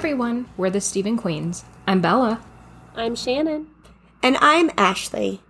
Hey 0.00 0.12
everyone, 0.12 0.48
we're 0.56 0.70
the 0.70 0.80
Stephen 0.80 1.18
Queens. 1.18 1.62
I'm 1.86 2.00
Bella. 2.00 2.42
I'm 2.96 3.14
Shannon. 3.14 3.66
And 4.22 4.38
I'm 4.40 4.70
Ashley. 4.78 5.42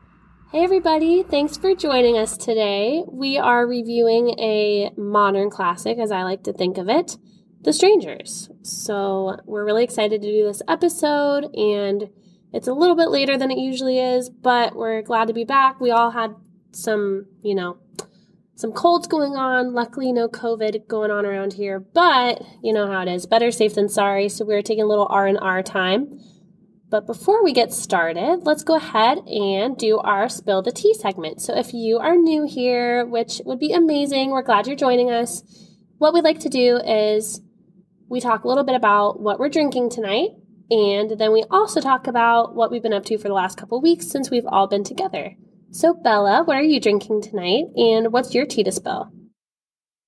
Hey 0.50 0.64
everybody, 0.64 1.22
thanks 1.22 1.56
for 1.56 1.72
joining 1.76 2.18
us 2.18 2.36
today. 2.36 3.04
We 3.06 3.38
are 3.38 3.64
reviewing 3.64 4.30
a 4.40 4.90
modern 4.96 5.50
classic, 5.50 5.98
as 5.98 6.10
I 6.10 6.24
like 6.24 6.42
to 6.42 6.52
think 6.52 6.78
of 6.78 6.88
it, 6.88 7.16
The 7.60 7.72
Strangers. 7.72 8.50
So 8.62 9.36
we're 9.44 9.64
really 9.64 9.84
excited 9.84 10.20
to 10.20 10.28
do 10.28 10.44
this 10.44 10.62
episode, 10.66 11.44
and 11.54 12.10
it's 12.52 12.66
a 12.66 12.74
little 12.74 12.96
bit 12.96 13.10
later 13.10 13.38
than 13.38 13.52
it 13.52 13.58
usually 13.58 14.00
is, 14.00 14.30
but 14.30 14.74
we're 14.74 15.02
glad 15.02 15.28
to 15.28 15.32
be 15.32 15.44
back. 15.44 15.78
We 15.78 15.92
all 15.92 16.10
had 16.10 16.34
some, 16.72 17.26
you 17.40 17.54
know, 17.54 17.78
some 18.60 18.72
colds 18.72 19.06
going 19.06 19.36
on. 19.36 19.72
Luckily, 19.72 20.12
no 20.12 20.28
COVID 20.28 20.86
going 20.86 21.10
on 21.10 21.24
around 21.24 21.54
here, 21.54 21.80
but 21.80 22.42
you 22.62 22.74
know 22.74 22.86
how 22.86 23.00
it 23.00 23.08
is. 23.08 23.24
Better 23.24 23.50
safe 23.50 23.74
than 23.74 23.88
sorry. 23.88 24.28
So 24.28 24.44
we're 24.44 24.60
taking 24.60 24.84
a 24.84 24.86
little 24.86 25.06
R 25.08 25.26
and 25.26 25.38
R 25.40 25.62
time. 25.62 26.20
But 26.90 27.06
before 27.06 27.42
we 27.42 27.52
get 27.52 27.72
started, 27.72 28.40
let's 28.42 28.64
go 28.64 28.76
ahead 28.76 29.18
and 29.26 29.78
do 29.78 29.98
our 29.98 30.28
spill 30.28 30.60
the 30.60 30.72
tea 30.72 30.92
segment. 30.92 31.40
So 31.40 31.56
if 31.56 31.72
you 31.72 31.98
are 31.98 32.16
new 32.16 32.46
here, 32.46 33.06
which 33.06 33.40
would 33.44 33.60
be 33.60 33.72
amazing, 33.72 34.30
we're 34.30 34.42
glad 34.42 34.66
you're 34.66 34.76
joining 34.76 35.10
us. 35.10 35.42
What 35.98 36.12
we'd 36.12 36.24
like 36.24 36.40
to 36.40 36.48
do 36.48 36.78
is 36.78 37.40
we 38.08 38.20
talk 38.20 38.44
a 38.44 38.48
little 38.48 38.64
bit 38.64 38.74
about 38.74 39.20
what 39.20 39.38
we're 39.38 39.48
drinking 39.48 39.90
tonight, 39.90 40.30
and 40.68 41.12
then 41.12 41.32
we 41.32 41.44
also 41.50 41.80
talk 41.80 42.08
about 42.08 42.56
what 42.56 42.72
we've 42.72 42.82
been 42.82 42.92
up 42.92 43.04
to 43.04 43.18
for 43.18 43.28
the 43.28 43.34
last 43.34 43.56
couple 43.56 43.80
weeks 43.80 44.08
since 44.08 44.30
we've 44.30 44.46
all 44.46 44.66
been 44.66 44.84
together. 44.84 45.36
So, 45.72 45.94
Bella, 45.94 46.42
what 46.44 46.56
are 46.56 46.62
you 46.62 46.80
drinking 46.80 47.22
tonight? 47.22 47.66
And 47.76 48.12
what's 48.12 48.34
your 48.34 48.44
tea 48.44 48.64
to 48.64 48.72
spill? 48.72 49.12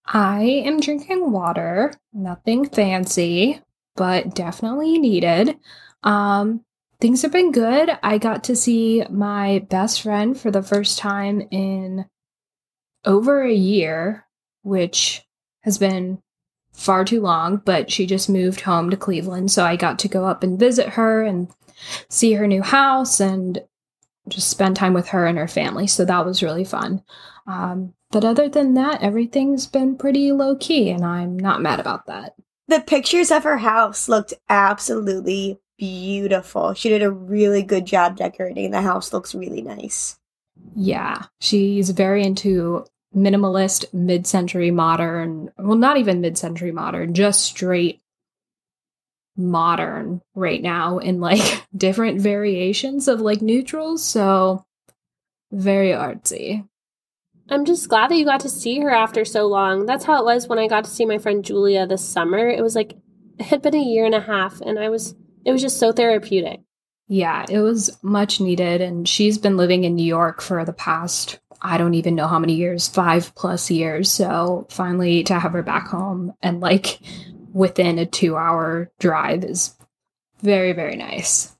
I 0.04 0.42
am 0.42 0.80
drinking 0.80 1.30
water. 1.30 1.94
Nothing 2.12 2.68
fancy, 2.68 3.60
but 3.94 4.34
definitely 4.34 4.98
needed. 4.98 5.56
Um, 6.02 6.64
things 7.00 7.22
have 7.22 7.30
been 7.30 7.52
good. 7.52 7.90
I 8.02 8.18
got 8.18 8.44
to 8.44 8.56
see 8.56 9.04
my 9.08 9.64
best 9.70 10.02
friend 10.02 10.38
for 10.38 10.50
the 10.50 10.62
first 10.62 10.98
time 10.98 11.46
in 11.52 12.06
over 13.04 13.42
a 13.42 13.52
year, 13.52 14.26
which 14.62 15.22
has 15.60 15.78
been 15.78 16.20
far 16.72 17.04
too 17.04 17.20
long, 17.20 17.58
but 17.64 17.90
she 17.90 18.04
just 18.04 18.28
moved 18.28 18.62
home 18.62 18.90
to 18.90 18.96
Cleveland. 18.96 19.52
So 19.52 19.64
I 19.64 19.76
got 19.76 20.00
to 20.00 20.08
go 20.08 20.24
up 20.26 20.42
and 20.42 20.58
visit 20.58 20.90
her 20.90 21.22
and 21.22 21.48
see 22.08 22.32
her 22.32 22.48
new 22.48 22.62
house 22.62 23.20
and 23.20 23.62
just 24.28 24.48
spend 24.48 24.76
time 24.76 24.94
with 24.94 25.08
her 25.08 25.26
and 25.26 25.38
her 25.38 25.48
family. 25.48 25.86
So 25.86 26.04
that 26.04 26.24
was 26.24 26.42
really 26.42 26.64
fun. 26.64 27.02
Um, 27.46 27.94
but 28.10 28.24
other 28.24 28.48
than 28.48 28.74
that, 28.74 29.02
everything's 29.02 29.66
been 29.66 29.96
pretty 29.96 30.32
low 30.32 30.54
key, 30.56 30.90
and 30.90 31.04
I'm 31.04 31.38
not 31.38 31.62
mad 31.62 31.80
about 31.80 32.06
that. 32.06 32.34
The 32.68 32.80
pictures 32.80 33.30
of 33.30 33.44
her 33.44 33.56
house 33.56 34.08
looked 34.08 34.34
absolutely 34.48 35.58
beautiful. 35.78 36.74
She 36.74 36.90
did 36.90 37.02
a 37.02 37.10
really 37.10 37.62
good 37.62 37.86
job 37.86 38.16
decorating. 38.16 38.70
The 38.70 38.82
house 38.82 39.12
looks 39.12 39.34
really 39.34 39.62
nice. 39.62 40.18
Yeah, 40.76 41.22
she's 41.40 41.90
very 41.90 42.22
into 42.22 42.84
minimalist, 43.16 43.92
mid 43.92 44.26
century 44.26 44.70
modern, 44.70 45.50
well, 45.58 45.76
not 45.76 45.96
even 45.96 46.20
mid 46.20 46.38
century 46.38 46.70
modern, 46.70 47.14
just 47.14 47.42
straight 47.42 48.01
modern 49.36 50.20
right 50.34 50.62
now 50.62 50.98
in 50.98 51.20
like 51.20 51.64
different 51.76 52.20
variations 52.20 53.08
of 53.08 53.20
like 53.20 53.42
neutrals. 53.42 54.04
So 54.04 54.64
very 55.50 55.90
artsy. 55.90 56.66
I'm 57.48 57.64
just 57.64 57.88
glad 57.88 58.10
that 58.10 58.16
you 58.16 58.24
got 58.24 58.40
to 58.40 58.48
see 58.48 58.80
her 58.80 58.90
after 58.90 59.24
so 59.24 59.46
long. 59.46 59.84
That's 59.84 60.04
how 60.04 60.20
it 60.20 60.24
was 60.24 60.48
when 60.48 60.58
I 60.58 60.68
got 60.68 60.84
to 60.84 60.90
see 60.90 61.04
my 61.04 61.18
friend 61.18 61.44
Julia 61.44 61.86
this 61.86 62.06
summer. 62.06 62.48
It 62.48 62.62
was 62.62 62.74
like 62.74 62.96
it 63.38 63.46
had 63.46 63.62
been 63.62 63.74
a 63.74 63.82
year 63.82 64.06
and 64.06 64.14
a 64.14 64.20
half 64.20 64.60
and 64.60 64.78
I 64.78 64.88
was 64.88 65.14
it 65.44 65.52
was 65.52 65.60
just 65.60 65.78
so 65.78 65.92
therapeutic. 65.92 66.60
Yeah, 67.08 67.44
it 67.48 67.58
was 67.58 67.98
much 68.02 68.40
needed 68.40 68.80
and 68.80 69.06
she's 69.06 69.36
been 69.36 69.56
living 69.56 69.84
in 69.84 69.96
New 69.96 70.04
York 70.04 70.40
for 70.40 70.64
the 70.64 70.72
past 70.72 71.40
I 71.64 71.78
don't 71.78 71.94
even 71.94 72.16
know 72.16 72.26
how 72.26 72.40
many 72.40 72.54
years, 72.54 72.88
5 72.88 73.36
plus 73.36 73.70
years. 73.70 74.10
So 74.10 74.66
finally 74.68 75.22
to 75.24 75.38
have 75.38 75.52
her 75.52 75.62
back 75.62 75.86
home 75.86 76.34
and 76.42 76.60
like 76.60 76.98
within 77.52 77.98
a 77.98 78.06
two 78.06 78.36
hour 78.36 78.90
drive 78.98 79.44
is 79.44 79.76
very, 80.40 80.72
very 80.72 80.96
nice. 80.96 81.54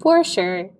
For 0.00 0.24
sure. 0.24 0.70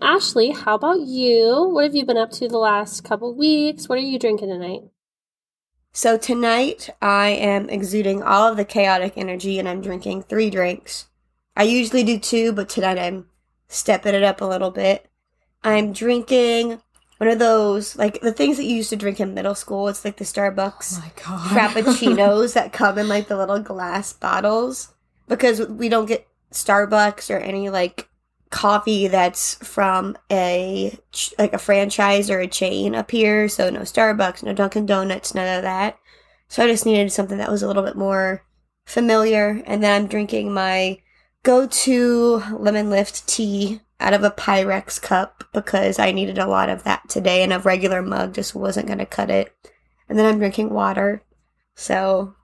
Ashley, 0.00 0.52
how 0.52 0.76
about 0.76 1.00
you? 1.00 1.70
What 1.72 1.84
have 1.84 1.94
you 1.94 2.06
been 2.06 2.16
up 2.16 2.30
to 2.32 2.48
the 2.48 2.58
last 2.58 3.02
couple 3.02 3.34
weeks? 3.34 3.88
What 3.88 3.98
are 3.98 4.02
you 4.02 4.18
drinking 4.18 4.48
tonight? 4.48 4.82
So 5.92 6.16
tonight 6.16 6.90
I 7.02 7.30
am 7.30 7.68
exuding 7.68 8.22
all 8.22 8.46
of 8.46 8.56
the 8.56 8.64
chaotic 8.64 9.14
energy 9.16 9.58
and 9.58 9.68
I'm 9.68 9.80
drinking 9.80 10.22
three 10.22 10.50
drinks. 10.50 11.08
I 11.56 11.64
usually 11.64 12.04
do 12.04 12.20
two, 12.20 12.52
but 12.52 12.68
tonight 12.68 12.98
I'm 12.98 13.26
stepping 13.66 14.14
it 14.14 14.22
up 14.22 14.40
a 14.40 14.44
little 14.44 14.70
bit. 14.70 15.10
I'm 15.64 15.92
drinking 15.92 16.80
one 17.18 17.28
of 17.28 17.38
those 17.38 17.96
like 17.96 18.20
the 18.20 18.32
things 18.32 18.56
that 18.56 18.64
you 18.64 18.76
used 18.76 18.90
to 18.90 18.96
drink 18.96 19.20
in 19.20 19.34
middle 19.34 19.54
school. 19.54 19.88
It's 19.88 20.04
like 20.04 20.16
the 20.16 20.24
Starbucks 20.24 21.00
oh 21.26 21.50
frappuccinos 21.52 22.54
that 22.54 22.72
come 22.72 22.98
in 22.98 23.08
like 23.08 23.28
the 23.28 23.36
little 23.38 23.60
glass 23.60 24.12
bottles 24.12 24.94
because 25.26 25.66
we 25.68 25.88
don't 25.88 26.06
get 26.06 26.26
Starbucks 26.52 27.32
or 27.34 27.38
any 27.38 27.68
like 27.68 28.08
coffee 28.50 29.08
that's 29.08 29.56
from 29.56 30.16
a 30.30 30.96
like 31.38 31.52
a 31.52 31.58
franchise 31.58 32.30
or 32.30 32.40
a 32.40 32.46
chain 32.46 32.94
up 32.94 33.10
here. 33.10 33.48
So 33.48 33.68
no 33.68 33.80
Starbucks, 33.80 34.42
no 34.42 34.52
Dunkin' 34.52 34.86
Donuts, 34.86 35.34
none 35.34 35.56
of 35.56 35.62
that. 35.62 35.98
So 36.48 36.64
I 36.64 36.68
just 36.68 36.86
needed 36.86 37.12
something 37.12 37.38
that 37.38 37.50
was 37.50 37.62
a 37.62 37.66
little 37.66 37.82
bit 37.82 37.96
more 37.96 38.44
familiar. 38.86 39.62
And 39.66 39.82
then 39.82 40.02
I'm 40.02 40.08
drinking 40.08 40.54
my 40.54 41.00
go-to 41.42 42.42
lemon 42.52 42.90
lift 42.90 43.26
tea 43.26 43.80
out 44.00 44.14
of 44.14 44.22
a 44.22 44.30
Pyrex 44.30 45.00
cup 45.00 45.44
because 45.52 45.98
I 45.98 46.12
needed 46.12 46.38
a 46.38 46.46
lot 46.46 46.68
of 46.68 46.84
that 46.84 47.08
today 47.08 47.42
and 47.42 47.52
a 47.52 47.58
regular 47.58 48.02
mug 48.02 48.34
just 48.34 48.54
wasn't 48.54 48.86
going 48.86 48.98
to 48.98 49.06
cut 49.06 49.30
it. 49.30 49.54
And 50.08 50.18
then 50.18 50.26
I'm 50.26 50.38
drinking 50.38 50.70
water. 50.70 51.22
So 51.74 52.34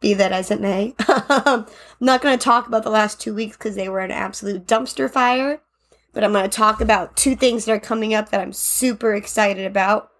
be 0.00 0.14
that 0.14 0.32
as 0.32 0.50
it 0.50 0.60
may. 0.60 0.94
I'm 1.08 1.66
not 2.00 2.22
going 2.22 2.38
to 2.38 2.42
talk 2.42 2.66
about 2.66 2.84
the 2.84 2.90
last 2.90 3.20
two 3.20 3.34
weeks 3.34 3.56
because 3.56 3.74
they 3.74 3.88
were 3.88 4.00
an 4.00 4.10
absolute 4.10 4.66
dumpster 4.66 5.10
fire. 5.10 5.60
But 6.12 6.24
I'm 6.24 6.32
going 6.32 6.48
to 6.48 6.56
talk 6.56 6.80
about 6.80 7.16
two 7.16 7.36
things 7.36 7.64
that 7.64 7.72
are 7.72 7.80
coming 7.80 8.14
up 8.14 8.30
that 8.30 8.40
I'm 8.40 8.52
super 8.52 9.14
excited 9.14 9.66
about. 9.66 10.10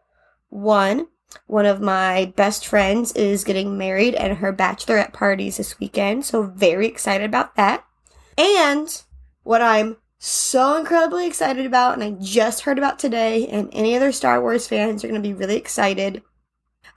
One, 0.50 1.08
one 1.46 1.66
of 1.66 1.80
my 1.80 2.32
best 2.36 2.66
friends 2.66 3.12
is 3.12 3.44
getting 3.44 3.78
married 3.78 4.14
and 4.14 4.38
her 4.38 4.52
bachelorette 4.52 5.12
parties 5.12 5.56
this 5.56 5.78
weekend. 5.78 6.24
So 6.24 6.42
very 6.42 6.86
excited 6.86 7.24
about 7.24 7.56
that. 7.56 7.84
And 8.36 9.02
what 9.44 9.62
I'm 9.62 9.96
so 10.18 10.76
incredibly 10.76 11.26
excited 11.26 11.64
about, 11.64 11.94
and 11.94 12.02
I 12.02 12.10
just 12.20 12.62
heard 12.62 12.78
about 12.78 12.98
today, 12.98 13.46
and 13.46 13.68
any 13.72 13.96
other 13.96 14.12
Star 14.12 14.40
Wars 14.40 14.66
fans 14.66 15.04
are 15.04 15.08
going 15.08 15.22
to 15.22 15.28
be 15.28 15.34
really 15.34 15.56
excited. 15.56 16.22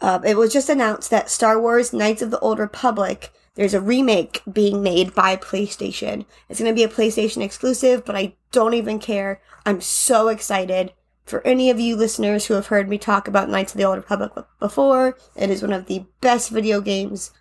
Uh, 0.02 0.20
it 0.26 0.38
was 0.38 0.52
just 0.52 0.70
announced 0.70 1.12
that 1.12 1.30
Star 1.30 1.60
Wars 1.62 1.94
Knights 1.94 2.24
of 2.24 2.32
the 2.32 2.40
Old 2.40 2.58
Republic, 2.58 3.32
there's 3.54 3.76
a 3.76 3.82
remake 3.82 4.42
being 4.52 4.82
made 4.82 5.14
by 5.14 5.36
PlayStation. 5.36 6.26
It's 6.50 6.60
going 6.60 6.72
to 6.72 6.76
be 6.76 6.84
a 6.84 6.88
PlayStation 6.88 7.44
exclusive, 7.44 8.04
but 8.06 8.16
I 8.16 8.34
don't 8.52 8.74
even 8.74 8.98
care. 8.98 9.42
I'm 9.66 9.82
so 9.82 10.28
excited. 10.30 10.94
For 11.24 11.46
any 11.46 11.70
of 11.70 11.80
you 11.80 11.96
listeners 11.96 12.48
who 12.48 12.56
have 12.56 12.68
heard 12.68 12.90
me 12.90 12.98
talk 12.98 13.28
about 13.28 13.50
Knights 13.50 13.74
of 13.74 13.78
the 13.78 13.86
Old 13.86 13.98
Republic 13.98 14.32
before, 14.60 15.18
it 15.36 15.52
is 15.52 15.62
one 15.62 15.74
of 15.74 15.86
the 15.86 16.06
best 16.20 16.50
video 16.50 16.82
games 16.82 17.32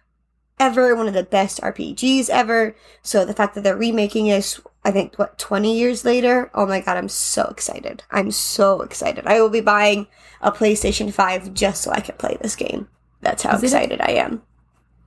ever, 0.61 0.95
one 0.95 1.09
of 1.09 1.15
the 1.15 1.25
best 1.25 1.61
RPGs 1.61 2.29
ever. 2.29 2.77
So 3.03 3.25
the 3.25 3.35
fact 3.35 3.55
that 3.55 3.65
they're 3.65 3.77
remaking 3.77 4.29
this, 4.29 4.61
I 4.85 4.93
think, 4.93 5.17
what, 5.17 5.39
20 5.39 5.77
years 5.77 6.05
later? 6.05 6.51
Oh 6.55 6.67
my 6.67 6.81
god, 6.81 6.97
I'm 6.97 7.09
so 7.09 7.45
excited. 7.45 8.05
I'm 8.11 8.31
so 8.31 8.83
excited. 8.83 9.27
I 9.27 9.41
will 9.41 9.49
be 9.49 9.61
buying 9.61 10.07
a 10.41 10.53
PlayStation 10.53 11.13
5 11.13 11.55
just 11.55 11.83
so 11.83 11.91
I 11.91 12.01
can 12.01 12.17
play 12.17 12.37
this 12.41 12.55
game. 12.55 12.89
That's 13.21 13.43
how 13.43 13.57
is 13.57 13.65
excited 13.65 14.01
a, 14.01 14.09
I 14.09 14.13
am. 14.13 14.43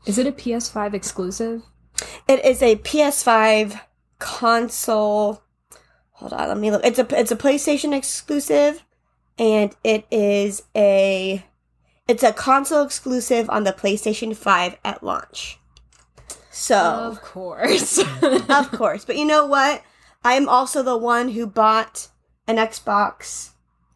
Is 0.06 0.18
it 0.18 0.28
a 0.28 0.32
PS5 0.32 0.94
exclusive? 0.94 1.64
It 2.28 2.44
is 2.44 2.62
a 2.62 2.76
PS5 2.78 3.80
console. 4.20 5.44
Hold 6.14 6.34
on, 6.34 6.48
let 6.48 6.58
me 6.58 6.72
look. 6.72 6.86
It's 6.86 7.00
a 7.00 7.20
it's 7.20 7.32
a 7.32 7.36
PlayStation 7.36 7.96
exclusive 7.96 8.84
and 9.38 9.76
it 9.84 10.06
is 10.12 10.64
a 10.76 11.44
it's 12.08 12.24
a 12.24 12.34
console 12.34 12.84
exclusive 12.84 13.50
on 13.50 13.64
the 13.64 13.72
PlayStation 13.74 14.36
5 14.36 14.78
at 14.84 15.04
launch. 15.04 15.60
So, 16.52 16.78
of 16.78 17.22
course. 17.22 17.98
of 18.22 18.72
course. 18.72 19.06
But 19.06 19.18
you 19.18 19.26
know 19.26 19.46
what? 19.46 19.84
I 20.24 20.34
am 20.34 20.48
also 20.48 20.84
the 20.84 20.98
one 20.98 21.30
who 21.30 21.48
bought 21.48 22.10
an 22.48 22.58
Xbox 22.58 23.52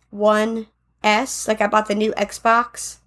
One 0.09 0.67
S. 1.03 1.47
Like, 1.47 1.61
I 1.61 1.67
bought 1.67 1.87
the 1.87 1.95
new 1.95 2.13
Xbox 2.13 2.97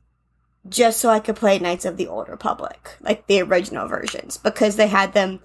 just 0.69 1.01
so 1.01 1.09
I 1.09 1.21
could 1.21 1.37
play 1.37 1.59
Knights 1.59 1.85
of 1.85 1.97
the 1.97 2.07
Old 2.07 2.29
Republic, 2.29 2.97
like 3.01 3.27
the 3.27 3.41
original 3.43 3.89
versions, 3.89 4.37
because 4.37 4.77
they 4.77 4.89
had 4.89 5.15
them 5.15 5.41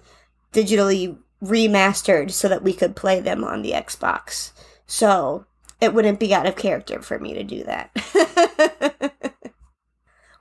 digitally 0.53 1.17
remastered 1.43 2.31
so 2.31 2.49
that 2.49 2.63
we 2.63 2.73
could 2.73 2.95
play 2.95 3.19
them 3.21 3.43
on 3.43 3.61
the 3.61 3.71
Xbox. 3.71 4.51
So, 4.85 5.45
it 5.81 5.93
wouldn't 5.93 6.19
be 6.19 6.33
out 6.33 6.45
of 6.45 6.55
character 6.55 7.01
for 7.01 7.17
me 7.17 7.33
to 7.33 7.43
do 7.43 7.63
that. 7.63 9.31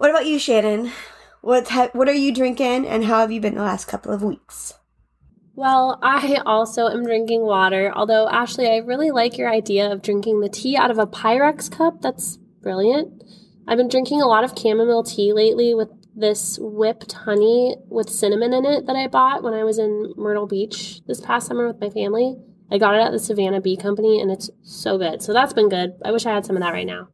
What 0.04 0.10
about 0.10 0.26
you, 0.26 0.38
Shannon? 0.38 0.92
What 1.40 1.66
ha- 1.68 1.88
what 1.94 2.10
are 2.10 2.12
you 2.12 2.30
drinking, 2.30 2.86
and 2.86 3.06
how 3.06 3.20
have 3.20 3.32
you 3.32 3.40
been 3.40 3.54
the 3.54 3.62
last 3.62 3.86
couple 3.86 4.12
of 4.12 4.22
weeks? 4.22 4.74
Well, 5.54 5.98
I 6.02 6.42
also 6.44 6.88
am 6.88 7.04
drinking 7.04 7.40
water, 7.40 7.90
although, 7.96 8.28
Ashley, 8.28 8.68
I 8.68 8.84
really 8.84 9.10
like 9.10 9.38
your 9.38 9.50
idea 9.50 9.90
of 9.90 10.02
drinking 10.02 10.40
the 10.40 10.50
tea 10.50 10.76
out 10.76 10.90
of 10.90 10.98
a 10.98 11.06
Pyrex 11.06 11.70
cup. 11.70 12.02
That's 12.02 12.36
brilliant. 12.60 13.24
I've 13.66 13.78
been 13.78 13.88
drinking 13.88 14.20
a 14.20 14.26
lot 14.26 14.44
of 14.44 14.52
chamomile 14.54 15.04
tea 15.04 15.32
lately 15.32 15.74
with 15.74 15.88
this 16.14 16.58
whipped 16.60 17.12
honey 17.12 17.74
with 17.88 18.10
cinnamon 18.10 18.52
in 18.52 18.66
it 18.66 18.84
that 18.86 18.96
I 18.96 19.06
bought 19.06 19.42
when 19.42 19.54
I 19.54 19.64
was 19.64 19.78
in 19.78 20.12
Myrtle 20.18 20.46
Beach 20.46 21.00
this 21.06 21.22
past 21.22 21.46
summer 21.46 21.66
with 21.66 21.80
my 21.80 21.88
family. 21.88 22.36
I 22.70 22.76
got 22.76 22.94
it 22.94 23.00
at 23.00 23.12
the 23.12 23.18
Savannah 23.18 23.62
Bee 23.62 23.78
Company 23.78 24.20
and 24.20 24.30
it's 24.30 24.50
so 24.60 24.98
good. 24.98 25.22
So 25.22 25.32
that's 25.32 25.54
been 25.54 25.70
good. 25.70 25.92
I 26.04 26.12
wish 26.12 26.26
I 26.26 26.34
had 26.34 26.44
some 26.44 26.56
of 26.56 26.62
that 26.62 26.74
right 26.74 26.86
now. 26.86 27.08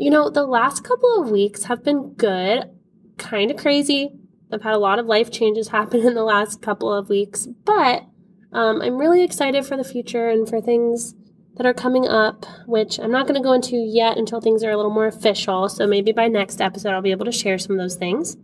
You 0.00 0.08
know, 0.08 0.30
the 0.30 0.46
last 0.46 0.82
couple 0.82 1.20
of 1.20 1.30
weeks 1.30 1.64
have 1.64 1.84
been 1.84 2.14
good, 2.14 2.70
kind 3.18 3.50
of 3.50 3.58
crazy. 3.58 4.08
I've 4.50 4.62
had 4.62 4.72
a 4.72 4.78
lot 4.78 4.98
of 4.98 5.04
life 5.04 5.30
changes 5.30 5.68
happen 5.68 6.00
in 6.06 6.14
the 6.14 6.24
last 6.24 6.62
couple 6.62 6.90
of 6.90 7.10
weeks, 7.10 7.46
but 7.66 8.06
um, 8.50 8.80
I'm 8.80 8.96
really 8.96 9.22
excited 9.22 9.66
for 9.66 9.76
the 9.76 9.84
future 9.84 10.30
and 10.30 10.48
for 10.48 10.58
things 10.58 11.14
that 11.56 11.66
are 11.66 11.74
coming 11.74 12.08
up, 12.08 12.46
which 12.66 12.98
I'm 12.98 13.10
not 13.10 13.26
going 13.26 13.34
to 13.34 13.46
go 13.46 13.52
into 13.52 13.76
yet 13.76 14.16
until 14.16 14.40
things 14.40 14.64
are 14.64 14.70
a 14.70 14.76
little 14.78 14.90
more 14.90 15.06
official. 15.06 15.68
So 15.68 15.86
maybe 15.86 16.12
by 16.12 16.28
next 16.28 16.62
episode, 16.62 16.94
I'll 16.94 17.02
be 17.02 17.10
able 17.10 17.26
to 17.26 17.32
share 17.32 17.58
some 17.58 17.72
of 17.72 17.78
those 17.78 17.96
things. 17.96 18.38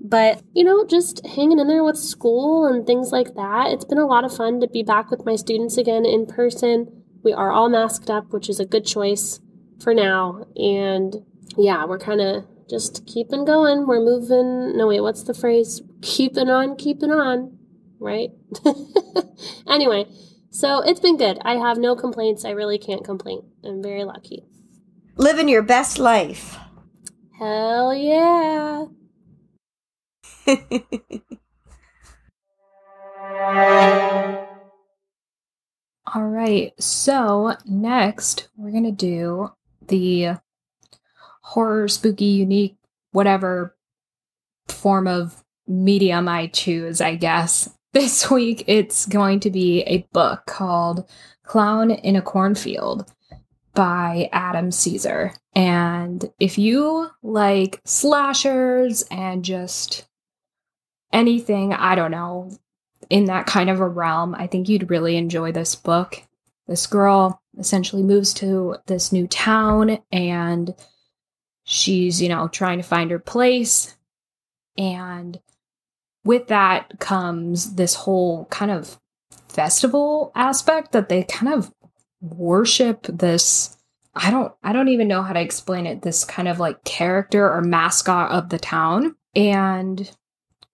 But, 0.00 0.40
you 0.52 0.62
know, 0.62 0.86
just 0.86 1.26
hanging 1.26 1.58
in 1.58 1.66
there 1.66 1.82
with 1.82 1.98
school 1.98 2.64
and 2.64 2.86
things 2.86 3.10
like 3.10 3.34
that. 3.34 3.72
It's 3.72 3.84
been 3.84 3.98
a 3.98 4.06
lot 4.06 4.24
of 4.24 4.36
fun 4.36 4.60
to 4.60 4.68
be 4.68 4.84
back 4.84 5.10
with 5.10 5.26
my 5.26 5.34
students 5.34 5.76
again 5.76 6.06
in 6.06 6.26
person. 6.26 7.02
We 7.24 7.32
are 7.32 7.50
all 7.50 7.68
masked 7.68 8.08
up, 8.08 8.32
which 8.32 8.48
is 8.48 8.60
a 8.60 8.64
good 8.64 8.86
choice 8.86 9.40
for 9.80 9.94
now. 9.94 10.46
And 10.56 11.14
yeah, 11.56 11.84
we're 11.84 11.98
kind 11.98 12.20
of 12.20 12.44
just 12.68 13.06
keeping 13.06 13.44
going. 13.44 13.86
We're 13.86 14.00
moving. 14.00 14.76
No, 14.76 14.88
wait, 14.88 15.00
what's 15.00 15.22
the 15.22 15.34
phrase? 15.34 15.82
Keeping 16.02 16.50
on, 16.50 16.76
keeping 16.76 17.10
on, 17.10 17.58
right? 17.98 18.30
anyway, 19.68 20.06
so 20.50 20.80
it's 20.80 21.00
been 21.00 21.16
good. 21.16 21.38
I 21.42 21.54
have 21.56 21.78
no 21.78 21.94
complaints. 21.96 22.44
I 22.44 22.50
really 22.50 22.78
can't 22.78 23.04
complain. 23.04 23.42
I'm 23.64 23.82
very 23.82 24.04
lucky. 24.04 24.44
Living 25.16 25.48
your 25.48 25.62
best 25.62 25.98
life. 25.98 26.58
Hell 27.38 27.94
yeah. 27.94 28.86
All 36.14 36.22
right. 36.22 36.72
So, 36.80 37.54
next, 37.66 38.48
we're 38.56 38.70
going 38.70 38.84
to 38.84 38.92
do 38.92 39.50
the 39.88 40.38
horror, 41.42 41.88
spooky, 41.88 42.24
unique, 42.24 42.76
whatever 43.12 43.76
form 44.68 45.06
of 45.06 45.44
medium 45.66 46.28
I 46.28 46.48
choose, 46.48 47.00
I 47.00 47.14
guess. 47.14 47.70
This 47.92 48.30
week, 48.30 48.64
it's 48.66 49.06
going 49.06 49.40
to 49.40 49.50
be 49.50 49.80
a 49.84 50.06
book 50.12 50.44
called 50.44 51.08
Clown 51.44 51.90
in 51.90 52.14
a 52.14 52.20
Cornfield 52.20 53.10
by 53.72 54.28
Adam 54.32 54.70
Cesare. 54.70 55.32
And 55.54 56.30
if 56.38 56.58
you 56.58 57.08
like 57.22 57.80
slashers 57.86 59.02
and 59.10 59.42
just 59.42 60.06
anything, 61.10 61.72
I 61.72 61.94
don't 61.94 62.10
know, 62.10 62.50
in 63.08 63.26
that 63.26 63.46
kind 63.46 63.70
of 63.70 63.80
a 63.80 63.88
realm, 63.88 64.34
I 64.34 64.46
think 64.46 64.68
you'd 64.68 64.90
really 64.90 65.16
enjoy 65.16 65.52
this 65.52 65.74
book. 65.74 66.22
This 66.66 66.86
girl 66.86 67.40
essentially 67.58 68.02
moves 68.02 68.34
to 68.34 68.76
this 68.86 69.12
new 69.12 69.26
town 69.26 69.98
and 70.12 70.74
she's, 71.64 72.20
you 72.20 72.28
know, 72.28 72.48
trying 72.48 72.78
to 72.78 72.84
find 72.84 73.10
her 73.10 73.18
place. 73.18 73.96
And 74.76 75.40
with 76.24 76.48
that 76.48 76.98
comes 76.98 77.74
this 77.74 77.94
whole 77.94 78.46
kind 78.46 78.70
of 78.70 78.98
festival 79.48 80.32
aspect 80.34 80.92
that 80.92 81.08
they 81.08 81.24
kind 81.24 81.52
of 81.52 81.72
worship 82.20 83.02
this 83.04 83.76
I 84.14 84.30
don't 84.30 84.52
I 84.62 84.72
don't 84.72 84.88
even 84.88 85.08
know 85.08 85.22
how 85.22 85.32
to 85.32 85.40
explain 85.40 85.86
it 85.86 86.02
this 86.02 86.24
kind 86.24 86.48
of 86.48 86.58
like 86.58 86.84
character 86.84 87.50
or 87.50 87.60
mascot 87.60 88.32
of 88.32 88.48
the 88.48 88.58
town 88.58 89.14
and 89.34 90.10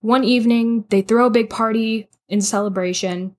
one 0.00 0.24
evening 0.24 0.84
they 0.88 1.02
throw 1.02 1.26
a 1.26 1.30
big 1.30 1.50
party 1.50 2.08
in 2.28 2.40
celebration 2.40 3.36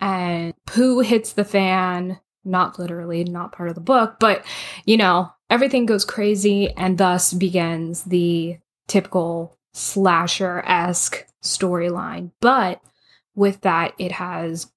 and 0.00 0.54
poo 0.66 1.00
hits 1.00 1.32
the 1.32 1.44
fan 1.44 2.18
not 2.44 2.78
literally 2.78 3.22
not 3.24 3.52
part 3.52 3.68
of 3.68 3.74
the 3.74 3.80
book 3.80 4.16
but 4.18 4.44
you 4.86 4.96
know 4.96 5.30
everything 5.50 5.84
goes 5.84 6.04
crazy 6.04 6.70
and 6.76 6.96
thus 6.96 7.32
begins 7.32 8.04
the 8.04 8.56
typical 8.86 9.56
slasher-esque 9.72 11.26
storyline. 11.42 12.30
But 12.40 12.80
with 13.34 13.60
that 13.62 13.94
it 13.98 14.12
has 14.12 14.70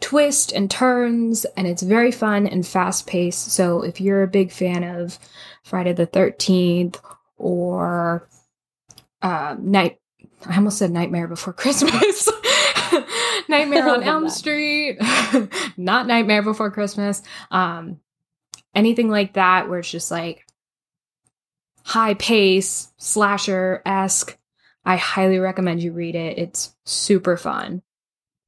twists 0.00 0.52
and 0.52 0.70
turns 0.70 1.44
and 1.56 1.66
it's 1.66 1.82
very 1.82 2.12
fun 2.12 2.46
and 2.46 2.66
fast-paced. 2.66 3.52
So 3.52 3.82
if 3.82 4.00
you're 4.00 4.22
a 4.22 4.28
big 4.28 4.52
fan 4.52 4.84
of 4.84 5.18
friday 5.62 5.94
the 5.94 6.06
13th 6.06 7.00
or 7.38 8.28
uh, 9.22 9.56
night 9.58 9.98
i 10.46 10.56
almost 10.56 10.76
said 10.76 10.90
nightmare 10.90 11.26
before 11.26 11.52
christmas 11.64 12.28
nightmare 13.48 13.88
on 13.94 14.02
elm 14.02 14.28
street 14.28 14.98
not 15.76 16.06
nightmare 16.06 16.42
before 16.42 16.70
christmas 16.70 17.22
um 17.50 18.00
anything 18.74 19.08
like 19.08 19.34
that 19.34 19.68
where 19.68 19.78
it's 19.78 19.90
just 19.90 20.10
like 20.10 20.46
high 21.84 22.14
pace 22.14 22.92
slasher 22.96 23.82
esque. 23.86 24.38
I 24.84 24.96
highly 24.96 25.38
recommend 25.38 25.82
you 25.82 25.92
read 25.92 26.14
it. 26.14 26.38
It's 26.38 26.74
super 26.84 27.36
fun. 27.36 27.82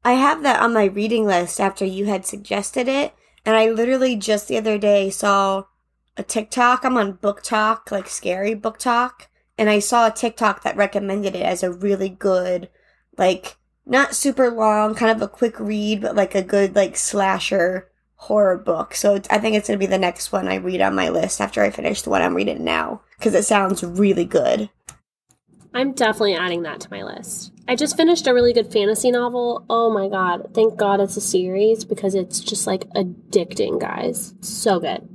I 0.05 0.13
have 0.13 0.43
that 0.43 0.61
on 0.61 0.75
my 0.75 0.85
reading 0.85 1.25
list 1.25 1.61
after 1.61 1.85
you 1.85 2.07
had 2.07 2.27
suggested 2.27 2.89
it. 2.89 3.15
And 3.45 3.57
I 3.57 3.71
literally 3.71 4.17
just 4.17 4.49
the 4.49 4.59
other 4.59 4.79
day 4.79 5.11
saw 5.11 5.65
a 6.17 6.23
TikTok. 6.23 6.85
I'm 6.85 6.97
on 6.97 7.19
BookTok, 7.19 7.91
like 7.91 8.09
scary 8.09 8.55
BookTok. 8.55 9.27
And 9.59 9.71
I 9.71 9.79
saw 9.79 10.07
a 10.07 10.13
TikTok 10.13 10.63
that 10.63 10.77
recommended 10.77 11.35
it 11.35 11.43
as 11.43 11.63
a 11.63 11.73
really 11.73 12.11
good, 12.11 12.69
like, 13.17 13.57
not 13.87 14.15
super 14.15 14.51
long, 14.51 14.95
kind 14.95 15.15
of 15.15 15.23
a 15.23 15.29
quick 15.29 15.59
read, 15.61 16.03
but 16.03 16.17
like 16.17 16.35
a 16.35 16.43
good, 16.43 16.75
like, 16.75 16.97
slasher 16.97 17.89
horror 18.17 18.59
book. 18.59 18.95
So 18.95 19.21
I 19.31 19.39
think 19.39 19.57
it's 19.57 19.69
going 19.69 19.79
to 19.79 19.87
be 19.87 19.89
the 19.89 19.99
next 19.99 20.33
one 20.33 20.49
I 20.49 20.57
read 20.57 20.81
on 20.81 20.95
my 20.95 21.09
list 21.09 21.41
after 21.41 21.63
I 21.63 21.71
finish 21.71 22.03
the 22.03 22.11
one 22.11 22.23
I'm 22.23 22.35
reading 22.35 22.65
now 22.65 23.03
because 23.19 23.35
it 23.35 23.45
sounds 23.45 23.85
really 23.85 24.25
good. 24.25 24.69
I'm 25.75 25.93
definitely 25.93 26.35
adding 26.35 26.63
that 26.63 26.81
to 26.81 26.91
my 26.91 27.03
list. 27.03 27.53
I 27.69 27.77
just 27.77 27.97
finished 27.97 28.27
a 28.27 28.33
really 28.33 28.55
good 28.55 28.73
fantasy 28.73 29.11
novel. 29.11 29.67
Oh 29.69 29.93
my 29.93 30.09
god. 30.09 30.55
Thank 30.55 30.77
God 30.77 31.01
it's 31.01 31.19
a 31.19 31.21
series 31.21 31.85
because 31.85 32.15
it's 32.15 32.41
just 32.41 32.67
like 32.67 32.89
addicting, 32.91 33.79
guys. 33.79 34.35
So 34.41 34.81
good. 34.81 35.07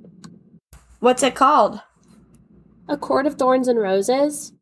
What's 0.99 1.23
it 1.23 1.33
called? 1.33 1.81
A 2.87 2.95
Court 2.95 3.25
of 3.25 3.35
Thorns 3.35 3.67
and 3.67 3.79
Roses. 3.79 4.53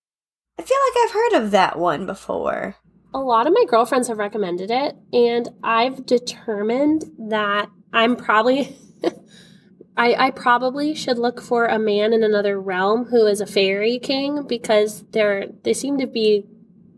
I 0.58 0.62
feel 0.62 0.78
like 0.88 1.04
I've 1.04 1.14
heard 1.14 1.44
of 1.44 1.52
that 1.52 1.78
one 1.78 2.06
before. 2.06 2.76
A 3.14 3.20
lot 3.20 3.48
of 3.48 3.54
my 3.54 3.66
girlfriends 3.68 4.08
have 4.08 4.18
recommended 4.18 4.70
it, 4.70 4.96
and 5.12 5.50
I've 5.64 6.06
determined 6.06 7.06
that 7.18 7.70
I'm 7.92 8.16
probably 8.16 8.78
I, 9.98 10.28
I 10.28 10.32
probably 10.32 10.96
should 10.96 11.18
look 11.18 11.42
for 11.42 11.66
a 11.66 11.78
man 11.78 12.14
in 12.14 12.24
another 12.24 12.60
realm 12.60 13.06
who 13.06 13.26
is 13.26 13.42
a 13.42 13.46
fairy 13.46 14.00
king 14.00 14.48
because 14.48 15.04
they're 15.12 15.48
they 15.64 15.74
seem 15.74 15.98
to 15.98 16.08
be 16.08 16.46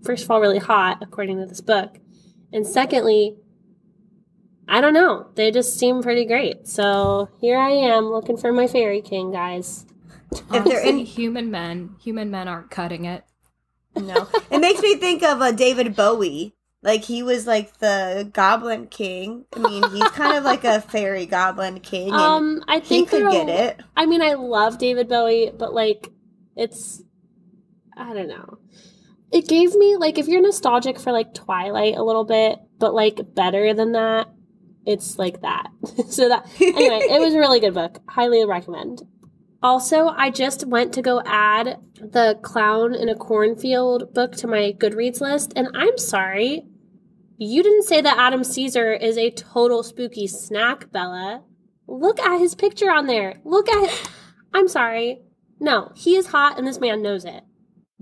first 0.04 0.26
of 0.26 0.32
all 0.32 0.40
really 0.40 0.60
hot 0.60 1.00
according 1.02 1.40
to 1.40 1.46
this 1.46 1.62
book. 1.62 1.98
And 2.54 2.68
secondly, 2.68 3.38
I 4.68 4.82
don't 4.82 4.94
know. 4.94 5.28
They 5.36 5.52
just 5.52 5.80
seem 5.80 6.02
pretty 6.02 6.26
great. 6.26 6.68
So 6.68 7.30
here 7.40 7.58
I 7.58 7.72
am 7.72 8.06
looking 8.06 8.38
for 8.38 8.52
my 8.52 8.68
fairy 8.68 9.02
king, 9.02 9.32
guys. 9.32 9.86
If 10.54 10.64
they're 10.64 10.80
in 10.86 11.00
human 11.00 11.50
men, 11.50 11.96
human 12.02 12.30
men 12.30 12.48
aren't 12.48 12.70
cutting 12.70 13.06
it. 13.06 13.24
No. 13.96 14.28
it 14.50 14.60
makes 14.60 14.82
me 14.82 14.96
think 14.96 15.24
of 15.24 15.42
uh, 15.42 15.52
David 15.52 15.96
Bowie. 15.96 16.56
Like 16.84 17.04
he 17.04 17.22
was 17.22 17.46
like 17.46 17.78
the 17.78 18.30
Goblin 18.34 18.88
King. 18.88 19.46
I 19.56 19.60
mean, 19.60 19.84
he's 19.92 20.10
kind 20.10 20.36
of 20.36 20.44
like 20.44 20.64
a 20.64 20.82
fairy 20.82 21.28
Goblin 21.28 21.80
King. 21.80 22.12
um, 22.12 22.64
I 22.68 22.80
think 22.80 23.12
he 23.12 23.18
could 23.18 23.32
get 23.32 23.50
it. 23.50 23.82
I 23.96 24.08
mean, 24.08 24.22
I 24.22 24.34
love 24.34 24.80
David 24.80 25.08
Bowie, 25.08 25.52
but 25.56 25.74
like, 25.74 26.10
it's 26.56 27.04
I 27.96 28.14
don't 28.14 28.28
know. 28.28 28.58
It 29.32 29.48
gave 29.48 29.76
me 29.76 29.96
like 29.98 30.18
if 30.18 30.28
you're 30.28 30.42
nostalgic 30.42 31.00
for 31.00 31.12
like 31.12 31.36
Twilight 31.36 31.96
a 31.96 32.04
little 32.04 32.26
bit, 32.26 32.60
but 32.80 32.96
like 32.96 33.36
better 33.36 33.76
than 33.76 33.92
that, 33.92 34.30
it's 34.86 35.20
like 35.20 35.42
that. 35.42 35.68
so 36.10 36.30
that 36.30 36.48
anyway, 36.60 37.00
it 37.10 37.22
was 37.22 37.36
a 37.36 37.40
really 37.40 37.60
good 37.60 37.76
book. 37.76 38.00
Highly 38.10 38.44
recommend. 38.46 39.04
Also, 39.64 40.08
I 40.08 40.32
just 40.32 40.66
went 40.66 40.92
to 40.94 41.02
go 41.02 41.22
add 41.26 41.78
the 41.96 42.40
Clown 42.42 42.96
in 42.96 43.10
a 43.10 43.16
Cornfield 43.16 44.14
book 44.14 44.36
to 44.38 44.48
my 44.48 44.74
Goodreads 44.78 45.22
list, 45.22 45.54
and 45.56 45.68
I'm 45.76 45.98
sorry, 46.00 46.66
you 47.38 47.62
didn't 47.62 47.84
say 47.84 48.02
that 48.02 48.18
Adam 48.18 48.44
Cesare 48.44 48.94
is 48.94 49.18
a 49.18 49.32
total 49.32 49.84
spooky 49.84 50.28
snack, 50.28 50.92
Bella. 50.92 51.44
Look 51.88 52.20
at 52.20 52.40
his 52.40 52.56
picture 52.56 52.92
on 52.92 53.08
there. 53.08 53.40
Look 53.44 53.70
at. 53.70 54.10
I'm 54.54 54.68
sorry. 54.68 55.22
No, 55.60 55.92
he 55.96 56.16
is 56.16 56.28
hot, 56.28 56.58
and 56.58 56.68
this 56.68 56.80
man 56.80 57.02
knows 57.02 57.26
it. 57.26 57.44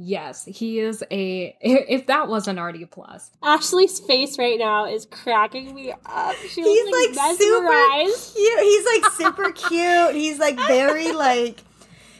Yes, 0.02 0.46
he 0.46 0.80
is 0.80 1.04
a. 1.12 1.58
If 1.62 2.08
that 2.08 2.30
wasn't 2.30 2.58
already 2.58 2.84
a 2.84 2.88
plus, 2.88 3.32
Ashley's 3.44 4.00
face 4.00 4.40
right 4.40 4.58
now 4.58 4.86
is 4.86 5.06
cracking 5.06 5.76
me 5.76 5.92
up. 5.92 6.36
She 6.38 6.62
He's 6.62 6.86
looks 6.86 7.18
like 7.18 7.28
like, 7.28 7.38
super 7.38 8.02
cute. 8.32 8.60
He's 8.62 8.86
like 8.86 9.12
super 9.12 9.52
cute. 9.70 10.16
He's 10.16 10.40
like 10.40 10.58
very 10.68 11.12
like 11.28 11.60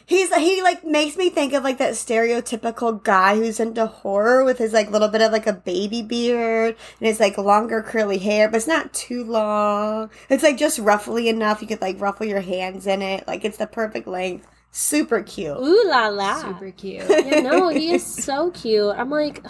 he's 0.04 0.34
he 0.34 0.60
like 0.60 0.84
makes 0.84 1.16
me 1.16 1.30
think 1.30 1.54
of 1.54 1.64
like 1.64 1.78
that 1.78 1.94
stereotypical 1.94 3.02
guy 3.02 3.36
who's 3.36 3.58
into 3.58 3.86
horror 3.86 4.44
with 4.44 4.58
his 4.58 4.74
like 4.74 4.90
little 4.90 5.08
bit 5.08 5.22
of 5.22 5.32
like 5.32 5.46
a 5.46 5.54
baby 5.54 6.02
beard 6.02 6.76
and 6.98 7.06
his 7.06 7.18
like 7.18 7.38
longer 7.38 7.80
curly 7.82 8.18
hair, 8.18 8.50
but 8.50 8.58
it's 8.58 8.66
not 8.66 8.92
too 8.92 9.24
long. 9.24 10.10
It's 10.28 10.42
like 10.42 10.58
just 10.58 10.78
roughly 10.80 11.30
enough 11.30 11.62
you 11.62 11.66
could 11.68 11.80
like 11.80 11.98
ruffle 11.98 12.26
your 12.26 12.42
hands 12.42 12.86
in 12.86 13.00
it. 13.00 13.26
Like 13.26 13.42
it's 13.42 13.56
the 13.56 13.66
perfect 13.66 14.06
length. 14.06 14.46
Super 14.72 15.22
cute. 15.22 15.56
Ooh 15.56 15.84
la 15.88 16.08
la. 16.08 16.40
super 16.40 16.70
cute. 16.70 17.02
Yeah, 17.08 17.40
no, 17.40 17.68
he 17.68 17.92
is 17.92 18.06
so 18.24 18.50
cute. 18.50 18.94
I'm 18.96 19.10
like, 19.10 19.44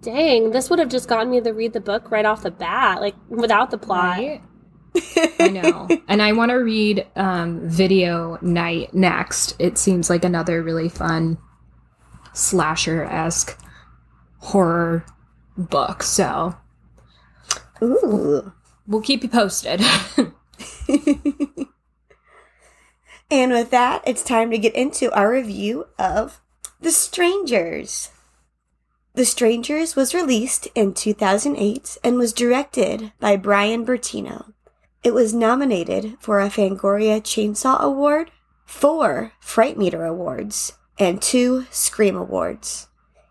dang, 0.00 0.50
this 0.50 0.70
would 0.70 0.78
have 0.78 0.88
just 0.88 1.08
gotten 1.08 1.30
me 1.30 1.40
to 1.40 1.52
read 1.52 1.72
the 1.72 1.80
book 1.80 2.10
right 2.10 2.24
off 2.24 2.42
the 2.42 2.50
bat, 2.50 3.00
like 3.00 3.14
without 3.28 3.70
the 3.70 3.78
plot. 3.78 4.18
Right? 4.18 4.42
I 5.40 5.48
know. 5.48 5.88
And 6.08 6.22
I 6.22 6.32
want 6.32 6.50
to 6.50 6.56
read 6.56 7.06
um, 7.16 7.68
Video 7.68 8.38
Night 8.40 8.94
next. 8.94 9.56
It 9.58 9.76
seems 9.78 10.08
like 10.08 10.24
another 10.24 10.62
really 10.62 10.88
fun 10.88 11.38
slasher 12.32 13.02
esque 13.04 13.58
horror 14.38 15.04
book. 15.56 16.02
So 16.02 16.54
Ooh. 17.82 18.52
we'll 18.86 19.00
keep 19.02 19.22
you 19.22 19.28
posted. 19.28 19.82
And 23.34 23.50
with 23.50 23.70
that, 23.70 24.00
it's 24.06 24.22
time 24.22 24.52
to 24.52 24.58
get 24.58 24.76
into 24.76 25.12
our 25.12 25.28
review 25.28 25.88
of 25.98 26.40
The 26.80 26.92
Strangers. 26.92 28.10
The 29.14 29.24
Strangers 29.24 29.96
was 29.96 30.14
released 30.14 30.68
in 30.76 30.94
2008 30.94 31.98
and 32.04 32.16
was 32.16 32.32
directed 32.32 33.12
by 33.18 33.34
Brian 33.34 33.84
Bertino. 33.84 34.52
It 35.02 35.14
was 35.14 35.34
nominated 35.34 36.16
for 36.20 36.40
a 36.40 36.48
Fangoria 36.48 37.20
Chainsaw 37.20 37.80
Award, 37.80 38.30
four 38.64 39.32
Fright 39.40 39.76
Meter 39.76 40.04
Awards, 40.04 40.74
and 40.96 41.20
two 41.20 41.66
Scream 41.72 42.16
Awards. 42.16 42.86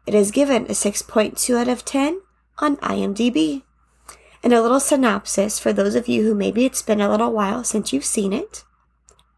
It 0.05 0.13
is 0.13 0.31
given 0.31 0.65
a 0.65 0.75
6.2 0.75 1.57
out 1.57 1.69
of 1.69 1.86
10 1.86 2.19
on 2.57 2.75
IMDb. 2.77 3.63
And 4.43 4.51
a 4.51 4.62
little 4.62 4.81
synopsis 4.81 5.60
for 5.60 5.72
those 5.72 5.95
of 5.95 6.10
you 6.10 6.24
who 6.24 6.36
maybe 6.36 6.65
it's 6.65 6.81
been 6.81 7.00
a 7.00 7.10
little 7.10 7.31
while 7.31 7.63
since 7.63 7.93
you've 7.93 8.03
seen 8.03 8.33
it. 8.33 8.65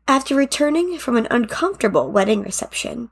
After 0.08 0.36
returning 0.36 1.00
from 1.00 1.18
an 1.18 1.28
uncomfortable 1.32 2.12
wedding 2.12 2.44
reception, 2.44 3.10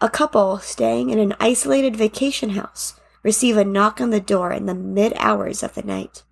a 0.00 0.08
couple 0.08 0.58
staying 0.58 1.10
in 1.10 1.18
an 1.18 1.34
isolated 1.40 1.96
vacation 1.96 2.50
house 2.50 2.94
receive 3.24 3.56
a 3.56 3.64
knock 3.64 4.00
on 4.00 4.10
the 4.10 4.20
door 4.20 4.52
in 4.52 4.66
the 4.66 4.74
mid 4.74 5.12
hours 5.16 5.64
of 5.64 5.74
the 5.74 5.82
night. 5.82 6.22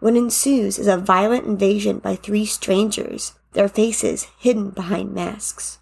What 0.00 0.16
ensues 0.16 0.78
is 0.78 0.86
a 0.86 0.98
violent 0.98 1.46
invasion 1.46 1.98
by 1.98 2.14
three 2.14 2.44
strangers, 2.44 3.32
their 3.54 3.68
faces 3.68 4.28
hidden 4.38 4.70
behind 4.70 5.14
masks. 5.14 5.78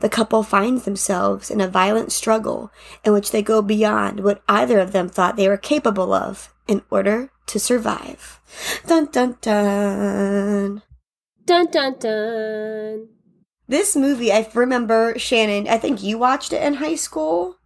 The 0.00 0.08
couple 0.08 0.42
finds 0.42 0.84
themselves 0.84 1.50
in 1.50 1.60
a 1.60 1.68
violent 1.68 2.12
struggle 2.12 2.72
in 3.04 3.12
which 3.12 3.30
they 3.30 3.42
go 3.42 3.60
beyond 3.60 4.20
what 4.20 4.42
either 4.48 4.78
of 4.78 4.92
them 4.92 5.10
thought 5.10 5.36
they 5.36 5.48
were 5.48 5.58
capable 5.58 6.14
of 6.14 6.52
in 6.66 6.82
order 6.90 7.30
to 7.46 7.60
survive. 7.60 8.40
Dun 8.86 9.06
dun 9.06 9.36
dun. 9.42 10.82
Dun 11.46 11.66
dun 11.70 11.94
dun. 11.98 13.08
This 13.68 13.96
movie, 13.96 14.32
I 14.32 14.48
remember 14.54 15.18
Shannon. 15.18 15.66
I 15.68 15.78
think 15.78 16.02
you 16.02 16.18
watched 16.18 16.52
it 16.52 16.62
in 16.62 16.74
high 16.74 16.94
school, 16.94 17.56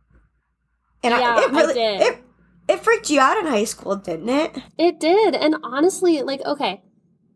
and 1.03 1.15
Yeah, 1.15 1.37
I, 1.37 1.41
it 1.45 1.53
I 1.55 1.61
really 1.61 1.75
did. 1.75 2.01
it 2.01 2.25
it 2.69 2.81
freaked 2.81 3.11
you 3.11 3.21
out 3.21 3.39
in 3.39 3.47
high 3.47 3.65
school, 3.65 3.97
didn't 3.97 4.29
it? 4.29 4.57
It 4.79 5.01
did. 5.01 5.35
And 5.35 5.57
honestly, 5.63 6.23
like, 6.23 6.41
okay, 6.47 6.83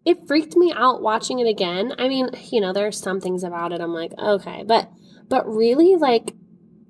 it 0.04 0.26
freaked 0.26 0.56
me 0.56 0.72
out 0.76 1.02
watching 1.02 1.40
it 1.40 1.46
again. 1.48 1.92
I 1.98 2.08
mean, 2.08 2.28
you 2.50 2.60
know, 2.60 2.72
there 2.72 2.86
are 2.86 2.92
some 2.92 3.20
things 3.20 3.42
about 3.44 3.72
it 3.72 3.80
I'm 3.80 3.92
like, 3.94 4.12
okay, 4.18 4.64
but 4.66 4.90
but 5.28 5.46
really 5.46 5.96
like 5.96 6.34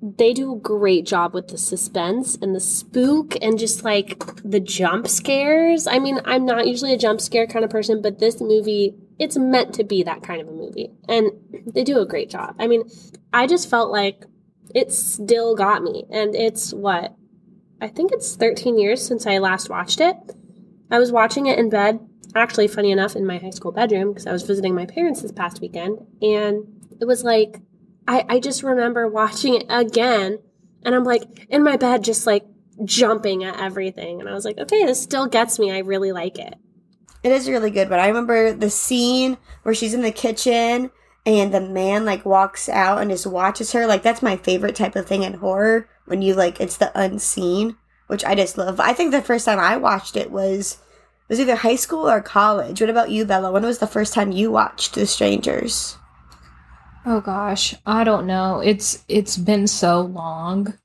they 0.01 0.33
do 0.33 0.53
a 0.55 0.59
great 0.59 1.05
job 1.05 1.33
with 1.33 1.47
the 1.47 1.57
suspense 1.57 2.35
and 2.41 2.53
the 2.55 2.59
spook 2.59 3.35
and 3.41 3.57
just 3.57 3.83
like 3.83 4.19
the 4.43 4.59
jump 4.59 5.07
scares. 5.07 5.87
I 5.87 5.99
mean, 5.99 6.19
I'm 6.25 6.45
not 6.45 6.67
usually 6.67 6.93
a 6.93 6.97
jump 6.97 7.21
scare 7.21 7.47
kind 7.47 7.65
of 7.65 7.71
person, 7.71 8.01
but 8.01 8.19
this 8.19 8.39
movie, 8.39 8.95
it's 9.17 9.37
meant 9.37 9.73
to 9.75 9.83
be 9.83 10.03
that 10.03 10.23
kind 10.23 10.41
of 10.41 10.47
a 10.47 10.51
movie. 10.51 10.91
And 11.07 11.31
they 11.73 11.83
do 11.83 11.99
a 11.99 12.05
great 12.05 12.29
job. 12.29 12.55
I 12.59 12.67
mean, 12.67 12.89
I 13.33 13.47
just 13.47 13.69
felt 13.69 13.91
like 13.91 14.25
it 14.73 14.91
still 14.91 15.55
got 15.55 15.83
me. 15.83 16.05
And 16.11 16.35
it's 16.35 16.73
what? 16.73 17.15
I 17.81 17.87
think 17.87 18.11
it's 18.11 18.35
13 18.35 18.77
years 18.77 19.05
since 19.05 19.25
I 19.25 19.37
last 19.37 19.69
watched 19.69 20.01
it. 20.01 20.15
I 20.91 20.99
was 20.99 21.11
watching 21.11 21.47
it 21.47 21.59
in 21.59 21.69
bed, 21.69 21.99
actually, 22.35 22.67
funny 22.67 22.91
enough, 22.91 23.15
in 23.15 23.25
my 23.25 23.37
high 23.37 23.49
school 23.49 23.71
bedroom 23.71 24.09
because 24.09 24.27
I 24.27 24.31
was 24.31 24.43
visiting 24.43 24.75
my 24.75 24.85
parents 24.85 25.21
this 25.21 25.31
past 25.31 25.61
weekend. 25.61 25.99
And 26.21 26.65
it 26.99 27.05
was 27.05 27.23
like, 27.23 27.59
I, 28.07 28.25
I 28.27 28.39
just 28.39 28.63
remember 28.63 29.07
watching 29.07 29.55
it 29.55 29.65
again. 29.69 30.39
And 30.83 30.93
I'm 30.93 31.03
like 31.03 31.47
in 31.49 31.63
my 31.63 31.77
bed, 31.77 32.03
just 32.03 32.27
like 32.27 32.45
jumping 32.83 33.43
at 33.43 33.59
everything. 33.59 34.19
And 34.19 34.29
I 34.29 34.33
was 34.33 34.45
like, 34.45 34.57
okay, 34.57 34.85
this 34.85 35.01
still 35.01 35.27
gets 35.27 35.57
me. 35.57 35.71
I 35.71 35.79
really 35.79 36.11
like 36.11 36.37
it. 36.37 36.55
It 37.25 37.31
is 37.31 37.49
really 37.49 37.71
good, 37.71 37.89
but 37.89 37.99
I 37.99 38.07
remember 38.07 38.53
the 38.53 38.69
scene 38.69 39.39
where 39.63 39.73
she's 39.73 39.95
in 39.95 40.03
the 40.03 40.11
kitchen 40.11 40.91
and 41.25 41.51
the 41.51 41.59
man 41.59 42.05
like 42.05 42.23
walks 42.23 42.69
out 42.69 43.01
and 43.01 43.09
just 43.09 43.25
watches 43.25 43.71
her. 43.71 43.87
Like 43.87 44.03
that's 44.03 44.21
my 44.21 44.37
favorite 44.37 44.75
type 44.75 44.95
of 44.95 45.07
thing 45.07 45.23
in 45.23 45.33
horror 45.33 45.89
when 46.05 46.21
you 46.21 46.35
like 46.35 46.61
it's 46.61 46.77
the 46.77 46.91
unseen, 46.93 47.77
which 48.05 48.23
I 48.23 48.35
just 48.35 48.59
love. 48.59 48.79
I 48.79 48.93
think 48.93 49.09
the 49.09 49.23
first 49.23 49.45
time 49.45 49.57
I 49.57 49.75
watched 49.75 50.15
it 50.15 50.29
was 50.29 50.77
was 51.27 51.39
either 51.39 51.55
high 51.55 51.77
school 51.77 52.07
or 52.07 52.21
college. 52.21 52.79
What 52.79 52.91
about 52.91 53.09
you, 53.09 53.25
Bella? 53.25 53.51
When 53.51 53.63
was 53.65 53.79
the 53.79 53.87
first 53.87 54.13
time 54.13 54.31
you 54.31 54.51
watched 54.51 54.93
The 54.93 55.07
Strangers? 55.07 55.97
Oh 57.07 57.21
gosh, 57.21 57.73
I 57.87 58.03
don't 58.03 58.27
know. 58.27 58.59
It's 58.59 59.03
it's 59.07 59.35
been 59.35 59.65
so 59.65 60.01
long. 60.01 60.75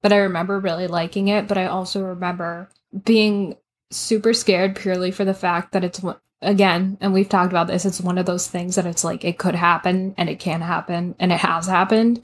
But 0.00 0.12
I 0.12 0.16
remember 0.16 0.58
really 0.58 0.88
liking 0.88 1.28
it, 1.28 1.46
but 1.46 1.56
I 1.56 1.66
also 1.66 2.02
remember 2.02 2.68
being 3.04 3.54
super 3.92 4.32
scared 4.32 4.76
purely 4.76 5.10
for 5.10 5.24
the 5.24 5.34
fact 5.34 5.72
that 5.72 5.84
it's 5.84 6.00
again, 6.40 6.98
and 7.00 7.12
we've 7.12 7.28
talked 7.28 7.52
about 7.52 7.68
this, 7.68 7.84
it's 7.84 8.00
one 8.00 8.18
of 8.18 8.26
those 8.26 8.48
things 8.48 8.74
that 8.74 8.86
it's 8.86 9.04
like 9.04 9.24
it 9.24 9.38
could 9.38 9.54
happen 9.54 10.14
and 10.18 10.28
it 10.28 10.40
can 10.40 10.60
happen 10.60 11.14
and 11.18 11.30
it 11.32 11.38
has 11.38 11.66
happened 11.66 12.20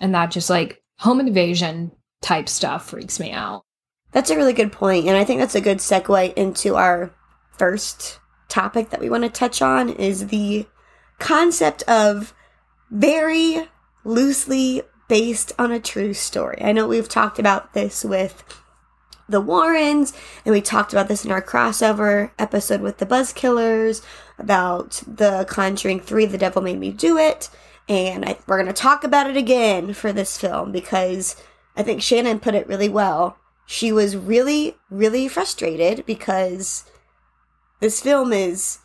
and 0.00 0.14
that 0.14 0.30
just 0.30 0.50
like 0.50 0.82
home 0.98 1.20
invasion 1.20 1.92
type 2.20 2.48
stuff 2.48 2.90
freaks 2.90 3.20
me 3.20 3.30
out. 3.30 3.62
That's 4.12 4.30
a 4.30 4.36
really 4.36 4.52
good 4.52 4.72
point, 4.72 5.06
and 5.06 5.16
I 5.16 5.24
think 5.24 5.40
that's 5.40 5.54
a 5.54 5.60
good 5.60 5.78
segue 5.78 6.34
into 6.34 6.74
our 6.74 7.14
first 7.56 8.18
topic 8.48 8.90
that 8.90 9.00
we 9.00 9.08
want 9.08 9.22
to 9.22 9.30
touch 9.30 9.62
on 9.62 9.88
is 9.88 10.26
the 10.26 10.66
concept 11.18 11.82
of 11.84 12.34
very 12.90 13.68
loosely 14.04 14.82
based 15.08 15.52
on 15.58 15.70
a 15.70 15.78
true 15.78 16.12
story. 16.12 16.58
I 16.60 16.72
know 16.72 16.88
we've 16.88 17.08
talked 17.08 17.38
about 17.38 17.72
this 17.72 18.04
with 18.04 18.42
the 19.30 19.40
Warrens, 19.40 20.12
and 20.44 20.52
we 20.52 20.60
talked 20.60 20.92
about 20.92 21.08
this 21.08 21.24
in 21.24 21.30
our 21.30 21.42
crossover 21.42 22.30
episode 22.38 22.80
with 22.80 22.98
the 22.98 23.06
Buzzkillers 23.06 24.02
about 24.38 25.02
the 25.06 25.46
Conjuring 25.48 26.00
3 26.00 26.26
The 26.26 26.38
Devil 26.38 26.62
Made 26.62 26.78
Me 26.78 26.90
Do 26.90 27.16
It. 27.16 27.48
And 27.88 28.24
I, 28.24 28.38
we're 28.46 28.56
going 28.56 28.66
to 28.66 28.72
talk 28.72 29.04
about 29.04 29.28
it 29.28 29.36
again 29.36 29.94
for 29.94 30.12
this 30.12 30.38
film 30.38 30.72
because 30.72 31.36
I 31.76 31.82
think 31.82 32.02
Shannon 32.02 32.40
put 32.40 32.54
it 32.54 32.68
really 32.68 32.88
well. 32.88 33.36
She 33.66 33.92
was 33.92 34.16
really, 34.16 34.76
really 34.90 35.28
frustrated 35.28 36.04
because 36.06 36.84
this 37.80 38.00
film 38.00 38.32
is 38.32 38.78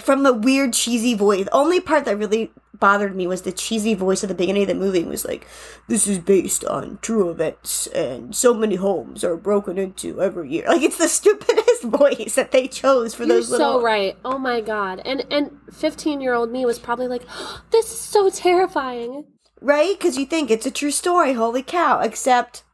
from 0.00 0.22
the 0.22 0.32
weird 0.32 0.72
cheesy 0.72 1.14
voice. 1.14 1.44
The 1.44 1.54
only 1.54 1.80
part 1.80 2.04
that 2.06 2.16
really 2.16 2.52
bothered 2.82 3.14
me 3.16 3.26
was 3.26 3.42
the 3.42 3.52
cheesy 3.52 3.94
voice 3.94 4.22
at 4.24 4.28
the 4.28 4.34
beginning 4.34 4.62
of 4.62 4.68
the 4.68 4.74
movie. 4.74 4.98
It 5.00 5.06
was 5.06 5.24
like, 5.24 5.46
"This 5.88 6.06
is 6.08 6.18
based 6.18 6.64
on 6.64 6.98
true 7.00 7.30
events, 7.30 7.86
and 7.88 8.34
so 8.34 8.52
many 8.52 8.74
homes 8.74 9.22
are 9.24 9.36
broken 9.36 9.78
into 9.78 10.20
every 10.20 10.50
year." 10.50 10.66
Like 10.68 10.82
it's 10.82 10.98
the 10.98 11.08
stupidest 11.20 11.84
voice 11.84 12.34
that 12.34 12.50
they 12.50 12.66
chose 12.68 13.14
for 13.14 13.22
You're 13.24 13.36
those 13.36 13.50
little. 13.50 13.78
so 13.78 13.82
right. 13.82 14.16
Oh 14.24 14.36
my 14.38 14.60
god. 14.60 15.00
And 15.04 15.24
and 15.30 15.58
15 15.72 16.20
year 16.20 16.34
old 16.34 16.50
me 16.50 16.66
was 16.66 16.78
probably 16.80 17.06
like, 17.08 17.22
this 17.70 17.86
is 17.92 17.98
so 17.98 18.28
terrifying. 18.30 19.24
right? 19.60 19.96
Because 19.96 20.18
you 20.18 20.26
think 20.26 20.50
it's 20.50 20.66
a 20.66 20.70
true 20.70 20.90
story. 20.90 21.32
Holy 21.34 21.62
cow! 21.62 22.00
Except 22.00 22.64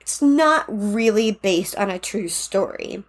it's 0.00 0.22
not 0.22 0.64
really 0.68 1.32
based 1.32 1.74
on 1.76 1.90
a 1.90 1.98
true 1.98 2.28
story. 2.28 3.02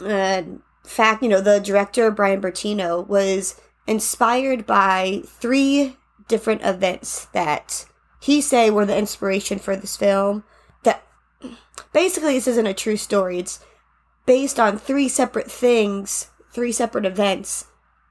Uh, 0.00 0.42
fact, 0.84 1.22
you 1.22 1.28
know, 1.28 1.40
the 1.42 1.60
director 1.60 2.10
Brian 2.10 2.40
Bertino 2.40 3.06
was 3.06 3.60
inspired 3.86 4.66
by 4.66 5.22
three 5.26 5.96
different 6.28 6.62
events 6.62 7.26
that 7.32 7.86
he 8.20 8.40
say 8.40 8.70
were 8.70 8.86
the 8.86 8.96
inspiration 8.96 9.58
for 9.58 9.76
this 9.76 9.96
film. 9.96 10.44
That 10.84 11.02
basically 11.92 12.34
this 12.34 12.46
isn't 12.46 12.66
a 12.66 12.74
true 12.74 12.96
story. 12.96 13.38
It's 13.38 13.60
based 14.26 14.60
on 14.60 14.78
three 14.78 15.08
separate 15.08 15.50
things, 15.50 16.30
three 16.52 16.72
separate 16.72 17.04
events 17.04 17.66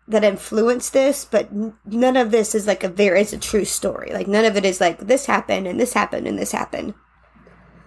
that 0.08 0.24
influenced 0.24 0.94
this, 0.94 1.24
but 1.24 1.50
none 1.86 2.18
of 2.18 2.32
this 2.32 2.54
is 2.54 2.68
like 2.68 2.84
a 2.84 2.90
very 2.90 3.22
it's 3.22 3.34
a 3.34 3.38
true 3.38 3.66
story. 3.66 4.12
Like 4.12 4.28
none 4.28 4.46
of 4.46 4.58
it 4.58 4.66
is 4.66 4.82
like 4.82 5.00
this 5.00 5.25
happened 5.25 5.68
and 5.68 5.80
this 5.80 5.94
happened 5.94 6.28
and 6.28 6.38
this 6.38 6.51
happened. 6.51 6.94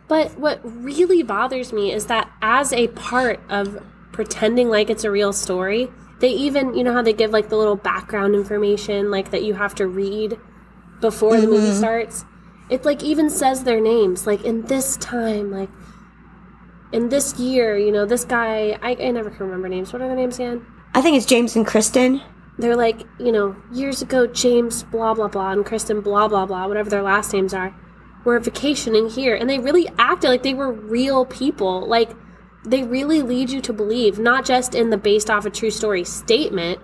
But 0.09 0.39
what 0.39 0.61
really 0.65 1.23
bothers 1.23 1.73
me 1.73 1.93
is 1.93 2.07
that 2.07 2.31
as 2.43 2.73
a 2.73 2.89
part 2.89 3.41
of 3.49 3.83
pretending 4.13 4.69
like 4.69 4.91
it's 4.91 5.05
a 5.05 5.11
real 5.11 5.33
story, 5.33 5.91
they 6.25 6.31
even, 6.31 6.75
you 6.75 6.83
know 6.83 6.95
how 6.95 7.03
they 7.03 7.13
give 7.13 7.33
like 7.33 7.51
the 7.51 7.57
little 7.57 7.77
background 7.77 8.35
information 8.35 9.11
like 9.11 9.31
that 9.31 9.45
you 9.45 9.53
have 9.53 9.75
to 9.75 9.87
read 9.87 10.39
before 11.03 11.39
the 11.39 11.47
movie 11.47 11.69
mm-hmm. 11.69 11.77
starts? 11.77 12.25
It 12.71 12.87
like 12.87 13.03
even 13.03 13.29
says 13.29 13.65
their 13.65 13.79
names 13.79 14.27
like 14.27 14.43
in 14.43 14.63
this 14.63 14.97
time 14.97 15.51
like 15.51 15.69
in 16.93 17.11
this 17.11 17.39
year, 17.39 17.77
you 17.77 17.93
know, 17.93 18.07
this 18.07 18.25
guy 18.25 18.79
I, 18.81 18.97
I 18.99 19.11
never 19.11 19.29
can 19.29 19.41
remember 19.41 19.69
names. 19.69 19.93
What 19.93 20.01
are 20.01 20.09
their 20.09 20.17
names 20.17 20.37
again? 20.37 20.65
I 20.95 21.03
think 21.03 21.19
it's 21.19 21.27
James 21.27 21.57
and 21.57 21.67
Kristen. 21.67 22.23
They're 22.57 22.77
like, 22.77 23.03
you 23.19 23.31
know, 23.31 23.55
years 23.71 24.01
ago 24.01 24.27
James 24.27 24.83
blah 24.85 25.13
blah 25.13 25.29
blah 25.29 25.51
and 25.51 25.67
Kristen 25.67 26.01
blah 26.01 26.27
blah 26.27 26.47
blah, 26.47 26.67
whatever 26.67 26.89
their 26.89 27.03
last 27.03 27.35
names 27.35 27.53
are, 27.53 27.75
were 28.25 28.41
vacationing 28.41 29.11
here 29.11 29.35
and 29.35 29.51
they 29.51 29.59
really 29.59 29.91
acted 29.99 30.31
like 30.31 30.43
they 30.43 30.55
were 30.55 30.73
real 30.73 31.27
people. 31.27 31.87
Like 31.87 32.13
they 32.65 32.83
really 32.83 33.23
lead 33.23 33.51
you 33.51 33.61
to 33.63 33.73
believe, 33.73 34.19
not 34.19 34.45
just 34.45 34.75
in 34.75 34.91
the 34.91 34.97
based 34.97 35.31
off 35.31 35.45
a 35.45 35.51
true 35.51 35.71
story 35.71 36.05
statement, 36.05 36.81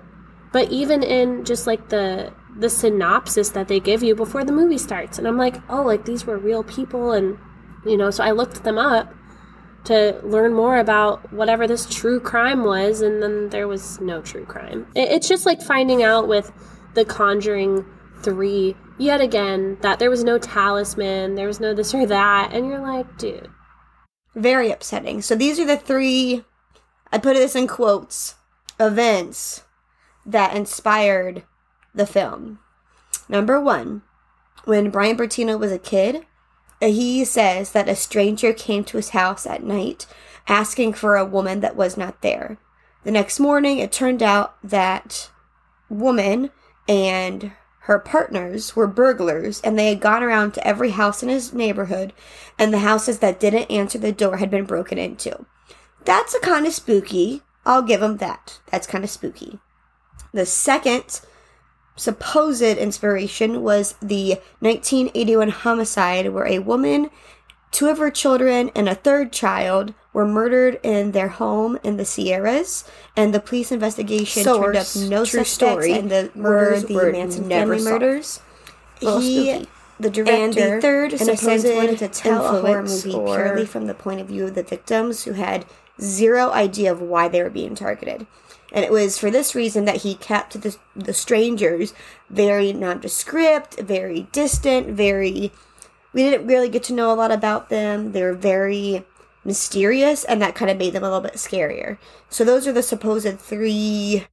but 0.53 0.71
even 0.71 1.03
in 1.03 1.45
just 1.45 1.67
like 1.67 1.89
the 1.89 2.33
the 2.59 2.69
synopsis 2.69 3.51
that 3.51 3.69
they 3.69 3.79
give 3.79 4.03
you 4.03 4.15
before 4.15 4.45
the 4.45 4.53
movie 4.53 4.77
starts. 4.77 5.19
And 5.19 5.27
I'm 5.27 5.37
like, 5.37 5.57
oh, 5.71 5.83
like 5.83 6.05
these 6.05 6.27
were 6.27 6.37
real 6.37 6.65
people 6.65 7.13
and 7.13 7.39
you 7.87 7.97
know, 7.97 8.11
so 8.11 8.23
I 8.23 8.33
looked 8.33 8.65
them 8.65 8.77
up 8.77 9.15
to 9.85 10.21
learn 10.23 10.53
more 10.53 10.79
about 10.79 11.33
whatever 11.33 11.67
this 11.67 11.87
true 11.87 12.21
crime 12.21 12.65
was, 12.65 13.01
and 13.01 13.23
then 13.23 13.49
there 13.49 13.67
was 13.67 13.99
no 14.01 14.21
true 14.21 14.45
crime. 14.45 14.87
It, 14.95 15.11
it's 15.11 15.29
just 15.29 15.47
like 15.47 15.63
finding 15.63 16.03
out 16.03 16.29
with 16.29 16.53
The 16.95 17.05
Conjuring 17.05 17.87
3 18.23 18.77
yet 18.99 19.23
again 19.23 19.79
that 19.81 19.99
there 19.99 20.11
was 20.11 20.23
no 20.23 20.39
talisman, 20.39 21.35
there 21.35 21.47
was 21.47 21.61
no 21.61 21.73
this 21.73 21.95
or 21.95 22.05
that, 22.07 22.51
and 22.53 22.67
you're 22.67 22.81
like, 22.81 23.17
dude. 23.17 23.49
Very 24.35 24.71
upsetting. 24.71 25.23
So 25.23 25.35
these 25.35 25.59
are 25.59 25.67
the 25.67 25.77
three 25.77 26.45
I 27.13 27.19
put 27.19 27.35
this 27.35 27.57
in 27.57 27.67
quotes 27.67 28.37
events 28.79 29.65
that 30.25 30.55
inspired 30.55 31.43
the 31.95 32.07
film. 32.07 32.61
Number 33.29 33.61
1, 33.61 34.03
when 34.65 34.91
Brian 34.91 35.17
Bertino 35.17 35.59
was 35.59 35.73
a 35.73 35.79
kid, 35.79 36.27
he 36.81 37.25
says 37.25 37.73
that 37.73 37.89
a 37.89 37.97
stranger 37.97 38.53
came 38.53 38.85
to 38.85 38.97
his 38.97 39.11
house 39.11 39.47
at 39.47 39.63
night 39.63 40.07
asking 40.49 40.95
for 40.95 41.17
a 41.17 41.25
woman 41.25 41.61
that 41.61 41.77
was 41.77 41.97
not 41.97 42.23
there. 42.23 42.59
The 43.05 43.11
next 43.11 43.41
morning, 43.41 43.79
it 43.79 43.93
turned 43.93 44.23
out 44.23 44.57
that 44.63 45.31
woman 45.89 46.51
and 46.89 47.53
her 47.91 47.99
partners 47.99 48.77
were 48.77 48.87
burglars 48.87 49.61
and 49.63 49.77
they 49.77 49.89
had 49.89 49.99
gone 49.99 50.23
around 50.23 50.55
to 50.55 50.65
every 50.65 50.91
house 50.91 51.25
in 51.25 51.29
his 51.29 51.53
neighborhood 51.53 52.13
and 52.57 52.73
the 52.73 52.79
houses 52.79 53.19
that 53.19 53.41
didn't 53.41 53.69
answer 53.69 53.99
the 53.99 54.13
door 54.13 54.37
had 54.37 54.49
been 54.49 54.65
broken 54.65 54.97
into. 54.97 55.45
That's 56.05 56.33
a 56.33 56.39
kind 56.39 56.69
of 56.69 56.73
spooky. 56.73 57.43
I'll 57.67 57.83
give 57.83 58.01
him 58.01 58.19
that. 58.19 58.61
That's 58.71 58.87
kind 58.87 59.03
of 59.03 59.11
spooky. 59.11 59.59
The 60.33 60.47
second 60.47 61.21
supposed 61.97 62.63
inspiration 62.63 63.61
was 63.61 63.97
the 64.01 64.39
1981 64.61 65.49
homicide 65.49 66.29
where 66.29 66.47
a 66.47 66.61
woman, 66.61 67.11
two 67.73 67.89
of 67.89 67.99
her 67.99 68.13
children, 68.13 68.71
and 68.77 68.89
a 68.89 68.95
third 68.95 69.33
child 69.33 69.95
were 70.13 70.27
murdered 70.27 70.81
in 70.83 71.13
their 71.13 71.29
home 71.29 71.79
in 71.85 71.97
the 71.97 72.05
Sierras, 72.05 72.85
and 73.17 73.33
the 73.33 73.41
police 73.41 73.71
investigation 73.71 74.45
turned 74.45 74.77
up 74.77 74.87
no 74.97 75.25
true 75.25 75.45
suspects, 75.45 75.51
story, 75.51 75.93
and 75.93 76.11
the 76.11 76.31
murders 76.35 76.89
were 76.89 76.95
were 76.97 77.07
the 77.07 77.13
Manson 77.13 77.49
never 77.49 77.75
family 77.75 77.79
solved. 77.79 78.03
murders. 78.03 78.41
He, 78.99 79.07
spooky. 79.07 79.69
the 79.99 80.11
director, 80.11 80.43
and 80.43 80.53
the 80.53 80.81
third 80.81 81.13
in 81.13 81.31
a 81.31 81.37
supposed 81.37 81.63
sense, 81.63 81.77
wanted 81.77 81.99
to 81.99 82.09
tell 82.09 82.45
a 82.45 82.61
horror 82.61 82.83
movie 82.83 83.15
or- 83.15 83.37
purely 83.37 83.67
from 83.67 83.87
the 83.87 83.95
point 83.95 84.21
of 84.21 84.27
view 84.27 84.45
of 84.45 84.55
the 84.55 84.63
victims 84.63 85.25
who 85.25 85.33
had 85.33 85.65
zero 86.01 86.51
idea 86.51 86.91
of 86.91 87.01
why 87.01 87.29
they 87.29 87.43
were 87.43 87.51
being 87.51 87.75
targeted. 87.75 88.27
And 88.73 88.85
it 88.85 88.93
was 88.93 89.19
for 89.19 89.31
this 89.31 89.55
reason 89.55 89.85
that 89.87 90.03
he 90.03 90.15
kept 90.15 90.61
the, 90.61 90.77
the 90.95 91.13
strangers 91.13 91.93
very 92.29 92.73
nondescript, 92.73 93.81
very 93.81 94.29
distant, 94.33 94.89
very. 94.89 95.53
We 96.13 96.23
didn't 96.23 96.47
really 96.47 96.69
get 96.69 96.83
to 96.85 96.93
know 96.93 97.13
a 97.13 97.15
lot 97.15 97.31
about 97.31 97.69
them. 97.69 98.13
They 98.13 98.23
were 98.23 98.35
very 98.35 99.05
mysterious, 99.45 100.25
and 100.25 100.41
that 100.43 100.55
kind 100.55 100.71
of 100.71 100.79
made 100.79 100.93
them 100.93 101.03
a 101.03 101.07
little 101.07 101.21
bit 101.21 101.35
scarier. 101.35 101.99
So, 102.29 102.45
those 102.45 102.67
are 102.67 102.73
the 102.73 102.83
supposed 102.83 103.39
three 103.41 104.27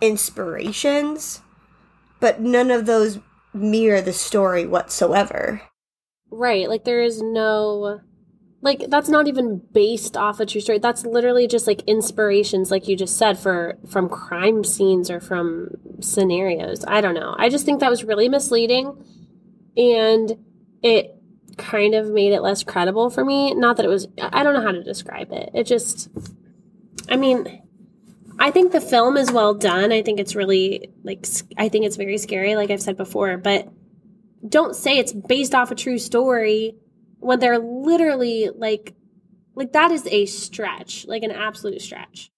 inspirations, 0.00 1.40
but 2.20 2.40
none 2.40 2.70
of 2.70 2.86
those 2.86 3.18
mirror 3.52 4.00
the 4.00 4.12
story 4.12 4.66
whatsoever. 4.66 5.62
Right, 6.30 6.68
like 6.68 6.84
there 6.84 7.02
is 7.02 7.20
no 7.20 8.00
like 8.62 8.86
that's 8.88 9.08
not 9.08 9.26
even 9.26 9.62
based 9.72 10.16
off 10.16 10.38
a 10.38 10.46
true 10.46 10.60
story. 10.60 10.78
That's 10.78 11.06
literally 11.06 11.46
just 11.46 11.66
like 11.66 11.82
inspirations 11.86 12.70
like 12.70 12.88
you 12.88 12.96
just 12.96 13.16
said 13.16 13.38
for 13.38 13.78
from 13.88 14.08
crime 14.08 14.64
scenes 14.64 15.10
or 15.10 15.20
from 15.20 15.70
scenarios. 16.00 16.84
I 16.86 17.00
don't 17.00 17.14
know. 17.14 17.34
I 17.38 17.48
just 17.48 17.64
think 17.64 17.80
that 17.80 17.90
was 17.90 18.04
really 18.04 18.28
misleading 18.28 19.02
and 19.76 20.32
it 20.82 21.16
kind 21.56 21.94
of 21.94 22.08
made 22.10 22.32
it 22.32 22.42
less 22.42 22.62
credible 22.62 23.08
for 23.08 23.24
me. 23.24 23.54
Not 23.54 23.76
that 23.78 23.86
it 23.86 23.88
was 23.88 24.08
I 24.20 24.42
don't 24.42 24.54
know 24.54 24.62
how 24.62 24.72
to 24.72 24.82
describe 24.82 25.32
it. 25.32 25.50
It 25.54 25.64
just 25.64 26.10
I 27.08 27.16
mean, 27.16 27.62
I 28.38 28.50
think 28.50 28.72
the 28.72 28.80
film 28.80 29.16
is 29.16 29.32
well 29.32 29.54
done. 29.54 29.90
I 29.90 30.02
think 30.02 30.20
it's 30.20 30.34
really 30.34 30.90
like 31.02 31.26
i 31.56 31.70
think 31.70 31.86
it's 31.86 31.96
very 31.96 32.18
scary 32.18 32.56
like 32.56 32.70
I've 32.70 32.82
said 32.82 32.98
before, 32.98 33.38
but 33.38 33.68
don't 34.46 34.76
say 34.76 34.98
it's 34.98 35.12
based 35.14 35.54
off 35.54 35.70
a 35.70 35.74
true 35.74 35.98
story 35.98 36.74
when 37.20 37.38
they're 37.38 37.58
literally 37.58 38.50
like 38.54 38.94
like 39.54 39.72
that 39.72 39.90
is 39.90 40.06
a 40.06 40.26
stretch, 40.26 41.06
like 41.06 41.22
an 41.22 41.30
absolute 41.30 41.82
stretch. 41.82 42.30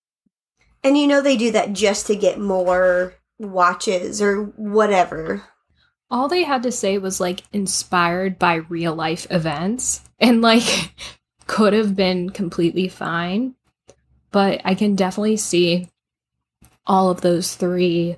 And 0.82 0.98
you 0.98 1.06
know 1.06 1.20
they 1.20 1.36
do 1.36 1.52
that 1.52 1.72
just 1.72 2.06
to 2.08 2.16
get 2.16 2.40
more 2.40 3.14
watches 3.38 4.20
or 4.20 4.44
whatever. 4.56 5.42
All 6.10 6.28
they 6.28 6.42
had 6.42 6.62
to 6.64 6.72
say 6.72 6.98
was 6.98 7.20
like 7.20 7.42
inspired 7.52 8.38
by 8.38 8.56
real 8.56 8.94
life 8.94 9.26
events 9.30 10.02
and 10.18 10.42
like 10.42 10.94
could 11.46 11.72
have 11.72 11.94
been 11.96 12.30
completely 12.30 12.88
fine. 12.88 13.54
But 14.30 14.60
I 14.64 14.74
can 14.74 14.96
definitely 14.96 15.36
see 15.36 15.88
all 16.86 17.10
of 17.10 17.20
those 17.20 17.54
three. 17.54 18.16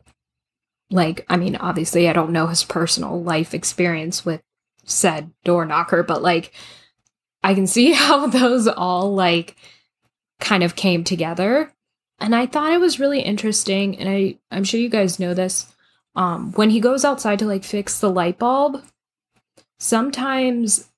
Like, 0.91 1.27
I 1.29 1.37
mean, 1.37 1.57
obviously, 1.57 2.09
I 2.09 2.13
don't 2.13 2.31
know 2.31 2.47
his 2.47 2.63
personal 2.63 3.23
life 3.23 3.53
experience 3.53 4.25
with 4.25 4.41
said 4.85 5.31
door 5.45 5.65
knocker, 5.65 6.03
but 6.03 6.23
like, 6.23 6.53
I 7.43 7.55
can 7.55 7.67
see 7.67 7.93
how 7.93 8.27
those 8.27 8.67
all 8.69 9.15
like 9.15 9.57
kind 10.41 10.63
of 10.63 10.77
came 10.77 11.05
together. 11.05 11.73
And 12.21 12.35
I 12.35 12.47
thought 12.47 12.73
it 12.73 12.81
was 12.81 13.01
really 13.01 13.21
interesting. 13.21 13.99
And 13.99 14.09
I, 14.09 14.39
I'm 14.51 14.65
sure 14.65 14.81
you 14.81 14.89
guys 14.89 15.19
know 15.19 15.35
this 15.35 15.75
um, 16.17 16.53
when 16.53 16.71
he 16.71 16.81
goes 16.81 17.05
outside 17.05 17.39
to 17.41 17.47
like 17.47 17.65
fix 17.65 17.99
the 17.99 18.11
light 18.11 18.39
bulb, 18.39 18.83
sometimes 19.79 20.89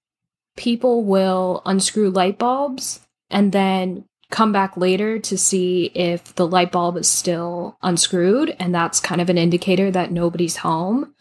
people 0.57 1.05
will 1.05 1.63
unscrew 1.65 2.11
light 2.11 2.39
bulbs 2.39 3.01
and 3.31 3.53
then 3.53 4.05
come 4.31 4.53
back 4.53 4.77
later 4.77 5.19
to 5.19 5.39
see 5.39 5.87
if 5.95 6.35
the 6.35 6.47
light 6.47 6.73
bulb 6.73 6.97
is 6.97 7.09
still 7.09 7.79
unscrewed. 7.83 8.55
And 8.59 8.75
that's 8.75 9.01
kind 9.01 9.21
of 9.21 9.31
an 9.31 9.39
indicator 9.39 9.91
that 9.91 10.11
nobody's 10.11 10.57
home. 10.57 11.15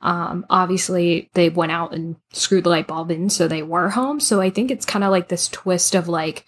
Um, 0.00 0.46
obviously, 0.48 1.30
they 1.34 1.48
went 1.50 1.72
out 1.72 1.94
and 1.94 2.16
screwed 2.32 2.64
the 2.64 2.70
light 2.70 2.86
bulb 2.86 3.10
in, 3.10 3.28
so 3.30 3.46
they 3.46 3.62
were 3.62 3.90
home. 3.90 4.20
So 4.20 4.40
I 4.40 4.50
think 4.50 4.70
it's 4.70 4.86
kind 4.86 5.04
of 5.04 5.10
like 5.10 5.28
this 5.28 5.48
twist 5.48 5.94
of 5.94 6.08
like, 6.08 6.46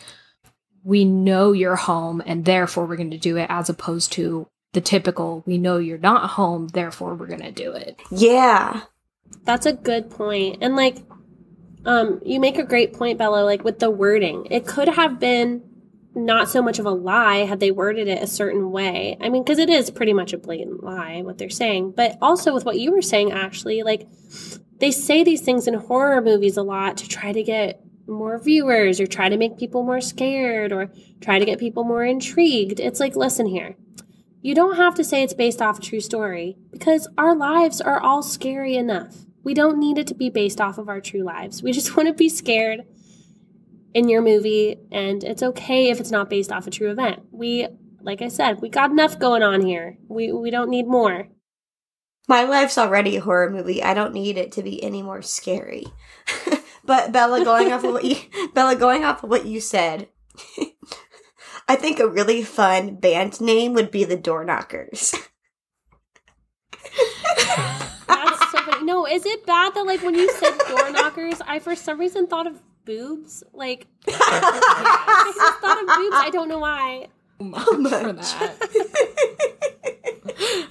we 0.85 1.05
know 1.05 1.53
you're 1.53 1.77
home 1.77 2.23
and 2.25 2.45
therefore 2.45 2.87
we're 2.87 2.97
going 2.97 3.11
to 3.11 3.19
do 3.19 3.37
it, 3.37 3.47
as 3.49 3.69
opposed 3.69 4.13
to 4.13 4.49
the 4.73 4.81
typical, 4.81 5.43
we 5.47 5.59
know 5.59 5.77
you're 5.77 5.99
not 5.99 6.31
home, 6.31 6.69
therefore 6.69 7.15
we're 7.15 7.27
going 7.27 7.43
to 7.43 7.53
do 7.53 7.73
it. 7.73 8.01
Yeah. 8.11 8.81
That's 9.45 9.67
a 9.67 9.73
good 9.73 10.11
point. 10.11 10.59
And 10.63 10.77
like 10.77 10.99
um 11.85 12.21
you 12.25 12.39
make 12.39 12.59
a 12.59 12.65
great 12.65 12.93
point, 12.93 13.19
Bella, 13.19 13.45
like 13.45 13.65
with 13.65 13.79
the 13.81 13.91
wording. 13.91 14.47
It 14.51 14.67
could 14.67 14.89
have 14.89 15.19
been 15.19 15.63
not 16.15 16.49
so 16.49 16.63
much 16.63 16.79
of 16.79 16.87
a 16.87 16.91
lie 16.91 17.39
had 17.39 17.61
they 17.61 17.71
worded 17.71 18.09
it 18.09 18.23
a 18.23 18.27
certain 18.27 18.71
way. 18.71 19.17
I 19.21 19.29
mean, 19.29 19.43
because 19.43 19.59
it 19.59 19.71
is 19.71 19.91
pretty 19.91 20.13
much 20.13 20.33
a 20.33 20.39
blatant 20.39 20.85
lie 20.85 21.23
what 21.23 21.39
they're 21.39 21.51
saying. 21.51 21.93
But 21.97 22.19
also 22.21 22.53
with 22.53 22.65
what 22.65 22.79
you 22.79 22.93
were 22.93 23.03
saying, 23.03 23.33
actually, 23.33 23.83
like 23.83 24.07
they 24.79 24.91
say 24.91 25.25
these 25.25 25.41
things 25.41 25.67
in 25.67 25.75
horror 25.75 26.21
movies 26.21 26.57
a 26.57 26.63
lot 26.63 26.97
to 26.99 27.09
try 27.09 27.33
to 27.33 27.43
get 27.43 27.83
more 28.07 28.39
viewers 28.39 29.01
or 29.01 29.07
try 29.07 29.29
to 29.29 29.37
make 29.37 29.59
people 29.59 29.85
more 29.85 30.01
scared 30.01 30.73
or 30.73 30.91
try 31.21 31.39
to 31.39 31.45
get 31.45 31.59
people 31.59 31.85
more 31.85 32.05
intrigued. 32.05 32.81
It's 32.81 33.01
like, 33.01 33.17
listen 33.17 33.47
here. 33.47 33.77
You 34.43 34.55
don't 34.55 34.77
have 34.77 34.97
to 34.97 35.05
say 35.05 35.23
it's 35.23 35.35
based 35.35 35.63
off 35.63 35.79
a 35.79 35.83
true 35.83 36.01
story 36.01 36.57
because 36.73 37.09
our 37.17 37.35
lives 37.35 37.81
are 37.81 38.01
all 38.01 38.23
scary 38.23 38.75
enough. 38.75 39.17
We 39.45 39.55
don't 39.55 39.79
need 39.79 39.99
it 39.99 40.09
to 40.09 40.15
be 40.15 40.31
based 40.31 40.61
off 40.61 40.79
of 40.79 40.89
our 40.89 41.01
true 41.01 41.23
lives. 41.23 41.63
We 41.63 41.73
just 41.73 41.97
want 41.97 42.09
to 42.09 42.15
be 42.15 42.29
scared 42.29 42.85
in 43.95 44.09
your 44.09 44.23
movie, 44.23 44.77
and 44.91 45.23
it's 45.23 45.43
okay 45.43 45.91
if 45.91 46.01
it's 46.01 46.11
not 46.11 46.31
based 46.31 46.53
off 46.53 46.67
a 46.67 46.71
true 46.71 46.91
event. 46.91 47.21
We, 47.31 47.69
like 48.01 48.23
I 48.23 48.29
said, 48.29 48.61
we 48.61 48.69
got 48.69 48.91
enough 48.91 49.19
going 49.19 49.43
on 49.43 49.61
here. 49.61 49.99
We 50.09 50.33
we 50.33 50.51
don't 50.51 50.71
need 50.71 50.87
more. 50.87 51.29
My 52.29 52.45
life's 52.45 52.79
already 52.79 53.17
a 53.17 53.21
horror 53.21 53.51
movie. 53.51 53.83
I 53.83 53.95
don't 53.95 54.15
need 54.15 54.39
it 54.39 54.53
to 54.53 54.63
be 54.63 54.83
any 54.83 55.03
more 55.03 55.23
scary. 55.23 55.85
but 56.85 57.13
Bella, 57.13 57.45
going 57.45 57.73
off 57.73 57.85
of 57.85 57.93
what 57.93 58.05
you 58.05 58.17
Bella, 58.55 58.77
going 58.77 59.05
off 59.05 59.25
of 59.25 59.31
what 59.31 59.47
you 59.47 59.61
said, 59.61 60.09
I 61.69 61.77
think 61.77 61.99
a 61.99 62.09
really 62.09 62.43
fun 62.43 62.97
band 62.97 63.41
name 63.41 63.75
would 63.75 63.91
be 63.91 64.05
the 64.05 64.17
Door 64.17 64.45
Knockers. 64.45 65.15
That's 68.07 68.51
so 68.51 68.59
funny. 68.59 68.85
No, 68.85 69.07
is 69.07 69.25
it 69.27 69.47
bad 69.47 69.75
that 69.75 69.87
like 69.87 70.03
when 70.03 70.15
you 70.15 70.31
said 70.33 70.59
door 70.69 70.91
knockers, 70.91 71.41
I 71.47 71.59
for 71.59 71.75
some 71.75 71.99
reason 71.99 72.27
thought 72.27 72.47
of 72.47 72.61
boobs? 72.85 73.43
Like 73.53 73.87
I 74.09 75.33
just 75.37 75.61
thought 75.61 75.81
of 75.83 75.87
boobs. 75.87 76.17
I 76.17 76.31
don't 76.31 76.49
know 76.49 76.59
why. 76.59 77.09
Much 77.39 77.65
for 77.65 78.13
that. 78.13 78.57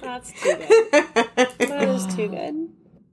That's 0.00 0.32
too 0.32 0.56
good. 0.56 1.68
That 1.68 1.88
is 1.88 2.06
too 2.14 2.28
good. 2.28 2.68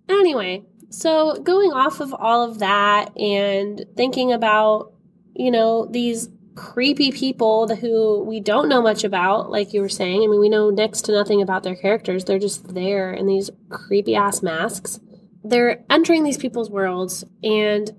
Anyway, 0.07 0.63
so 0.89 1.35
going 1.41 1.71
off 1.71 1.99
of 1.99 2.13
all 2.13 2.49
of 2.49 2.59
that 2.59 3.15
and 3.17 3.85
thinking 3.95 4.31
about, 4.31 4.93
you 5.35 5.51
know, 5.51 5.85
these 5.85 6.29
creepy 6.55 7.11
people 7.11 7.73
who 7.75 8.23
we 8.23 8.39
don't 8.39 8.69
know 8.69 8.81
much 8.81 9.03
about, 9.03 9.49
like 9.49 9.73
you 9.73 9.81
were 9.81 9.89
saying. 9.89 10.23
I 10.23 10.27
mean, 10.27 10.39
we 10.39 10.49
know 10.49 10.69
next 10.69 11.03
to 11.03 11.11
nothing 11.11 11.41
about 11.41 11.63
their 11.63 11.75
characters. 11.75 12.25
They're 12.25 12.39
just 12.39 12.73
there 12.73 13.13
in 13.13 13.27
these 13.27 13.49
creepy 13.69 14.15
ass 14.15 14.41
masks. 14.41 14.99
They're 15.43 15.83
entering 15.89 16.23
these 16.23 16.37
people's 16.37 16.69
worlds 16.69 17.23
and 17.43 17.91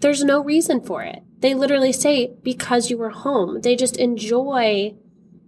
there's 0.00 0.24
no 0.24 0.42
reason 0.42 0.82
for 0.82 1.02
it. 1.02 1.22
They 1.40 1.54
literally 1.54 1.92
say 1.92 2.34
because 2.42 2.90
you 2.90 2.98
were 2.98 3.10
home. 3.10 3.60
They 3.60 3.76
just 3.76 3.96
enjoy 3.96 4.94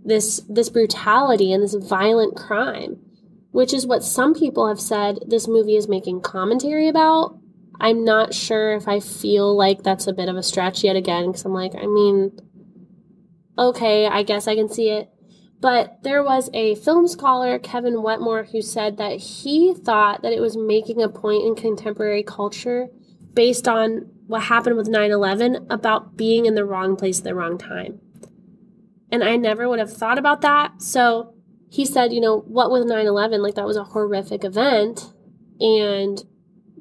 this 0.05 0.41
this 0.49 0.71
brutality 0.71 1.53
and 1.53 1.63
this 1.63 1.75
violent 1.75 2.37
crime, 2.37 2.99
which 3.51 3.73
is 3.73 3.87
what 3.87 4.05
some 4.05 4.35
people 4.35 4.69
have 4.69 4.81
said 4.81 5.19
this 5.27 5.49
movie 5.49 5.77
is 5.77 5.89
making 5.89 6.21
commentary 6.21 6.89
about. 6.89 7.39
I'm 7.81 8.05
not 8.05 8.35
sure 8.35 8.73
if 8.75 8.89
I 8.89 9.01
feel 9.01 9.57
like 9.57 9.83
that's 9.83 10.07
a 10.07 10.13
bit 10.13 10.29
of 10.29 10.37
a 10.37 10.43
stretch 10.43 10.83
yet 10.83 10.97
again 10.97 11.27
because 11.27 11.45
I'm 11.45 11.53
like, 11.53 11.75
I 11.77 11.87
mean, 11.87 12.37
okay, 13.57 14.07
I 14.07 14.23
guess 14.25 14.49
I 14.49 14.57
can 14.57 14.69
see 14.69 14.91
it. 14.91 15.11
But 15.61 16.03
there 16.03 16.23
was 16.23 16.51
a 16.55 16.77
film 16.77 17.09
scholar, 17.09 17.59
Kevin 17.59 18.03
Wetmore, 18.03 18.45
who 18.45 18.63
said 18.63 18.97
that 18.99 19.19
he 19.19 19.75
thought 19.75 20.23
that 20.23 20.33
it 20.33 20.41
was 20.41 20.57
making 20.57 21.03
a 21.03 21.09
point 21.09 21.45
in 21.45 21.55
contemporary 21.57 22.23
culture 22.23 22.89
based 23.35 23.67
on 23.67 24.11
what 24.29 24.45
happened 24.45 24.77
with 24.77 24.89
9 24.89 25.11
11 25.11 25.67
about 25.69 26.17
being 26.17 26.47
in 26.47 26.55
the 26.55 26.65
wrong 26.65 26.97
place 26.97 27.19
at 27.19 27.25
the 27.25 27.35
wrong 27.35 27.59
time. 27.59 27.99
And 29.11 29.25
I 29.25 29.37
never 29.37 29.69
would 29.69 29.79
have 29.79 29.93
thought 29.93 30.19
about 30.19 30.43
that. 30.43 30.83
So 30.83 31.35
he 31.71 31.85
said, 31.85 32.13
you 32.13 32.21
know, 32.21 32.41
what 32.41 32.71
with 32.71 32.87
9 32.87 33.07
11? 33.07 33.43
Like, 33.43 33.55
that 33.55 33.67
was 33.67 33.79
a 33.79 33.85
horrific 33.85 34.45
event. 34.45 35.13
And 35.61 36.23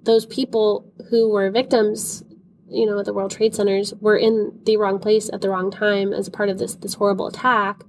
those 0.03 0.25
people 0.25 0.91
who 1.09 1.29
were 1.29 1.49
victims, 1.49 2.23
you 2.69 2.85
know, 2.85 2.99
at 2.99 3.05
the 3.05 3.13
World 3.13 3.31
Trade 3.31 3.55
Centers 3.55 3.93
were 3.95 4.17
in 4.17 4.59
the 4.65 4.75
wrong 4.75 4.99
place 4.99 5.29
at 5.31 5.39
the 5.39 5.49
wrong 5.49 5.71
time 5.71 6.11
as 6.11 6.29
part 6.29 6.49
of 6.49 6.59
this 6.59 6.75
this 6.75 6.95
horrible 6.95 7.27
attack. 7.27 7.83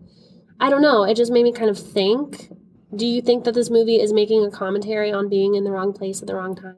I 0.60 0.70
don't 0.70 0.82
know. 0.82 1.02
It 1.02 1.14
just 1.14 1.32
made 1.32 1.44
me 1.44 1.52
kind 1.52 1.70
of 1.70 1.78
think. 1.78 2.50
Do 2.94 3.06
you 3.06 3.20
think 3.20 3.44
that 3.44 3.54
this 3.54 3.70
movie 3.70 4.00
is 4.00 4.12
making 4.12 4.44
a 4.44 4.50
commentary 4.50 5.12
on 5.12 5.28
being 5.28 5.54
in 5.56 5.64
the 5.64 5.70
wrong 5.70 5.92
place 5.92 6.22
at 6.22 6.26
the 6.26 6.34
wrong 6.34 6.54
time? 6.56 6.76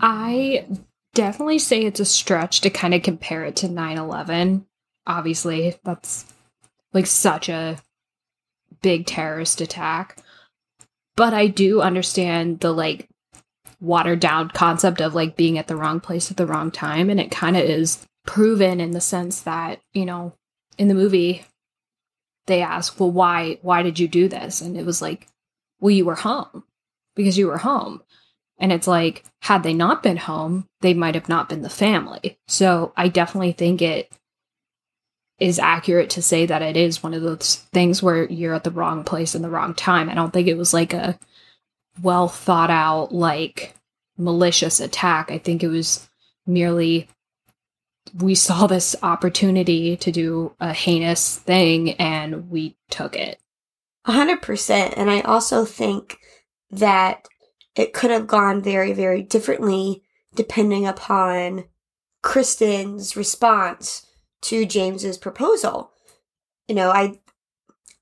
I 0.00 0.66
definitely 1.14 1.58
say 1.58 1.84
it's 1.84 2.00
a 2.00 2.04
stretch 2.04 2.60
to 2.62 2.70
kind 2.70 2.94
of 2.94 3.02
compare 3.02 3.44
it 3.44 3.56
to 3.56 3.68
9 3.68 3.98
11. 3.98 4.66
Obviously, 5.06 5.74
that's 5.84 6.26
like 6.92 7.06
such 7.06 7.48
a 7.48 7.78
big 8.82 9.06
terrorist 9.06 9.60
attack. 9.60 10.22
But 11.16 11.34
I 11.34 11.48
do 11.48 11.80
understand 11.80 12.60
the 12.60 12.72
like 12.72 13.08
watered 13.80 14.20
down 14.20 14.50
concept 14.50 15.00
of 15.00 15.14
like 15.14 15.36
being 15.36 15.58
at 15.58 15.66
the 15.66 15.76
wrong 15.76 16.00
place 16.00 16.30
at 16.30 16.36
the 16.36 16.46
wrong 16.46 16.70
time. 16.70 17.10
And 17.10 17.20
it 17.20 17.30
kind 17.30 17.56
of 17.56 17.64
is 17.64 18.06
proven 18.26 18.80
in 18.80 18.92
the 18.92 19.00
sense 19.00 19.42
that, 19.42 19.80
you 19.92 20.04
know, 20.04 20.34
in 20.76 20.88
the 20.88 20.94
movie, 20.94 21.44
they 22.46 22.62
ask, 22.62 22.98
well, 22.98 23.10
why, 23.10 23.58
why 23.62 23.82
did 23.82 23.98
you 23.98 24.08
do 24.08 24.28
this? 24.28 24.60
And 24.60 24.76
it 24.76 24.86
was 24.86 25.02
like, 25.02 25.28
well, 25.80 25.90
you 25.90 26.04
were 26.04 26.14
home 26.14 26.64
because 27.14 27.38
you 27.38 27.46
were 27.46 27.58
home. 27.58 28.02
And 28.58 28.72
it's 28.72 28.86
like, 28.86 29.24
had 29.42 29.62
they 29.62 29.72
not 29.72 30.02
been 30.02 30.16
home, 30.16 30.66
they 30.80 30.94
might 30.94 31.14
have 31.14 31.28
not 31.28 31.48
been 31.48 31.62
the 31.62 31.70
family. 31.70 32.38
So 32.48 32.92
I 32.96 33.08
definitely 33.08 33.52
think 33.52 33.80
it 33.80 34.10
is 35.38 35.58
accurate 35.58 36.10
to 36.10 36.22
say 36.22 36.46
that 36.46 36.62
it 36.62 36.76
is 36.76 37.02
one 37.02 37.14
of 37.14 37.22
those 37.22 37.56
things 37.72 38.02
where 38.02 38.24
you're 38.24 38.54
at 38.54 38.64
the 38.64 38.70
wrong 38.70 39.04
place 39.04 39.34
in 39.34 39.42
the 39.42 39.50
wrong 39.50 39.74
time. 39.74 40.10
I 40.10 40.14
don't 40.14 40.32
think 40.32 40.48
it 40.48 40.56
was 40.56 40.74
like 40.74 40.92
a 40.92 41.18
well 42.02 42.28
thought 42.28 42.70
out, 42.70 43.14
like 43.14 43.74
malicious 44.16 44.80
attack. 44.80 45.30
I 45.30 45.38
think 45.38 45.62
it 45.62 45.68
was 45.68 46.08
merely 46.46 47.08
we 48.14 48.34
saw 48.34 48.66
this 48.66 48.96
opportunity 49.02 49.96
to 49.98 50.10
do 50.10 50.54
a 50.58 50.72
heinous 50.72 51.38
thing 51.38 51.92
and 51.92 52.50
we 52.50 52.76
took 52.90 53.16
it. 53.16 53.38
A 54.04 54.12
hundred 54.12 54.42
percent. 54.42 54.94
And 54.96 55.10
I 55.10 55.20
also 55.20 55.64
think 55.64 56.18
that 56.70 57.28
it 57.78 57.92
could 57.92 58.10
have 58.10 58.26
gone 58.26 58.60
very, 58.60 58.92
very 58.92 59.22
differently 59.22 60.02
depending 60.34 60.86
upon 60.86 61.64
Kristen's 62.22 63.16
response 63.16 64.04
to 64.42 64.66
James's 64.66 65.16
proposal. 65.16 65.92
You 66.66 66.74
know, 66.74 66.90
I 66.90 67.20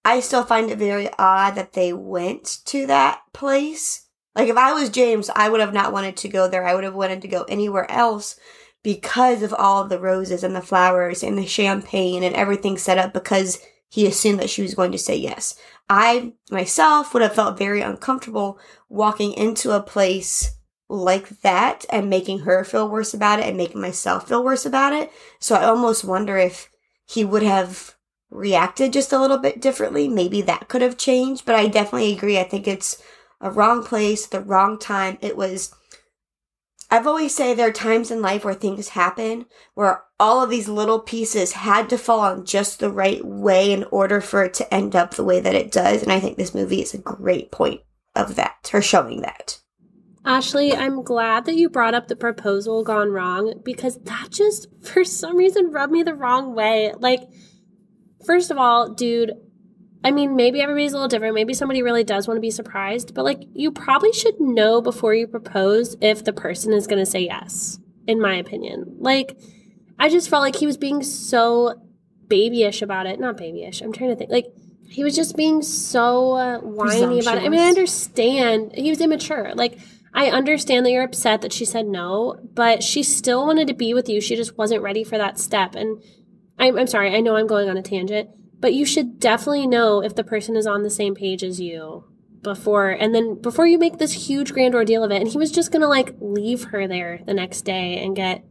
I 0.05 0.21
still 0.21 0.45
find 0.45 0.71
it 0.71 0.79
very 0.79 1.11
odd 1.19 1.57
that 1.57 1.75
they 1.75 1.93
went 1.93 2.59
to 2.67 2.87
that 2.87 3.21
place. 3.35 4.07
Like 4.35 4.49
if 4.49 4.57
I 4.57 4.73
was 4.73 4.89
James, 4.89 5.31
I 5.35 5.49
would 5.49 5.61
have 5.61 5.75
not 5.75 5.93
wanted 5.93 6.17
to 6.19 6.29
go 6.29 6.49
there. 6.49 6.67
I 6.67 6.75
would 6.75 6.85
have 6.85 6.95
wanted 6.95 7.23
to 7.23 7.29
go 7.29 7.43
anywhere 7.43 7.91
else 7.91 8.39
because 8.83 9.43
of 9.43 9.53
all 9.53 9.85
the 9.85 9.99
roses 9.99 10.43
and 10.43 10.57
the 10.57 10.63
flowers 10.63 11.23
and 11.23 11.37
the 11.37 11.47
champagne 11.47 12.23
and 12.23 12.35
everything 12.35 12.79
set 12.79 12.99
up 12.99 13.13
because 13.13 13.61
he 13.89 14.07
assumed 14.07 14.41
that 14.41 14.51
she 14.51 14.63
was 14.63 14.75
going 14.75 14.93
to 14.93 14.99
say 14.99 15.17
yes. 15.17 15.59
I 15.89 16.33
myself 16.51 17.13
would 17.13 17.23
have 17.23 17.35
felt 17.35 17.59
very 17.59 17.81
uncomfortable 17.81 18.59
walking 18.89 19.33
into 19.33 19.71
a 19.71 19.83
place 19.83 20.57
like 20.89 21.29
that 21.41 21.85
and 21.91 22.11
making 22.11 22.41
her 22.41 22.65
feel 22.65 22.89
worse 22.89 23.15
about 23.15 23.41
it 23.41 23.47
and 23.47 23.57
making 23.57 23.81
myself 23.81 24.29
feel 24.29 24.45
worse 24.45 24.67
about 24.67 24.93
it. 24.93 25.11
So 25.39 25.55
I 25.55 25.65
almost 25.65 26.05
wonder 26.05 26.37
if 26.37 26.69
he 27.07 27.25
would 27.25 27.43
have 27.43 27.95
reacted 28.31 28.93
just 28.93 29.13
a 29.13 29.21
little 29.21 29.39
bit 29.39 29.61
differently. 29.61 30.09
Maybe 30.09 30.43
that 30.43 30.69
could 30.69 30.83
have 30.83 30.99
changed, 30.99 31.45
but 31.45 31.55
I 31.55 31.69
definitely 31.69 32.13
agree. 32.13 32.39
I 32.39 32.45
think 32.45 32.67
it's 32.67 33.03
a 33.41 33.51
wrong 33.51 33.85
place, 33.85 34.27
the 34.27 34.41
wrong 34.41 34.79
time. 34.79 35.19
It 35.21 35.37
was 35.37 35.75
I've 36.91 37.07
always 37.07 37.35
say 37.35 37.53
there 37.53 37.69
are 37.69 37.73
times 37.73 38.11
in 38.11 38.23
life 38.23 38.45
where 38.45 38.55
things 38.55 38.91
happen 38.91 39.47
where 39.75 40.05
all 40.19 40.43
of 40.43 40.51
these 40.51 40.69
little 40.69 41.01
pieces 41.01 41.53
had 41.53 41.91
to 41.91 41.99
fall 41.99 42.21
on 42.21 42.45
just 42.45 42.79
the 42.79 42.91
right 42.91 43.25
way 43.25 43.73
in 43.73 43.85
order 43.85 44.21
for 44.21 44.45
it 44.45 44.55
to 44.55 44.75
end 44.75 44.97
up 44.97 45.15
the 45.15 45.25
way 45.25 45.41
that 45.41 45.55
it 45.55 45.71
does. 45.71 46.03
And 46.03 46.11
I 46.11 46.21
think 46.21 46.37
this 46.37 46.55
movie 46.55 46.81
is 46.81 46.95
a 46.95 46.99
great 46.99 47.51
point 47.51 47.81
of 48.15 48.37
that, 48.37 48.71
or 48.73 48.81
showing 48.81 49.21
that. 49.21 49.61
Ashley, 50.25 50.75
I'm 50.75 51.03
glad 51.03 51.45
that 51.45 51.55
you 51.55 51.69
brought 51.69 51.95
up 51.95 52.09
the 52.09 52.17
proposal 52.17 52.83
gone 52.83 53.11
wrong 53.11 53.61
because 53.65 53.99
that 54.05 54.31
just, 54.31 54.67
for 54.83 55.05
some 55.05 55.37
reason, 55.37 55.71
rubbed 55.71 55.93
me 55.93 56.03
the 56.03 56.15
wrong 56.15 56.55
way. 56.55 56.93
Like, 56.99 57.29
First 58.27 58.51
of 58.51 58.59
all, 58.59 58.89
dude, 58.89 59.33
I 60.03 60.11
mean, 60.11 60.35
maybe 60.35 60.61
everybody's 60.61 60.93
a 60.93 60.97
little 60.97 61.09
different. 61.09 61.37
Maybe 61.37 61.55
somebody 61.55 61.83
really 61.83 62.03
does 62.03 62.27
want 62.27 62.37
to 62.37 62.43
be 62.43 62.51
surprised, 62.51 63.15
but 63.15 63.25
like, 63.25 63.45
you 63.55 63.71
probably 63.71 64.13
should 64.13 64.41
know 64.41 64.83
before 64.83 65.15
you 65.15 65.29
propose 65.29 65.97
if 66.01 66.25
the 66.25 66.33
person 66.33 66.73
is 66.73 66.89
going 66.89 66.99
to 66.99 67.11
say 67.11 67.21
yes, 67.21 67.79
in 68.09 68.21
my 68.21 68.35
opinion. 68.35 68.97
Like, 68.99 69.39
I 69.99 70.09
just 70.09 70.29
felt 70.29 70.43
like 70.43 70.57
he 70.57 70.67
was 70.67 70.77
being 70.77 71.03
so 71.03 71.81
babyish 72.29 72.83
about 72.83 73.07
it. 73.07 73.19
Not 73.19 73.37
babyish, 73.37 73.81
I'm 73.81 73.93
trying 73.93 74.11
to 74.11 74.17
think. 74.17 74.31
Like, 74.31 74.47
he 74.89 75.03
was 75.03 75.17
just 75.17 75.37
being 75.37 75.63
so 75.63 76.33
uh, 76.33 76.59
whiny 76.59 77.21
about 77.21 77.39
it. 77.39 77.45
I 77.45 77.49
mean, 77.49 77.61
I 77.61 77.69
understand 77.69 78.73
he 78.75 78.91
was 78.91 79.01
immature. 79.01 79.53
Like, 79.55 79.79
I 80.15 80.31
understand 80.31 80.87
that 80.87 80.91
you're 80.91 81.05
upset 81.05 81.43
that 81.43 81.53
she 81.53 81.65
said 81.65 81.87
no, 81.87 82.39
but 82.55 82.83
she 82.83 83.03
still 83.03 83.47
wanted 83.47 83.69
to 83.69 83.75
be 83.75 83.93
with 83.95 84.09
you. 84.09 84.21
She 84.21 84.37
just 84.37 84.57
wasn't 84.57 84.83
ready 84.83 85.05
for 85.05 85.19
that 85.19 85.39
step. 85.39 85.75
And 85.75 86.03
I'm, 86.59 86.79
I'm 86.79 86.87
sorry, 86.87 87.15
I 87.15 87.21
know 87.21 87.37
I'm 87.37 87.47
going 87.47 87.69
on 87.69 87.77
a 87.77 87.83
tangent, 87.83 88.31
but 88.59 88.75
you 88.75 88.87
should 88.87 89.19
definitely 89.19 89.67
know 89.67 90.03
if 90.03 90.15
the 90.15 90.25
person 90.25 90.57
is 90.57 90.67
on 90.67 90.83
the 90.83 90.91
same 90.91 91.15
page 91.15 91.45
as 91.45 91.61
you 91.61 92.05
before 92.43 92.91
and 92.91 93.13
then 93.13 93.35
before 93.41 93.67
you 93.67 93.77
make 93.77 93.99
this 93.99 94.29
huge 94.29 94.53
grand 94.53 94.73
ordeal 94.73 95.03
of 95.03 95.11
it 95.11 95.21
and 95.21 95.29
he 95.29 95.37
was 95.37 95.51
just 95.51 95.73
gonna 95.73 95.89
like 95.89 96.15
leave 96.21 96.65
her 96.65 96.87
there 96.87 97.21
the 97.27 97.35
next 97.35 97.63
day 97.63 97.99
and 97.99 98.15
get 98.15 98.45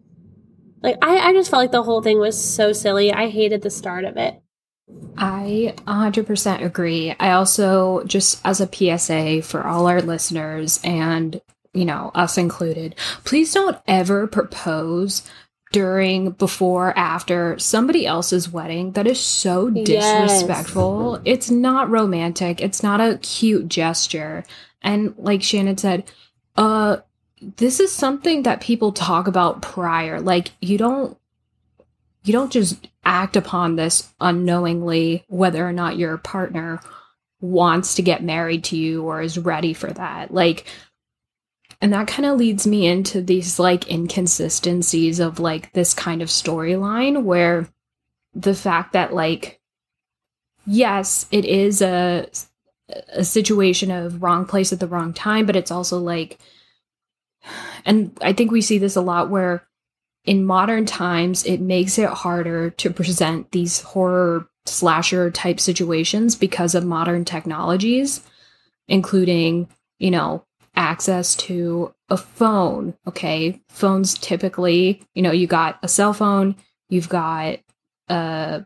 like 0.86 0.98
I, 1.02 1.18
I 1.30 1.34
just 1.34 1.50
felt 1.50 1.62
like 1.64 1.72
the 1.72 1.84
whole 1.84 2.02
thing 2.02 2.20
was 2.20 2.42
so 2.42 2.72
silly 2.74 3.12
i 3.12 3.30
hated 3.30 3.62
the 3.62 3.70
start 3.70 4.06
of 4.06 4.18
it 4.18 4.42
I 5.18 5.74
100% 5.88 6.64
agree. 6.64 7.16
I 7.20 7.32
also, 7.32 8.04
just 8.04 8.40
as 8.46 8.62
a 8.62 8.70
PSA 8.72 9.42
for 9.42 9.66
all 9.66 9.88
our 9.88 10.02
listeners 10.02 10.80
and 10.84 11.42
you 11.74 11.86
know, 11.86 12.12
us 12.16 12.38
included, 12.38 12.96
please 13.26 13.54
don't 13.54 13.78
ever 13.88 14.28
propose 14.28 15.30
during, 15.72 16.32
before, 16.32 16.98
after 16.98 17.60
somebody 17.60 18.06
else's 18.08 18.50
wedding. 18.50 18.94
That 18.94 19.08
is 19.08 19.20
so 19.20 19.68
Yes. 19.68 19.86
disrespectful. 19.86 21.22
It's 21.26 21.52
not 21.52 21.90
romantic. 21.90 22.62
It's 22.62 22.82
not 22.82 23.02
a 23.02 23.18
cute 23.18 23.68
gesture. 23.68 24.46
And 24.82 25.14
like 25.18 25.44
Shannon 25.44 25.78
said, 25.78 26.06
uh, 26.56 26.98
this 27.42 27.80
is 27.80 27.92
something 27.92 28.44
that 28.44 28.62
people 28.62 28.92
talk 28.92 29.28
about 29.28 29.62
prior. 29.62 30.22
Like 30.22 30.52
you 30.62 30.78
don't 30.78 31.18
you 32.24 32.34
don't 32.34 32.52
just 32.52 32.88
act 33.04 33.36
upon 33.36 33.76
this 33.76 34.12
unknowingly 34.20 35.24
whether 35.28 35.68
or 35.68 35.74
not 35.74 35.98
your 35.98 36.18
partner 36.18 36.82
wants 37.40 37.96
to 37.96 38.02
get 38.02 38.24
married 38.24 38.64
to 38.64 38.78
you 38.78 39.04
or 39.04 39.22
is 39.22 39.38
ready 39.38 39.74
for 39.74 39.92
that. 39.94 40.34
Like 40.34 40.66
and 41.82 41.94
that 41.94 42.08
kind 42.08 42.26
of 42.26 42.38
leads 42.38 42.66
me 42.66 42.88
into 42.88 43.22
these 43.22 43.60
like 43.60 43.92
inconsistencies 43.92 45.20
of 45.20 45.40
like 45.40 45.74
this 45.74 45.94
kind 45.94 46.22
of 46.22 46.30
storyline 46.30 47.24
where 47.24 47.68
the 48.34 48.56
fact 48.56 48.94
that 48.94 49.14
like 49.14 49.60
yes, 50.66 51.28
it 51.32 51.46
is 51.46 51.82
a 51.82 52.28
a 53.10 53.24
situation 53.24 53.90
of 53.90 54.22
wrong 54.22 54.46
place 54.46 54.72
at 54.72 54.80
the 54.80 54.88
wrong 54.88 55.12
time, 55.14 55.46
but 55.46 55.56
it's 55.56 55.72
also 55.72 56.00
like 56.00 56.40
and 57.86 58.18
I 58.22 58.34
think 58.34 58.52
we 58.52 58.62
see 58.62 58.78
this 58.78 58.96
a 58.96 59.02
lot 59.02 59.30
where 59.30 59.66
in 60.26 60.46
modern 60.46 60.86
times 60.86 61.46
it 61.46 61.62
makes 61.62 61.98
it 61.98 62.10
harder 62.10 62.72
to 62.72 62.90
present 62.90 63.52
these 63.52 63.82
horror 63.82 64.50
slasher 64.66 65.30
type 65.30 65.60
situations 65.60 66.36
because 66.36 66.74
of 66.74 66.84
modern 66.84 67.24
technologies 67.24 68.22
including 68.88 69.68
you 70.00 70.12
know 70.12 70.44
access 70.76 71.36
to 71.36 71.94
a 72.10 72.18
phone 72.18 72.94
okay? 73.08 73.62
Phones 73.70 74.16
typically 74.16 75.04
you 75.14 75.22
know 75.22 75.32
you 75.32 75.48
got 75.48 75.80
a 75.84 75.88
cell 75.88 76.14
phone 76.14 76.56
you've 76.90 77.10
got 77.10 77.60
a 78.10 78.66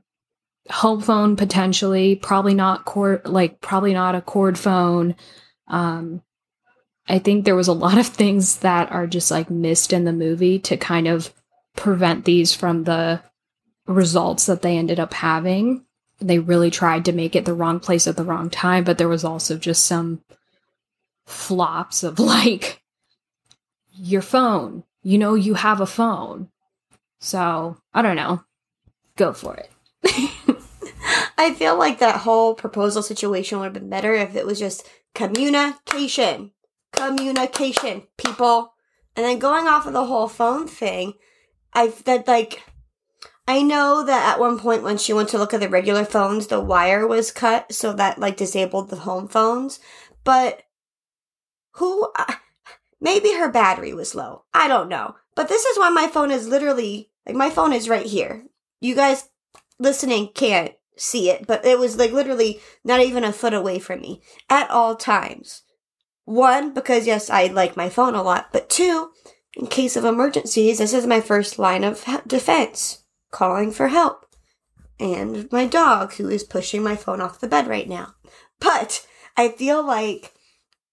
home 0.69 1.01
phone 1.01 1.35
potentially 1.35 2.15
probably 2.15 2.53
not 2.53 2.85
cord 2.85 3.27
like 3.27 3.59
probably 3.59 3.93
not 3.93 4.15
a 4.15 4.21
cord 4.21 4.57
phone 4.57 5.15
um 5.67 6.21
i 7.09 7.19
think 7.19 7.43
there 7.43 7.55
was 7.55 7.67
a 7.67 7.73
lot 7.73 7.97
of 7.97 8.07
things 8.07 8.59
that 8.59 8.91
are 8.91 9.07
just 9.07 9.31
like 9.31 9.49
missed 9.49 9.91
in 9.91 10.05
the 10.05 10.13
movie 10.13 10.59
to 10.59 10.77
kind 10.77 11.07
of 11.07 11.33
prevent 11.75 12.25
these 12.25 12.53
from 12.53 12.83
the 12.83 13.21
results 13.87 14.45
that 14.45 14.61
they 14.61 14.77
ended 14.77 14.99
up 14.99 15.13
having. 15.13 15.85
They 16.19 16.37
really 16.37 16.69
tried 16.69 17.05
to 17.05 17.13
make 17.13 17.35
it 17.35 17.45
the 17.45 17.53
wrong 17.53 17.79
place 17.79 18.05
at 18.07 18.17
the 18.17 18.23
wrong 18.23 18.49
time 18.49 18.83
but 18.83 18.97
there 18.97 19.07
was 19.07 19.23
also 19.23 19.57
just 19.57 19.85
some 19.85 20.21
flops 21.25 22.03
of 22.03 22.19
like 22.33 22.81
your 23.93 24.21
phone. 24.21 24.83
You 25.01 25.17
know 25.17 25.33
you 25.33 25.55
have 25.55 25.81
a 25.81 25.87
phone. 25.87 26.49
So 27.19 27.77
i 27.93 28.01
don't 28.01 28.15
know. 28.15 28.43
Go 29.15 29.33
for 29.33 29.55
it. 29.55 29.71
I 31.37 31.53
feel 31.53 31.77
like 31.77 31.99
that 31.99 32.21
whole 32.21 32.53
proposal 32.53 33.01
situation 33.01 33.59
would 33.59 33.65
have 33.65 33.73
been 33.73 33.89
better 33.89 34.13
if 34.13 34.35
it 34.35 34.45
was 34.45 34.59
just 34.59 34.87
communication. 35.15 36.51
Communication, 36.91 38.03
people. 38.17 38.73
And 39.15 39.25
then 39.25 39.39
going 39.39 39.67
off 39.67 39.85
of 39.85 39.93
the 39.93 40.05
whole 40.05 40.27
phone 40.27 40.67
thing, 40.67 41.13
I've 41.73 42.03
that 42.05 42.27
like 42.27 42.63
I 43.47 43.61
know 43.61 44.03
that 44.05 44.33
at 44.33 44.39
one 44.39 44.59
point 44.59 44.83
when 44.83 44.97
she 44.97 45.13
went 45.13 45.29
to 45.29 45.37
look 45.37 45.53
at 45.53 45.59
the 45.59 45.69
regular 45.69 46.05
phones, 46.05 46.47
the 46.47 46.59
wire 46.59 47.07
was 47.07 47.31
cut, 47.31 47.73
so 47.73 47.93
that 47.93 48.19
like 48.19 48.37
disabled 48.37 48.89
the 48.89 48.97
home 48.97 49.27
phones. 49.27 49.79
But 50.23 50.63
who? 51.73 52.07
uh, 52.17 52.33
Maybe 53.01 53.33
her 53.33 53.49
battery 53.49 53.93
was 53.93 54.13
low. 54.15 54.43
I 54.53 54.67
don't 54.67 54.89
know. 54.89 55.15
But 55.35 55.47
this 55.47 55.63
is 55.63 55.77
why 55.77 55.89
my 55.89 56.07
phone 56.07 56.31
is 56.31 56.47
literally 56.47 57.09
like 57.25 57.35
my 57.35 57.49
phone 57.49 57.73
is 57.73 57.89
right 57.89 58.05
here. 58.05 58.45
You 58.81 58.95
guys 58.95 59.29
listening 59.79 60.29
can't 60.33 60.73
see 60.97 61.29
it, 61.29 61.47
but 61.47 61.65
it 61.65 61.79
was 61.79 61.97
like 61.97 62.11
literally 62.11 62.59
not 62.83 62.99
even 62.99 63.23
a 63.23 63.31
foot 63.31 63.53
away 63.53 63.79
from 63.79 64.01
me 64.01 64.21
at 64.49 64.69
all 64.69 64.95
times. 64.95 65.63
One, 66.29 66.75
because 66.75 67.07
yes, 67.07 67.31
I 67.31 67.47
like 67.47 67.75
my 67.75 67.89
phone 67.89 68.13
a 68.13 68.21
lot, 68.21 68.49
but 68.53 68.69
two, 68.69 69.09
in 69.55 69.65
case 69.65 69.95
of 69.95 70.05
emergencies, 70.05 70.77
this 70.77 70.93
is 70.93 71.07
my 71.07 71.21
first 71.21 71.57
line 71.57 71.83
of 71.83 72.05
defense 72.27 73.03
calling 73.31 73.71
for 73.71 73.87
help. 73.87 74.27
And 74.99 75.51
my 75.51 75.65
dog, 75.65 76.13
who 76.13 76.29
is 76.29 76.43
pushing 76.43 76.83
my 76.83 76.95
phone 76.95 77.19
off 77.19 77.39
the 77.39 77.47
bed 77.47 77.67
right 77.67 77.89
now. 77.89 78.13
But 78.59 79.07
I 79.35 79.49
feel 79.49 79.83
like 79.83 80.33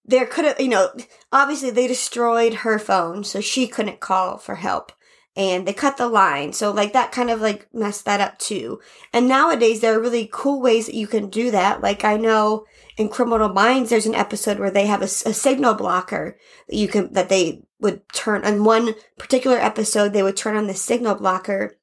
there 0.06 0.24
could 0.24 0.46
have, 0.46 0.58
you 0.58 0.68
know, 0.68 0.88
obviously 1.30 1.68
they 1.68 1.86
destroyed 1.86 2.54
her 2.54 2.78
phone, 2.78 3.22
so 3.22 3.42
she 3.42 3.66
couldn't 3.66 4.00
call 4.00 4.38
for 4.38 4.54
help. 4.54 4.90
And 5.36 5.68
they 5.68 5.74
cut 5.74 5.98
the 5.98 6.08
line, 6.08 6.54
so 6.54 6.70
like 6.70 6.94
that 6.94 7.12
kind 7.12 7.28
of 7.28 7.42
like 7.42 7.68
messed 7.74 8.06
that 8.06 8.22
up 8.22 8.38
too. 8.38 8.80
And 9.12 9.28
nowadays 9.28 9.82
there 9.82 9.98
are 9.98 10.00
really 10.00 10.30
cool 10.32 10.62
ways 10.62 10.86
that 10.86 10.94
you 10.94 11.06
can 11.06 11.28
do 11.28 11.50
that. 11.50 11.82
Like 11.82 12.06
I 12.06 12.16
know 12.16 12.64
in 12.96 13.08
Criminal 13.08 13.50
Minds, 13.50 13.90
there's 13.90 14.06
an 14.06 14.14
episode 14.14 14.58
where 14.58 14.70
they 14.70 14.86
have 14.86 15.02
a 15.02 15.08
signal 15.08 15.74
blocker 15.74 16.38
that 16.68 16.76
you 16.76 16.88
can 16.88 17.12
that 17.12 17.28
they 17.28 17.62
would 17.78 18.08
turn. 18.12 18.44
On 18.44 18.64
one 18.64 18.94
particular 19.18 19.58
episode, 19.58 20.12
they 20.12 20.22
would 20.22 20.36
turn 20.36 20.56
on 20.56 20.66
the 20.66 20.74
signal 20.74 21.14
blocker, 21.14 21.76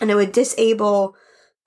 and 0.00 0.10
it 0.10 0.14
would 0.14 0.32
disable 0.32 1.16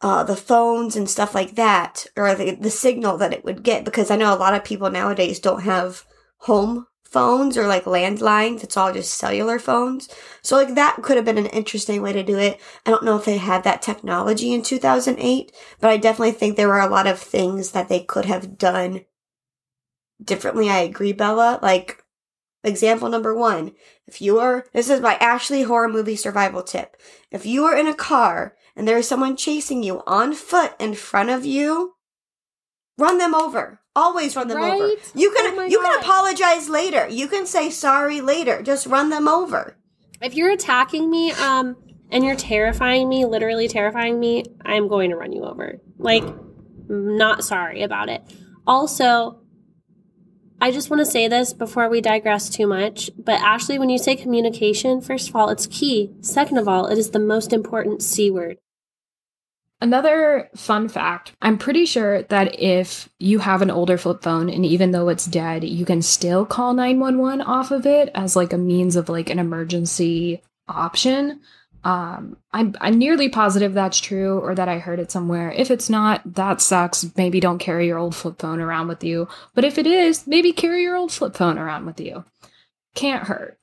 uh, 0.01 0.23
the 0.23 0.35
phones 0.35 0.95
and 0.95 1.09
stuff 1.09 1.35
like 1.35 1.55
that, 1.55 2.05
or 2.15 2.33
the 2.35 2.55
the 2.55 2.71
signal 2.71 3.17
that 3.17 3.33
it 3.33 3.43
would 3.43 3.63
get. 3.63 3.83
Because 3.83 4.09
I 4.09 4.15
know 4.15 4.33
a 4.33 4.37
lot 4.37 4.53
of 4.53 4.63
people 4.63 4.89
nowadays 4.89 5.39
don't 5.39 5.63
have 5.63 6.05
home 6.39 6.87
phones 7.09 7.57
or 7.57 7.67
like 7.67 7.85
landlines. 7.85 8.63
It's 8.63 8.75
all 8.75 8.91
just 8.91 9.13
cellular 9.13 9.59
phones. 9.59 10.09
So 10.41 10.55
like 10.55 10.75
that 10.75 10.97
could 11.01 11.15
have 11.15 11.25
been 11.25 11.37
an 11.37 11.45
interesting 11.47 12.01
way 12.01 12.13
to 12.13 12.23
do 12.23 12.37
it. 12.37 12.59
I 12.85 12.91
don't 12.91 13.05
know 13.05 13.15
if 13.15 13.25
they 13.25 13.37
had 13.37 13.63
that 13.63 13.81
technology 13.81 14.53
in 14.53 14.61
2008, 14.63 15.51
but 15.79 15.89
I 15.89 15.97
definitely 15.97 16.33
think 16.33 16.55
there 16.55 16.67
were 16.67 16.79
a 16.79 16.89
lot 16.89 17.07
of 17.07 17.19
things 17.19 17.71
that 17.71 17.89
they 17.89 18.01
could 18.01 18.25
have 18.25 18.57
done 18.57 19.05
differently. 20.21 20.69
I 20.69 20.79
agree, 20.79 21.13
Bella. 21.13 21.59
Like 21.61 22.03
example 22.63 23.09
number 23.09 23.33
one, 23.33 23.73
if 24.07 24.21
you 24.21 24.39
are, 24.39 24.65
this 24.73 24.89
is 24.89 24.99
my 24.99 25.15
Ashley 25.15 25.63
horror 25.63 25.87
movie 25.87 26.15
survival 26.15 26.63
tip. 26.63 26.97
If 27.31 27.45
you 27.45 27.63
are 27.65 27.77
in 27.77 27.87
a 27.87 27.93
car 27.93 28.55
and 28.75 28.87
there 28.87 28.97
is 28.97 29.07
someone 29.07 29.37
chasing 29.37 29.83
you 29.83 30.01
on 30.05 30.33
foot 30.33 30.73
in 30.79 30.95
front 30.95 31.29
of 31.29 31.45
you, 31.45 31.93
run 32.97 33.19
them 33.19 33.35
over. 33.35 33.79
Always 33.95 34.35
run 34.35 34.49
them 34.49 34.61
over. 34.61 34.89
You 35.13 35.31
can 35.31 35.57
Oh 35.57 35.65
you 35.65 35.79
can 35.81 35.99
apologize 35.99 36.67
later. 36.69 37.07
You 37.07 37.27
can 37.27 37.45
say 37.45 37.69
sorry 37.69 38.21
later. 38.21 38.61
Just 38.61 38.87
run 38.87 39.09
them 39.09 39.27
over. 39.27 39.77
If 40.21 40.33
you're 40.33 40.51
attacking 40.51 41.09
me, 41.09 41.31
um, 41.31 41.77
and 42.11 42.23
you're 42.23 42.35
terrifying 42.35 43.09
me, 43.09 43.25
literally 43.25 43.67
terrifying 43.67 44.19
me, 44.19 44.43
I'm 44.63 44.87
going 44.87 45.09
to 45.09 45.15
run 45.15 45.33
you 45.33 45.43
over. 45.43 45.81
Like, 45.97 46.23
not 46.87 47.43
sorry 47.43 47.83
about 47.83 48.09
it. 48.09 48.21
Also, 48.67 49.41
I 50.61 50.71
just 50.71 50.89
want 50.89 51.01
to 51.01 51.05
say 51.05 51.27
this 51.27 51.53
before 51.53 51.89
we 51.89 52.01
digress 52.01 52.49
too 52.49 52.67
much, 52.67 53.09
but 53.17 53.41
Ashley, 53.41 53.77
when 53.77 53.89
you 53.89 53.97
say 53.97 54.15
communication, 54.15 55.01
first 55.01 55.29
of 55.29 55.35
all, 55.35 55.49
it's 55.49 55.67
key. 55.67 56.13
Second 56.21 56.57
of 56.57 56.67
all, 56.67 56.87
it 56.87 56.97
is 56.97 57.11
the 57.11 57.19
most 57.19 57.51
important 57.51 58.01
C 58.01 58.31
word. 58.31 58.57
Another 59.81 60.49
fun 60.55 60.87
fact 60.87 61.33
I'm 61.41 61.57
pretty 61.57 61.85
sure 61.85 62.23
that 62.23 62.59
if 62.59 63.09
you 63.19 63.39
have 63.39 63.61
an 63.61 63.69
older 63.69 63.97
flip 63.97 64.23
phone 64.23 64.49
and 64.49 64.65
even 64.65 64.91
though 64.91 65.09
it's 65.09 65.25
dead, 65.25 65.63
you 65.63 65.85
can 65.85 66.01
still 66.01 66.45
call 66.45 66.73
911 66.73 67.41
off 67.41 67.71
of 67.71 67.85
it 67.85 68.09
as 68.15 68.35
like 68.35 68.53
a 68.53 68.57
means 68.57 68.95
of 68.95 69.09
like 69.09 69.29
an 69.29 69.39
emergency 69.39 70.41
option. 70.67 71.41
Um, 71.83 72.37
I'm, 72.51 72.73
I'm 72.81 72.97
nearly 72.97 73.29
positive 73.29 73.75
that's 73.75 73.99
true 73.99 74.39
or 74.39 74.55
that 74.55 74.67
I 74.67 74.79
heard 74.79 74.99
it 74.99 75.11
somewhere. 75.11 75.51
If 75.51 75.69
it's 75.69 75.89
not, 75.89 76.21
that 76.33 76.61
sucks. 76.61 77.05
Maybe 77.15 77.39
don't 77.39 77.59
carry 77.59 77.85
your 77.85 77.99
old 77.99 78.15
flip 78.15 78.39
phone 78.39 78.59
around 78.59 78.87
with 78.87 79.03
you. 79.03 79.27
But 79.53 79.65
if 79.65 79.77
it 79.77 79.85
is, 79.85 80.25
maybe 80.25 80.51
carry 80.51 80.81
your 80.81 80.95
old 80.95 81.11
flip 81.11 81.35
phone 81.35 81.59
around 81.59 81.85
with 81.85 81.99
you. 81.99 82.25
Can't 82.95 83.27
hurt. 83.27 83.59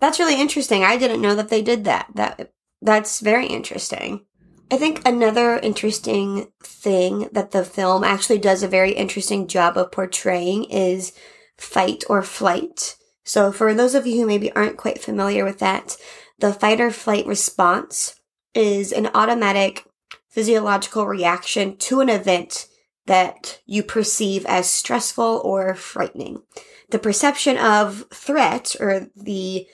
That's 0.00 0.20
really 0.20 0.40
interesting. 0.40 0.84
I 0.84 0.96
didn't 0.96 1.20
know 1.20 1.34
that 1.34 1.48
they 1.48 1.60
did 1.60 1.84
that. 1.84 2.08
That 2.14 2.52
that's 2.82 3.20
very 3.20 3.46
interesting. 3.46 4.26
I 4.72 4.76
think 4.76 5.06
another 5.06 5.56
interesting 5.58 6.52
thing 6.62 7.28
that 7.32 7.50
the 7.50 7.64
film 7.64 8.04
actually 8.04 8.38
does 8.38 8.62
a 8.62 8.68
very 8.68 8.92
interesting 8.92 9.48
job 9.48 9.76
of 9.76 9.90
portraying 9.90 10.64
is 10.64 11.12
fight 11.58 12.04
or 12.08 12.22
flight. 12.22 12.96
So 13.24 13.50
for 13.50 13.74
those 13.74 13.96
of 13.96 14.06
you 14.06 14.20
who 14.20 14.26
maybe 14.26 14.52
aren't 14.52 14.76
quite 14.76 15.02
familiar 15.02 15.44
with 15.44 15.58
that, 15.58 15.96
the 16.38 16.52
fight 16.52 16.80
or 16.80 16.92
flight 16.92 17.26
response 17.26 18.20
is 18.54 18.92
an 18.92 19.08
automatic 19.12 19.86
physiological 20.28 21.06
reaction 21.06 21.76
to 21.76 22.00
an 22.00 22.08
event 22.08 22.68
that 23.06 23.60
you 23.66 23.82
perceive 23.82 24.46
as 24.46 24.70
stressful 24.70 25.42
or 25.44 25.74
frightening. 25.74 26.42
The 26.90 26.98
perception 27.00 27.56
of 27.58 28.04
threat 28.12 28.76
or 28.78 29.08
the 29.16 29.66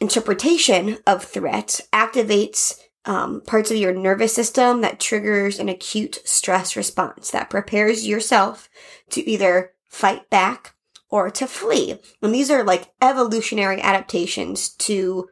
interpretation 0.00 0.98
of 1.06 1.24
threat 1.24 1.80
activates 1.92 2.79
um, 3.04 3.40
parts 3.42 3.70
of 3.70 3.76
your 3.76 3.94
nervous 3.94 4.34
system 4.34 4.82
that 4.82 5.00
triggers 5.00 5.58
an 5.58 5.68
acute 5.68 6.20
stress 6.24 6.76
response 6.76 7.30
that 7.30 7.50
prepares 7.50 8.06
yourself 8.06 8.68
to 9.10 9.28
either 9.28 9.72
fight 9.88 10.28
back 10.30 10.74
or 11.08 11.30
to 11.30 11.46
flee. 11.46 11.98
And 12.22 12.34
these 12.34 12.50
are 12.50 12.62
like 12.62 12.92
evolutionary 13.02 13.80
adaptations 13.80 14.68
to 14.76 15.28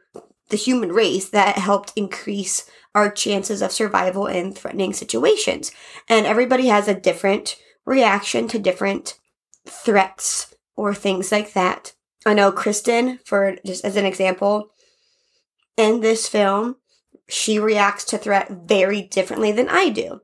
the 0.49 0.57
human 0.57 0.91
race 0.91 1.29
that 1.29 1.57
helped 1.57 1.93
increase 1.95 2.69
our 2.95 3.11
chances 3.11 3.61
of 3.61 3.71
survival 3.71 4.27
in 4.27 4.51
threatening 4.51 4.93
situations. 4.93 5.71
And 6.07 6.25
everybody 6.25 6.67
has 6.67 6.87
a 6.87 6.99
different 6.99 7.55
reaction 7.85 8.47
to 8.49 8.59
different 8.59 9.19
threats 9.65 10.53
or 10.75 10.93
things 10.93 11.31
like 11.31 11.53
that. 11.53 11.93
I 12.25 12.33
know 12.33 12.51
Kristen, 12.51 13.19
for 13.25 13.55
just 13.65 13.85
as 13.85 13.95
an 13.95 14.05
example, 14.05 14.71
in 15.77 16.01
this 16.01 16.27
film, 16.27 16.75
she 17.29 17.59
reacts 17.59 18.03
to 18.05 18.17
threat 18.17 18.49
very 18.49 19.01
differently 19.01 19.51
than 19.51 19.69
I 19.69 19.89
do. 19.89 20.21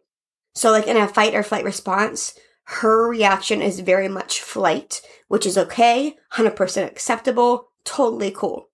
So, 0.53 0.71
like 0.71 0.87
in 0.87 0.97
a 0.97 1.07
fight 1.07 1.35
or 1.35 1.43
flight 1.43 1.63
response, 1.63 2.37
her 2.65 3.07
reaction 3.07 3.61
is 3.61 3.79
very 3.81 4.07
much 4.07 4.41
flight, 4.41 5.01
which 5.27 5.45
is 5.45 5.57
okay, 5.57 6.15
100% 6.33 6.85
acceptable, 6.87 7.69
totally 7.83 8.31
cool. 8.31 8.69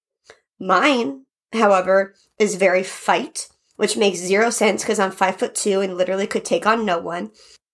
Mine, 0.59 1.25
however, 1.53 2.13
is 2.39 2.55
very 2.55 2.83
fight, 2.83 3.49
which 3.75 3.97
makes 3.97 4.19
zero 4.19 4.49
sense 4.49 4.83
because 4.83 4.99
I'm 4.99 5.11
five 5.11 5.37
foot 5.37 5.55
two 5.55 5.81
and 5.81 5.97
literally 5.97 6.27
could 6.27 6.45
take 6.45 6.65
on 6.65 6.85
no 6.85 6.99
one. 6.99 7.31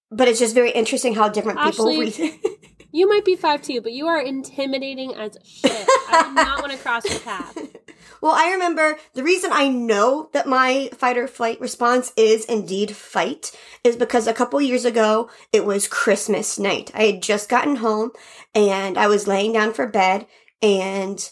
But 0.10 0.28
it's 0.28 0.40
just 0.40 0.56
very 0.56 0.72
interesting 0.72 1.16
how 1.16 1.30
different 1.30 1.60
Ashley, 1.60 2.12
people 2.12 2.26
read. 2.26 2.40
You 2.94 3.08
might 3.08 3.26
be 3.26 3.36
five 3.36 3.62
two, 3.62 3.82
but 3.82 3.92
you 3.92 4.08
are 4.08 4.20
intimidating 4.20 5.14
as 5.14 5.38
shit. 5.44 5.72
I 6.10 6.24
do 6.24 6.34
not 6.34 6.62
want 6.62 6.72
to 6.72 6.80
cross 6.80 7.08
your 7.08 7.20
path. 7.20 7.56
well, 8.22 8.34
I 8.34 8.52
remember 8.52 8.98
the 9.14 9.24
reason 9.24 9.52
I 9.54 9.68
know 9.68 10.30
that 10.34 10.48
my 10.48 10.90
fight 10.94 11.18
or 11.18 11.28
flight 11.28 11.60
response 11.60 12.14
is 12.16 12.46
indeed 12.46 12.96
fight 12.96 13.52
is 13.84 13.96
because 13.96 14.28
a 14.28 14.34
couple 14.34 14.62
years 14.62 14.86
ago 14.86 15.30
it 15.54 15.66
was 15.66 15.88
Christmas 15.88 16.58
night. 16.58 16.92
I 16.94 17.04
had 17.04 17.22
just 17.22 17.50
gotten 17.50 17.78
home 17.78 18.12
and 18.54 18.98
I 18.98 19.08
was 19.08 19.28
laying 19.28 19.54
down 19.54 19.74
for 19.74 19.88
bed 19.88 20.28
and 20.62 21.30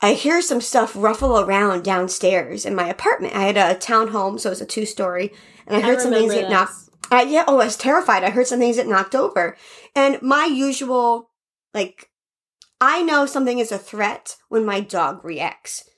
I 0.00 0.12
hear 0.12 0.40
some 0.40 0.60
stuff 0.60 0.92
ruffle 0.94 1.40
around 1.40 1.82
downstairs 1.82 2.64
in 2.64 2.74
my 2.74 2.88
apartment. 2.88 3.34
I 3.34 3.44
had 3.44 3.56
a 3.56 3.74
townhome, 3.74 4.38
so 4.38 4.48
it 4.48 4.52
was 4.52 4.60
a 4.60 4.66
two 4.66 4.86
story, 4.86 5.32
and 5.66 5.76
I 5.76 5.80
heard 5.80 6.00
some 6.00 6.12
things 6.12 6.32
get 6.32 6.50
knocked. 6.50 6.72
Uh, 7.10 7.24
yeah, 7.26 7.44
oh, 7.48 7.58
I 7.58 7.64
was 7.64 7.76
terrified. 7.76 8.22
I 8.22 8.30
heard 8.30 8.46
some 8.46 8.60
things 8.60 8.76
that 8.76 8.86
knocked 8.86 9.14
over. 9.14 9.56
And 9.96 10.20
my 10.22 10.44
usual, 10.44 11.30
like, 11.74 12.10
I 12.80 13.02
know 13.02 13.26
something 13.26 13.58
is 13.58 13.72
a 13.72 13.78
threat 13.78 14.36
when 14.48 14.64
my 14.64 14.80
dog 14.80 15.24
reacts. 15.24 15.88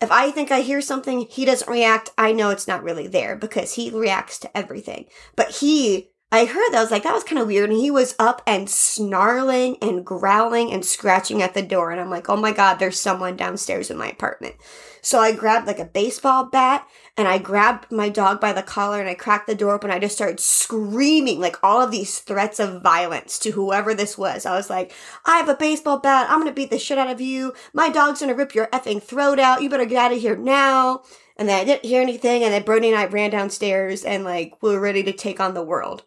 If 0.00 0.10
I 0.10 0.30
think 0.30 0.50
I 0.50 0.60
hear 0.60 0.80
something, 0.80 1.26
he 1.28 1.44
doesn't 1.44 1.70
react, 1.70 2.10
I 2.16 2.32
know 2.32 2.50
it's 2.50 2.68
not 2.68 2.82
really 2.82 3.06
there 3.06 3.36
because 3.36 3.74
he 3.74 3.90
reacts 3.90 4.38
to 4.38 4.56
everything. 4.56 5.06
But 5.36 5.56
he, 5.56 6.10
I 6.32 6.46
heard 6.46 6.70
that, 6.70 6.78
I 6.78 6.80
was 6.80 6.90
like, 6.90 7.02
that 7.02 7.12
was 7.14 7.24
kind 7.24 7.40
of 7.40 7.48
weird. 7.48 7.68
And 7.68 7.78
he 7.78 7.90
was 7.90 8.14
up 8.18 8.40
and 8.46 8.70
snarling 8.70 9.76
and 9.82 10.06
growling 10.06 10.72
and 10.72 10.84
scratching 10.84 11.42
at 11.42 11.52
the 11.52 11.62
door. 11.62 11.90
And 11.90 12.00
I'm 12.00 12.08
like, 12.08 12.30
oh 12.30 12.36
my 12.36 12.52
God, 12.52 12.78
there's 12.78 12.98
someone 12.98 13.36
downstairs 13.36 13.90
in 13.90 13.98
my 13.98 14.08
apartment. 14.08 14.54
So 15.02 15.18
I 15.18 15.32
grabbed 15.32 15.66
like 15.66 15.78
a 15.78 15.84
baseball 15.84 16.46
bat 16.46 16.86
and 17.20 17.28
I 17.28 17.36
grabbed 17.36 17.92
my 17.92 18.08
dog 18.08 18.40
by 18.40 18.54
the 18.54 18.62
collar 18.62 18.98
and 18.98 19.06
I 19.06 19.12
cracked 19.12 19.46
the 19.46 19.54
door 19.54 19.74
open. 19.74 19.90
I 19.90 19.98
just 19.98 20.14
started 20.14 20.40
screaming 20.40 21.38
like 21.38 21.56
all 21.62 21.82
of 21.82 21.90
these 21.90 22.18
threats 22.18 22.58
of 22.58 22.80
violence 22.80 23.38
to 23.40 23.50
whoever 23.50 23.92
this 23.92 24.16
was. 24.16 24.46
I 24.46 24.56
was 24.56 24.70
like, 24.70 24.90
I 25.26 25.36
have 25.36 25.50
a 25.50 25.54
baseball 25.54 25.98
bat. 25.98 26.30
I'm 26.30 26.38
going 26.38 26.48
to 26.48 26.54
beat 26.54 26.70
the 26.70 26.78
shit 26.78 26.96
out 26.96 27.10
of 27.10 27.20
you. 27.20 27.52
My 27.74 27.90
dog's 27.90 28.20
going 28.20 28.30
to 28.30 28.34
rip 28.34 28.54
your 28.54 28.68
effing 28.68 29.02
throat 29.02 29.38
out. 29.38 29.60
You 29.60 29.68
better 29.68 29.84
get 29.84 30.02
out 30.02 30.12
of 30.12 30.18
here 30.18 30.34
now. 30.34 31.02
And 31.36 31.46
then 31.46 31.60
I 31.60 31.64
didn't 31.64 31.84
hear 31.84 32.00
anything. 32.00 32.42
And 32.42 32.54
then 32.54 32.62
Brody 32.62 32.88
and 32.88 32.98
I 32.98 33.04
ran 33.04 33.28
downstairs 33.28 34.02
and 34.02 34.24
like 34.24 34.54
we 34.62 34.70
were 34.70 34.80
ready 34.80 35.02
to 35.02 35.12
take 35.12 35.40
on 35.40 35.52
the 35.52 35.62
world. 35.62 36.04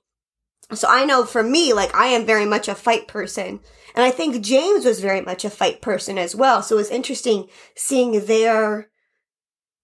So 0.73 0.87
I 0.89 1.05
know 1.05 1.25
for 1.25 1.43
me, 1.43 1.73
like 1.73 1.93
I 1.93 2.07
am 2.07 2.25
very 2.25 2.47
much 2.47 2.67
a 2.67 2.73
fight 2.73 3.07
person. 3.07 3.59
And 3.93 4.03
I 4.03 4.09
think 4.09 4.43
James 4.43 4.83
was 4.83 4.99
very 4.99 5.21
much 5.21 5.45
a 5.45 5.51
fight 5.51 5.79
person 5.79 6.17
as 6.17 6.35
well. 6.35 6.63
So 6.63 6.73
it 6.73 6.79
was 6.79 6.89
interesting 6.89 7.49
seeing 7.75 8.25
their 8.25 8.89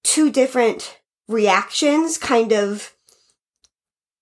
two 0.04 0.32
different 0.32 1.00
reactions 1.30 2.18
kind 2.18 2.52
of 2.52 2.94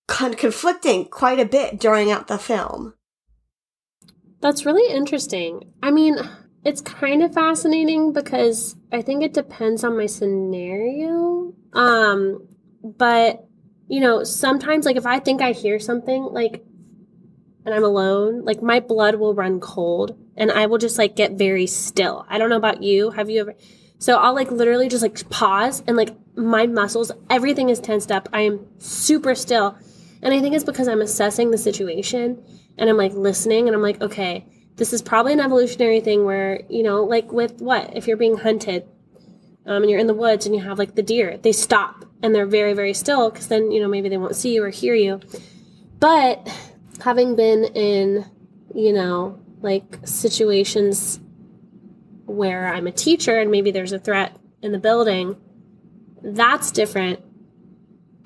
con- 0.07 0.35
conflicting 0.35 1.05
quite 1.05 1.39
a 1.39 1.45
bit 1.45 1.79
during 1.79 2.11
out 2.11 2.27
the 2.27 2.37
film. 2.37 2.93
That's 4.41 4.65
really 4.65 4.93
interesting. 4.93 5.73
I 5.81 5.89
mean, 5.89 6.17
it's 6.63 6.81
kind 6.81 7.23
of 7.23 7.33
fascinating 7.33 8.13
because 8.13 8.75
I 8.91 9.01
think 9.01 9.23
it 9.23 9.33
depends 9.33 9.83
on 9.83 9.97
my 9.97 10.05
scenario. 10.05 11.53
Um, 11.73 12.47
but 12.83 13.47
you 13.87 14.01
know, 14.01 14.23
sometimes 14.23 14.85
like 14.85 14.97
if 14.97 15.05
I 15.05 15.19
think 15.19 15.41
I 15.41 15.53
hear 15.53 15.79
something 15.79 16.23
like 16.23 16.63
and 17.65 17.73
I'm 17.73 17.83
alone, 17.83 18.45
like 18.45 18.61
my 18.61 18.79
blood 18.79 19.15
will 19.15 19.33
run 19.33 19.59
cold 19.59 20.17
and 20.35 20.51
I 20.51 20.67
will 20.67 20.77
just 20.77 20.97
like 20.97 21.15
get 21.15 21.33
very 21.33 21.67
still. 21.67 22.25
I 22.29 22.37
don't 22.37 22.49
know 22.49 22.57
about 22.57 22.83
you. 22.83 23.11
Have 23.11 23.29
you 23.29 23.41
ever 23.41 23.55
so 23.99 24.17
I'll 24.17 24.35
like 24.35 24.51
literally 24.51 24.89
just 24.89 25.01
like 25.01 25.29
pause 25.29 25.83
and 25.87 25.97
like 25.97 26.15
my 26.35 26.67
muscles, 26.67 27.11
everything 27.29 27.69
is 27.69 27.79
tensed 27.79 28.11
up. 28.11 28.29
I 28.31 28.41
am 28.41 28.65
super 28.77 29.33
still. 29.33 29.77
And 30.21 30.33
I 30.33 30.39
think 30.39 30.55
it's 30.55 30.63
because 30.63 30.87
I'm 30.87 31.01
assessing 31.01 31.51
the 31.51 31.57
situation 31.57 32.43
and 32.77 32.89
I'm 32.89 32.97
like 32.97 33.13
listening 33.13 33.67
and 33.67 33.75
I'm 33.75 33.81
like, 33.81 34.01
okay, 34.01 34.45
this 34.75 34.93
is 34.93 35.01
probably 35.01 35.33
an 35.33 35.39
evolutionary 35.39 35.99
thing 35.99 36.25
where, 36.25 36.61
you 36.69 36.83
know, 36.83 37.03
like 37.03 37.31
with 37.31 37.61
what? 37.61 37.95
If 37.95 38.07
you're 38.07 38.17
being 38.17 38.37
hunted 38.37 38.87
um, 39.65 39.81
and 39.81 39.89
you're 39.89 39.99
in 39.99 40.07
the 40.07 40.13
woods 40.13 40.45
and 40.45 40.55
you 40.55 40.61
have 40.61 40.77
like 40.77 40.95
the 40.95 41.03
deer, 41.03 41.37
they 41.37 41.51
stop 41.51 42.05
and 42.21 42.33
they're 42.33 42.45
very, 42.45 42.73
very 42.73 42.93
still 42.93 43.31
because 43.31 43.47
then, 43.47 43.71
you 43.71 43.79
know, 43.79 43.87
maybe 43.87 44.09
they 44.09 44.17
won't 44.17 44.35
see 44.35 44.53
you 44.53 44.63
or 44.63 44.69
hear 44.69 44.93
you. 44.93 45.19
But 45.99 46.47
having 47.03 47.35
been 47.35 47.63
in, 47.63 48.25
you 48.75 48.93
know, 48.93 49.39
like 49.61 49.99
situations 50.05 51.19
where 52.27 52.71
I'm 52.71 52.85
a 52.85 52.91
teacher 52.91 53.39
and 53.39 53.49
maybe 53.49 53.71
there's 53.71 53.93
a 53.93 53.99
threat 53.99 54.37
in 54.61 54.71
the 54.71 54.79
building, 54.79 55.35
that's 56.21 56.71
different 56.71 57.19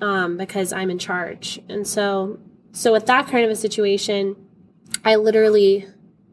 um, 0.00 0.36
because 0.36 0.72
I'm 0.72 0.90
in 0.90 0.98
charge. 0.98 1.60
And 1.68 1.86
so, 1.86 2.38
so 2.72 2.92
with 2.92 3.06
that 3.06 3.28
kind 3.28 3.44
of 3.44 3.50
a 3.50 3.56
situation, 3.56 4.36
I 5.04 5.14
literally, 5.16 5.86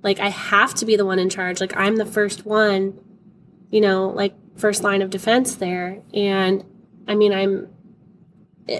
like, 0.03 0.19
I 0.19 0.29
have 0.29 0.73
to 0.75 0.85
be 0.85 0.95
the 0.95 1.05
one 1.05 1.19
in 1.19 1.29
charge. 1.29 1.61
Like, 1.61 1.77
I'm 1.77 1.95
the 1.95 2.05
first 2.05 2.45
one, 2.45 2.99
you 3.69 3.79
know, 3.79 4.09
like, 4.09 4.33
first 4.57 4.83
line 4.83 5.01
of 5.01 5.09
defense 5.09 5.55
there. 5.55 6.01
And 6.13 6.65
I 7.07 7.15
mean, 7.15 7.33
I'm 7.33 7.69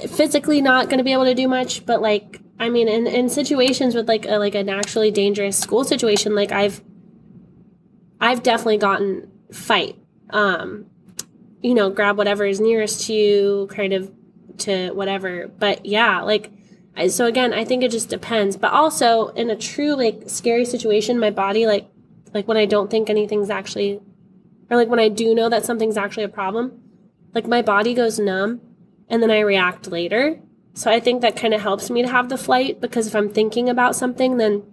physically 0.07 0.61
not 0.61 0.85
going 0.85 0.99
to 0.99 1.03
be 1.03 1.13
able 1.13 1.25
to 1.25 1.33
do 1.33 1.47
much, 1.47 1.85
but 1.85 2.01
like, 2.01 2.41
I 2.59 2.69
mean, 2.69 2.87
in, 2.87 3.07
in 3.07 3.29
situations 3.29 3.95
with 3.95 4.07
like 4.07 4.25
a, 4.25 4.37
like 4.37 4.55
an 4.55 4.69
actually 4.69 5.09
dangerous 5.11 5.57
school 5.57 5.83
situation, 5.83 6.35
like 6.35 6.51
I've, 6.51 6.81
I've 8.19 8.43
definitely 8.43 8.77
gotten 8.77 9.31
fight. 9.51 9.97
Um, 10.29 10.87
you 11.61 11.73
know, 11.73 11.89
grab 11.89 12.17
whatever 12.17 12.45
is 12.45 12.59
nearest 12.59 13.07
to 13.07 13.13
you, 13.13 13.67
kind 13.71 13.93
of 13.93 14.11
to 14.59 14.91
whatever. 14.91 15.47
But 15.47 15.85
yeah, 15.85 16.21
like, 16.21 16.51
so 17.09 17.25
again, 17.25 17.53
I 17.53 17.65
think 17.65 17.83
it 17.83 17.91
just 17.91 18.09
depends. 18.09 18.57
But 18.57 18.73
also, 18.73 19.29
in 19.29 19.49
a 19.49 19.55
true 19.55 19.95
like 19.95 20.23
scary 20.27 20.65
situation, 20.65 21.19
my 21.19 21.31
body 21.31 21.65
like, 21.65 21.89
like 22.33 22.47
when 22.47 22.57
I 22.57 22.65
don't 22.65 22.91
think 22.91 23.09
anything's 23.09 23.49
actually, 23.49 23.99
or 24.69 24.77
like 24.77 24.89
when 24.89 24.99
I 24.99 25.09
do 25.09 25.33
know 25.33 25.49
that 25.49 25.65
something's 25.65 25.97
actually 25.97 26.23
a 26.23 26.29
problem, 26.29 26.81
like 27.33 27.47
my 27.47 27.61
body 27.61 27.93
goes 27.93 28.19
numb, 28.19 28.61
and 29.09 29.23
then 29.23 29.31
I 29.31 29.39
react 29.39 29.87
later. 29.87 30.39
So 30.73 30.91
I 30.91 30.99
think 30.99 31.21
that 31.21 31.35
kind 31.35 31.53
of 31.53 31.61
helps 31.61 31.89
me 31.89 32.01
to 32.01 32.07
have 32.07 32.29
the 32.29 32.37
flight 32.37 32.79
because 32.79 33.07
if 33.07 33.15
I'm 33.15 33.29
thinking 33.29 33.69
about 33.69 33.95
something, 33.95 34.37
then 34.37 34.63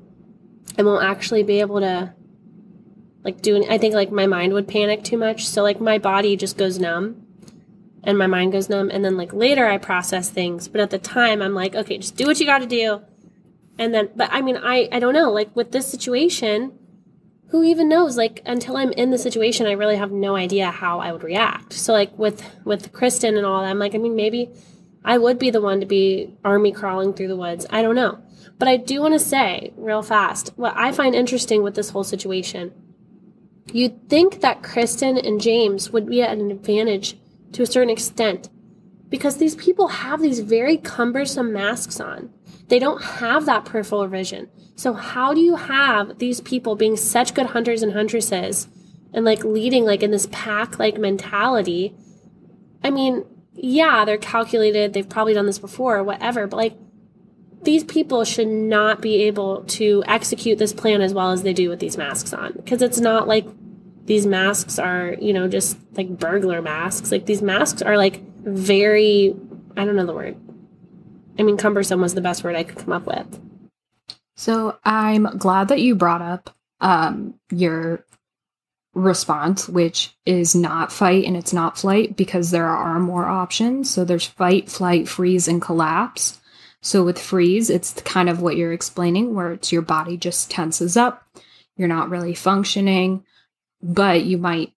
I 0.78 0.82
won't 0.82 1.04
actually 1.04 1.42
be 1.42 1.60
able 1.60 1.80
to 1.80 2.14
like 3.26 3.42
doing 3.42 3.68
I 3.68 3.76
think 3.76 3.92
like 3.92 4.12
my 4.12 4.28
mind 4.28 4.52
would 4.52 4.68
panic 4.68 5.02
too 5.02 5.18
much. 5.18 5.48
So 5.48 5.60
like 5.60 5.80
my 5.80 5.98
body 5.98 6.36
just 6.36 6.56
goes 6.56 6.78
numb 6.78 7.26
and 8.04 8.16
my 8.16 8.28
mind 8.28 8.52
goes 8.52 8.68
numb 8.68 8.88
and 8.88 9.04
then 9.04 9.16
like 9.16 9.32
later 9.32 9.66
I 9.66 9.78
process 9.78 10.30
things, 10.30 10.68
but 10.68 10.80
at 10.80 10.90
the 10.90 10.98
time 10.98 11.42
I'm 11.42 11.52
like, 11.52 11.74
okay, 11.74 11.98
just 11.98 12.16
do 12.16 12.24
what 12.24 12.38
you 12.38 12.46
got 12.46 12.60
to 12.60 12.66
do. 12.66 13.02
And 13.80 13.92
then 13.92 14.10
but 14.14 14.28
I 14.32 14.42
mean, 14.42 14.56
I 14.56 14.88
I 14.92 15.00
don't 15.00 15.12
know, 15.12 15.32
like 15.32 15.54
with 15.56 15.72
this 15.72 15.88
situation, 15.88 16.78
who 17.48 17.64
even 17.64 17.88
knows 17.88 18.16
like 18.16 18.42
until 18.46 18.76
I'm 18.76 18.92
in 18.92 19.10
the 19.10 19.18
situation, 19.18 19.66
I 19.66 19.72
really 19.72 19.96
have 19.96 20.12
no 20.12 20.36
idea 20.36 20.70
how 20.70 21.00
I 21.00 21.10
would 21.10 21.24
react. 21.24 21.72
So 21.72 21.92
like 21.92 22.16
with 22.16 22.44
with 22.64 22.92
Kristen 22.92 23.36
and 23.36 23.44
all 23.44 23.60
that, 23.60 23.68
I'm 23.68 23.80
like, 23.80 23.96
I 23.96 23.98
mean, 23.98 24.14
maybe 24.14 24.50
I 25.04 25.18
would 25.18 25.40
be 25.40 25.50
the 25.50 25.60
one 25.60 25.80
to 25.80 25.86
be 25.86 26.32
army 26.44 26.70
crawling 26.70 27.12
through 27.12 27.28
the 27.28 27.36
woods. 27.36 27.66
I 27.70 27.82
don't 27.82 27.96
know. 27.96 28.22
But 28.56 28.68
I 28.68 28.76
do 28.76 29.00
want 29.00 29.14
to 29.14 29.18
say 29.18 29.72
real 29.76 30.02
fast 30.02 30.52
what 30.54 30.74
I 30.76 30.92
find 30.92 31.12
interesting 31.12 31.64
with 31.64 31.74
this 31.74 31.90
whole 31.90 32.04
situation 32.04 32.72
You'd 33.72 34.08
think 34.08 34.40
that 34.40 34.62
Kristen 34.62 35.18
and 35.18 35.40
James 35.40 35.90
would 35.90 36.06
be 36.06 36.22
at 36.22 36.38
an 36.38 36.50
advantage 36.50 37.16
to 37.52 37.62
a 37.62 37.66
certain 37.66 37.90
extent 37.90 38.48
because 39.08 39.36
these 39.36 39.54
people 39.54 39.88
have 39.88 40.20
these 40.20 40.40
very 40.40 40.76
cumbersome 40.76 41.52
masks 41.52 42.00
on. 42.00 42.30
They 42.68 42.78
don't 42.78 43.02
have 43.02 43.46
that 43.46 43.64
peripheral 43.64 44.06
vision. 44.08 44.48
So, 44.74 44.92
how 44.92 45.32
do 45.32 45.40
you 45.40 45.56
have 45.56 46.18
these 46.18 46.40
people 46.40 46.76
being 46.76 46.96
such 46.96 47.34
good 47.34 47.46
hunters 47.46 47.82
and 47.82 47.92
huntresses 47.92 48.68
and 49.12 49.24
like 49.24 49.44
leading 49.44 49.84
like 49.84 50.02
in 50.02 50.10
this 50.10 50.28
pack 50.30 50.78
like 50.78 50.98
mentality? 50.98 51.94
I 52.84 52.90
mean, 52.90 53.24
yeah, 53.54 54.04
they're 54.04 54.18
calculated, 54.18 54.92
they've 54.92 55.08
probably 55.08 55.34
done 55.34 55.46
this 55.46 55.58
before 55.58 55.96
or 55.96 56.04
whatever, 56.04 56.46
but 56.46 56.56
like 56.56 56.76
these 57.66 57.84
people 57.84 58.24
should 58.24 58.48
not 58.48 59.02
be 59.02 59.24
able 59.24 59.62
to 59.64 60.02
execute 60.06 60.58
this 60.58 60.72
plan 60.72 61.02
as 61.02 61.12
well 61.12 61.30
as 61.30 61.42
they 61.42 61.52
do 61.52 61.68
with 61.68 61.80
these 61.80 61.98
masks 61.98 62.32
on 62.32 62.52
because 62.52 62.80
it's 62.80 62.98
not 62.98 63.28
like 63.28 63.46
these 64.06 64.24
masks 64.24 64.78
are 64.78 65.14
you 65.20 65.32
know 65.32 65.46
just 65.46 65.76
like 65.96 66.08
burglar 66.08 66.62
masks 66.62 67.12
like 67.12 67.26
these 67.26 67.42
masks 67.42 67.82
are 67.82 67.98
like 67.98 68.22
very 68.42 69.34
i 69.76 69.84
don't 69.84 69.96
know 69.96 70.06
the 70.06 70.14
word 70.14 70.36
i 71.38 71.42
mean 71.42 71.56
cumbersome 71.56 72.00
was 72.00 72.14
the 72.14 72.20
best 72.20 72.42
word 72.42 72.56
i 72.56 72.62
could 72.62 72.78
come 72.78 72.92
up 72.92 73.06
with 73.06 73.40
So 74.36 74.78
I'm 74.84 75.24
glad 75.38 75.68
that 75.68 75.80
you 75.80 75.94
brought 75.94 76.20
up 76.22 76.54
um, 76.80 77.34
your 77.50 78.04
response, 78.94 79.68
which 79.68 80.14
is 80.26 80.54
not 80.54 80.92
fight 80.92 81.24
and 81.24 81.36
it's 81.36 81.52
not 81.52 81.78
flight 81.78 82.16
because 82.16 82.50
there 82.50 82.68
are 82.68 83.00
more 83.00 83.26
options. 83.26 83.90
So 83.90 84.04
there's 84.04 84.26
fight, 84.26 84.68
flight, 84.68 85.08
freeze, 85.08 85.48
and 85.48 85.60
collapse. 85.60 86.38
So 86.86 87.02
with 87.02 87.18
freeze, 87.18 87.68
it's 87.68 87.94
kind 88.02 88.28
of 88.28 88.40
what 88.40 88.56
you're 88.56 88.72
explaining, 88.72 89.34
where 89.34 89.50
it's 89.50 89.72
your 89.72 89.82
body 89.82 90.16
just 90.16 90.52
tenses 90.52 90.96
up. 90.96 91.26
You're 91.76 91.88
not 91.88 92.10
really 92.10 92.32
functioning, 92.32 93.24
but 93.82 94.22
you 94.22 94.38
might 94.38 94.72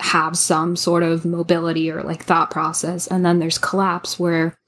have 0.00 0.36
some 0.36 0.76
sort 0.76 1.02
of 1.02 1.24
mobility 1.24 1.90
or 1.90 2.02
like 2.02 2.22
thought 2.22 2.50
process. 2.50 3.06
And 3.06 3.24
then 3.24 3.38
there's 3.38 3.56
collapse, 3.56 4.20
where 4.20 4.58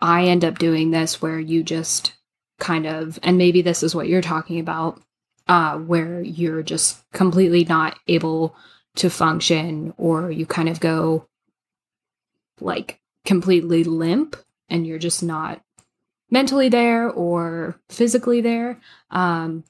I 0.00 0.24
end 0.24 0.42
up 0.42 0.58
doing 0.58 0.90
this, 0.90 1.20
where 1.20 1.38
you 1.38 1.62
just 1.62 2.14
kind 2.58 2.86
of, 2.86 3.18
and 3.22 3.36
maybe 3.36 3.60
this 3.60 3.82
is 3.82 3.94
what 3.94 4.08
you're 4.08 4.22
talking 4.22 4.60
about, 4.60 5.02
uh, 5.48 5.76
where 5.76 6.22
you're 6.22 6.62
just 6.62 7.04
completely 7.12 7.66
not 7.66 7.98
able 8.08 8.56
to 8.96 9.10
function, 9.10 9.92
or 9.98 10.30
you 10.30 10.46
kind 10.46 10.70
of 10.70 10.80
go 10.80 11.28
like 12.58 13.00
completely 13.26 13.84
limp 13.84 14.34
and 14.70 14.86
you're 14.86 14.98
just 14.98 15.22
not 15.22 15.60
mentally 16.34 16.68
there 16.68 17.08
or 17.08 17.80
physically 17.88 18.40
there. 18.40 18.78
Um, 19.10 19.62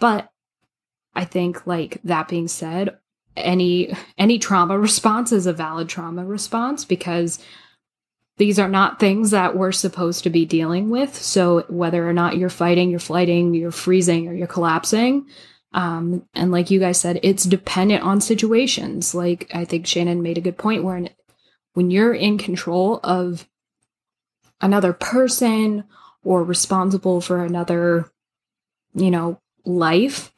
but 0.00 0.32
I 1.14 1.26
think, 1.26 1.66
like 1.66 2.00
that 2.04 2.26
being 2.26 2.48
said, 2.48 2.98
any 3.36 3.94
any 4.18 4.38
trauma 4.38 4.78
response 4.88 5.30
is 5.30 5.46
a 5.46 5.52
valid 5.52 5.88
trauma 5.88 6.24
response 6.24 6.84
because 6.84 7.38
these 8.38 8.58
are 8.58 8.68
not 8.68 8.98
things 8.98 9.30
that 9.30 9.56
we're 9.56 9.70
supposed 9.70 10.24
to 10.24 10.30
be 10.30 10.44
dealing 10.44 10.90
with. 10.90 11.14
So 11.14 11.64
whether 11.68 12.08
or 12.08 12.12
not 12.12 12.36
you're 12.36 12.48
fighting, 12.48 12.90
you're 12.90 12.98
flighting, 12.98 13.54
you're 13.54 13.70
freezing, 13.70 14.26
or 14.26 14.32
you're 14.32 14.48
collapsing, 14.48 15.26
um, 15.72 16.26
and 16.34 16.50
like 16.50 16.70
you 16.70 16.80
guys 16.80 16.98
said, 16.98 17.20
it's 17.22 17.44
dependent 17.44 18.02
on 18.02 18.20
situations. 18.20 19.14
Like 19.14 19.50
I 19.54 19.66
think 19.66 19.86
Shannon 19.86 20.22
made 20.22 20.38
a 20.38 20.40
good 20.40 20.56
point 20.56 20.82
where 20.82 21.04
when 21.74 21.90
you're 21.90 22.14
in 22.14 22.38
control 22.38 23.00
of 23.04 23.46
another 24.64 24.92
person 24.92 25.84
or 26.24 26.42
responsible 26.42 27.20
for 27.20 27.44
another, 27.44 28.10
you 28.94 29.10
know, 29.10 29.38
life, 29.64 30.32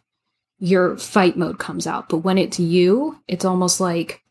your 0.58 0.96
fight 0.96 1.36
mode 1.36 1.58
comes 1.58 1.86
out. 1.86 2.08
But 2.08 2.18
when 2.18 2.38
it's 2.38 2.58
you, 2.58 3.22
it's 3.28 3.44
almost 3.44 3.80
like 3.80 4.22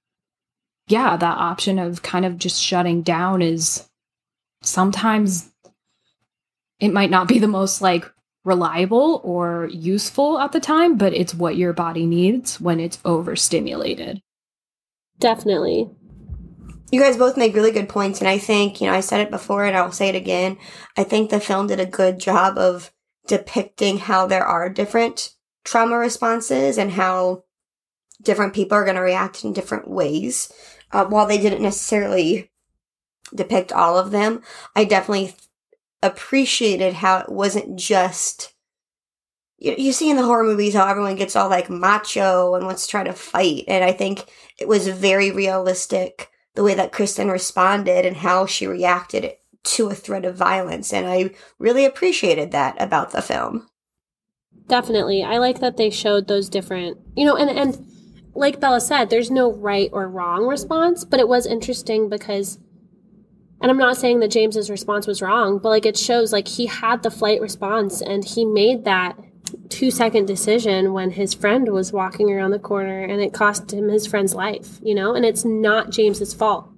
yeah, 0.88 1.18
that 1.18 1.38
option 1.38 1.80
of 1.80 2.04
kind 2.04 2.26
of 2.26 2.38
just 2.38 2.62
shutting 2.62 3.02
down 3.02 3.42
is 3.42 3.90
sometimes 4.62 5.50
it 6.80 6.94
might 6.94 7.10
not 7.10 7.28
be 7.28 7.40
the 7.40 7.48
most 7.48 7.82
like 7.82 8.06
reliable 8.44 9.22
or 9.24 9.68
useful 9.72 10.40
at 10.40 10.52
the 10.52 10.60
time, 10.60 10.98
but 10.98 11.14
it's 11.14 11.34
what 11.34 11.58
your 11.58 11.74
body 11.74 12.06
needs 12.06 12.62
when 12.62 12.80
it's 12.80 13.00
overstimulated. 13.04 14.22
definitely 15.20 15.90
You 16.92 17.02
guys 17.02 17.18
both 17.18 17.36
make 17.36 17.56
really 17.56 17.72
good 17.72 17.90
points, 17.90 18.20
and 18.20 18.28
I 18.28 18.38
think, 18.38 18.80
you 18.80 18.88
know, 18.88 18.94
I 18.94 19.00
said 19.00 19.22
it 19.22 19.32
before 19.32 19.66
and 19.66 19.76
I'll 19.76 19.92
say 19.92 20.10
it 20.10 20.16
again. 20.16 20.58
I 20.96 21.04
think 21.04 21.30
the 21.30 21.40
film 21.40 21.68
did 21.68 21.80
a 21.80 21.86
good 21.86 22.20
job 22.20 22.58
of 22.58 22.92
depicting 23.28 23.98
how 23.98 24.28
there 24.28 24.46
are 24.46 24.70
different 24.70 25.32
trauma 25.64 25.98
responses 25.98 26.78
and 26.78 26.92
how 26.92 27.44
different 28.22 28.54
people 28.54 28.78
are 28.78 28.86
going 28.86 28.96
to 28.96 29.02
react 29.02 29.44
in 29.44 29.52
different 29.52 29.90
ways. 29.90 30.52
Uh, 30.92 31.06
while 31.06 31.26
they 31.26 31.40
didn't 31.40 31.64
necessarily 31.64 32.52
depict 33.34 33.74
all 33.74 33.98
of 33.98 34.12
them, 34.12 34.42
I 34.76 34.86
definitely 34.86 35.36
appreciated 36.04 36.94
how 36.94 37.18
it 37.18 37.30
wasn't 37.30 37.78
just. 37.78 38.54
You, 39.58 39.76
you 39.78 39.92
see 39.92 40.10
in 40.10 40.18
the 40.18 40.24
horror 40.24 40.44
movies 40.44 40.76
how 40.76 40.88
everyone 40.88 41.16
gets 41.16 41.36
all 41.36 41.50
like 41.50 41.70
macho 41.70 42.54
and 42.54 42.66
wants 42.66 42.86
to 42.86 42.92
try 42.92 43.04
to 43.04 43.14
fight, 43.14 43.64
and 43.68 43.84
I 43.84 43.92
think 43.92 44.26
it 44.60 44.68
was 44.68 44.88
very 44.88 45.32
realistic 45.32 46.30
the 46.56 46.64
way 46.64 46.74
that 46.76 46.92
Kristen 46.92 47.30
responded 47.30 48.06
and 48.06 48.18
how 48.18 48.46
she 48.46 48.66
reacted 48.68 49.34
to 49.64 49.90
a 49.90 49.96
threat 49.96 50.26
of 50.26 50.36
violence, 50.36 50.94
and 50.94 51.08
I 51.08 51.32
really 51.60 51.86
appreciated 51.86 52.52
that 52.52 52.80
about 52.82 53.12
the 53.12 53.22
film. 53.22 53.68
definitely 54.68 55.24
i 55.24 55.38
like 55.38 55.60
that 55.60 55.78
they 55.78 55.90
showed 55.92 56.28
those 56.28 56.50
different 56.50 56.98
you 57.16 57.24
know 57.26 57.36
and 57.38 57.50
and 57.50 57.86
like 58.34 58.60
bella 58.60 58.82
said 58.82 59.10
there's 59.10 59.30
no 59.30 59.52
right 59.54 59.90
or 59.94 60.08
wrong 60.10 60.48
response 60.48 61.06
but 61.06 61.20
it 61.20 61.28
was 61.28 61.46
interesting 61.46 62.10
because 62.10 62.58
and 63.62 63.70
i'm 63.70 63.78
not 63.78 63.96
saying 63.98 64.20
that 64.20 64.32
james's 64.32 64.70
response 64.70 65.06
was 65.06 65.22
wrong 65.22 65.60
but 65.60 65.70
like 65.70 65.86
it 65.86 65.98
shows 65.98 66.34
like 66.34 66.48
he 66.48 66.66
had 66.66 67.04
the 67.04 67.12
flight 67.12 67.40
response 67.42 68.02
and 68.02 68.26
he 68.26 68.44
made 68.44 68.86
that 68.86 69.16
two 69.70 69.92
second 69.92 70.26
decision 70.26 70.94
when 70.94 71.12
his 71.12 71.34
friend 71.34 71.70
was 71.70 71.94
walking 71.94 72.32
around 72.32 72.52
the 72.52 72.60
corner 72.60 73.04
and 73.04 73.22
it 73.22 73.34
cost 73.34 73.72
him 73.74 73.90
his 73.90 74.06
friend's 74.06 74.36
life 74.36 74.80
you 74.84 74.94
know 74.96 75.16
and 75.16 75.26
it's 75.26 75.46
not 75.46 75.90
james's 75.90 76.34
fault 76.34 76.70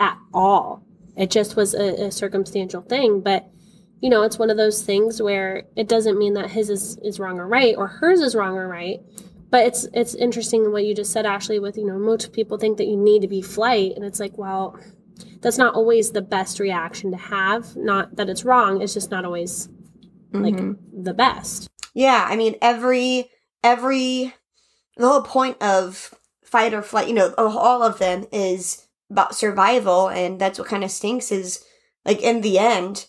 at 0.00 0.18
all 0.32 0.82
it 1.16 1.30
just 1.30 1.56
was 1.56 1.74
a, 1.74 2.06
a 2.06 2.10
circumstantial 2.10 2.82
thing 2.82 3.20
but 3.20 3.50
you 4.00 4.10
know, 4.10 4.22
it's 4.22 4.38
one 4.38 4.50
of 4.50 4.56
those 4.56 4.82
things 4.82 5.20
where 5.20 5.64
it 5.74 5.88
doesn't 5.88 6.18
mean 6.18 6.34
that 6.34 6.50
his 6.50 6.70
is, 6.70 6.98
is 6.98 7.18
wrong 7.18 7.38
or 7.38 7.48
right 7.48 7.74
or 7.76 7.88
hers 7.88 8.20
is 8.20 8.34
wrong 8.34 8.56
or 8.56 8.68
right. 8.68 9.00
But 9.50 9.66
it's 9.66 9.88
it's 9.94 10.14
interesting 10.14 10.70
what 10.70 10.84
you 10.84 10.94
just 10.94 11.10
said, 11.12 11.26
Ashley, 11.26 11.58
with, 11.58 11.76
you 11.76 11.86
know, 11.86 11.98
most 11.98 12.32
people 12.32 12.58
think 12.58 12.76
that 12.78 12.86
you 12.86 12.96
need 12.96 13.22
to 13.22 13.28
be 13.28 13.40
flight. 13.40 13.92
And 13.96 14.04
it's 14.04 14.20
like, 14.20 14.36
well, 14.36 14.78
that's 15.40 15.58
not 15.58 15.74
always 15.74 16.12
the 16.12 16.22
best 16.22 16.60
reaction 16.60 17.10
to 17.12 17.16
have. 17.16 17.74
Not 17.74 18.16
that 18.16 18.28
it's 18.28 18.44
wrong, 18.44 18.82
it's 18.82 18.94
just 18.94 19.10
not 19.10 19.24
always 19.24 19.68
like 20.32 20.54
mm-hmm. 20.54 21.02
the 21.02 21.14
best. 21.14 21.67
Yeah, 21.94 22.26
I 22.28 22.36
mean 22.36 22.56
every 22.62 23.30
every 23.62 24.34
the 24.96 25.08
whole 25.08 25.22
point 25.22 25.62
of 25.62 26.14
fight 26.44 26.74
or 26.74 26.82
flight, 26.82 27.08
you 27.08 27.14
know, 27.14 27.34
all 27.36 27.82
of 27.82 27.98
them 27.98 28.26
is 28.32 28.86
about 29.10 29.34
survival 29.34 30.08
and 30.08 30.40
that's 30.40 30.58
what 30.58 30.68
kind 30.68 30.84
of 30.84 30.90
stinks 30.90 31.32
is 31.32 31.64
like 32.04 32.20
in 32.20 32.42
the 32.42 32.58
end 32.58 33.06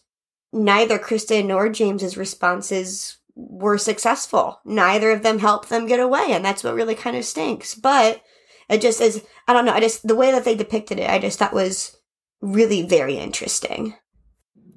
neither 0.51 0.97
Kristen 0.97 1.47
nor 1.47 1.69
James's 1.69 2.17
responses 2.17 3.17
were 3.35 3.77
successful. 3.77 4.59
Neither 4.65 5.11
of 5.11 5.23
them 5.23 5.39
helped 5.39 5.69
them 5.69 5.87
get 5.87 5.99
away 5.99 6.27
and 6.29 6.43
that's 6.43 6.63
what 6.63 6.73
really 6.73 6.95
kind 6.95 7.15
of 7.15 7.25
stinks. 7.25 7.75
But 7.75 8.21
it 8.69 8.81
just 8.81 9.01
is 9.01 9.23
I 9.47 9.53
don't 9.53 9.65
know, 9.65 9.73
I 9.73 9.79
just 9.79 10.07
the 10.07 10.15
way 10.15 10.31
that 10.31 10.45
they 10.45 10.55
depicted 10.55 10.99
it, 10.99 11.09
I 11.09 11.19
just 11.19 11.39
thought 11.39 11.53
was 11.53 11.97
really 12.41 12.81
very 12.83 13.15
interesting. 13.15 13.95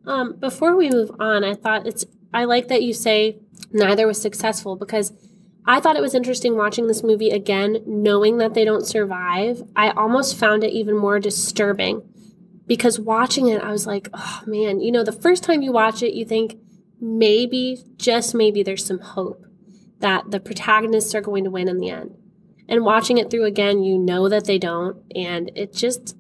Um, 0.07 0.37
before 0.39 0.77
we 0.77 0.91
move 0.91 1.13
on, 1.21 1.45
I 1.45 1.55
thought 1.55 1.87
it's 1.87 2.05
I 2.35 2.45
like 2.45 2.69
that 2.69 2.83
you 2.83 2.95
say 2.95 3.39
neither 3.73 4.07
was 4.07 4.21
successful 4.21 4.77
because 4.77 5.13
I 5.65 5.81
thought 5.81 5.97
it 5.97 6.03
was 6.03 6.15
interesting 6.15 6.57
watching 6.57 6.87
this 6.87 7.03
movie 7.03 7.31
again, 7.31 7.83
knowing 7.87 8.39
that 8.39 8.55
they 8.55 8.65
don't 8.65 8.87
survive. 8.87 9.63
I 9.77 9.91
almost 9.91 10.37
found 10.37 10.65
it 10.65 10.73
even 10.73 10.97
more 10.97 11.21
disturbing 11.21 12.03
because 12.67 12.99
watching 12.99 13.49
it, 13.49 13.63
I 13.63 13.71
was 13.71 13.87
like, 13.87 14.09
oh 14.13 14.43
man, 14.47 14.81
you 14.81 14.91
know, 14.91 15.05
the 15.05 15.13
first 15.13 15.45
time 15.45 15.63
you 15.63 15.73
watch 15.73 16.03
it, 16.03 16.15
you 16.15 16.25
think 16.25 16.59
maybe, 17.01 17.79
just 17.97 18.35
maybe, 18.35 18.63
there's 18.63 18.85
some 18.85 19.01
hope 19.01 19.45
that 20.01 20.31
the 20.31 20.41
protagonists 20.41 21.15
are 21.15 21.21
going 21.21 21.45
to 21.45 21.51
win 21.51 21.69
in 21.69 21.79
the 21.79 21.91
end. 21.91 22.17
And 22.69 22.85
watching 22.85 23.19
it 23.19 23.31
through 23.31 23.45
again, 23.45 23.83
you 23.83 23.99
know 23.99 24.29
that 24.29 24.47
they 24.47 24.59
don't. 24.59 24.97
And 25.15 25.51
it 25.55 25.73
just, 25.73 26.17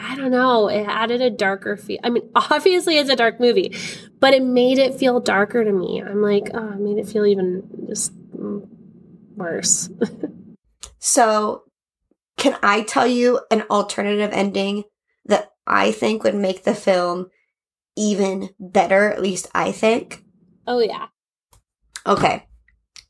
I 0.00 0.16
don't 0.16 0.30
know, 0.30 0.68
it 0.68 0.84
added 0.88 1.20
a 1.20 1.30
darker 1.30 1.76
feel. 1.76 1.98
I 2.02 2.10
mean, 2.10 2.28
obviously 2.34 2.98
it's 2.98 3.10
a 3.10 3.16
dark 3.16 3.38
movie, 3.40 3.76
but 4.18 4.34
it 4.34 4.42
made 4.42 4.78
it 4.78 4.94
feel 4.94 5.20
darker 5.20 5.64
to 5.64 5.72
me. 5.72 6.02
I'm 6.02 6.22
like, 6.22 6.50
oh, 6.54 6.72
it 6.72 6.80
made 6.80 6.98
it 6.98 7.08
feel 7.08 7.26
even 7.26 7.86
just 7.88 8.12
worse. 9.36 9.90
So, 11.00 11.64
can 12.36 12.56
I 12.62 12.82
tell 12.82 13.06
you 13.06 13.40
an 13.50 13.62
alternative 13.70 14.30
ending 14.32 14.84
that 15.24 15.50
I 15.66 15.92
think 15.92 16.22
would 16.22 16.34
make 16.34 16.64
the 16.64 16.74
film 16.74 17.30
even 17.96 18.50
better? 18.60 19.10
At 19.10 19.22
least 19.22 19.48
I 19.54 19.72
think. 19.72 20.22
oh, 20.66 20.78
yeah. 20.78 21.06
Okay, 22.06 22.46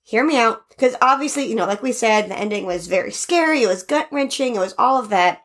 hear 0.02 0.24
me 0.24 0.38
out. 0.38 0.68
Because 0.68 0.96
obviously, 1.02 1.46
you 1.46 1.54
know, 1.54 1.66
like 1.66 1.82
we 1.82 1.92
said, 1.92 2.28
the 2.28 2.38
ending 2.38 2.64
was 2.64 2.86
very 2.86 3.12
scary, 3.12 3.62
it 3.62 3.68
was 3.68 3.82
gut 3.82 4.08
wrenching, 4.10 4.54
it 4.54 4.60
was 4.60 4.74
all 4.78 5.00
of 5.00 5.10
that. 5.10 5.40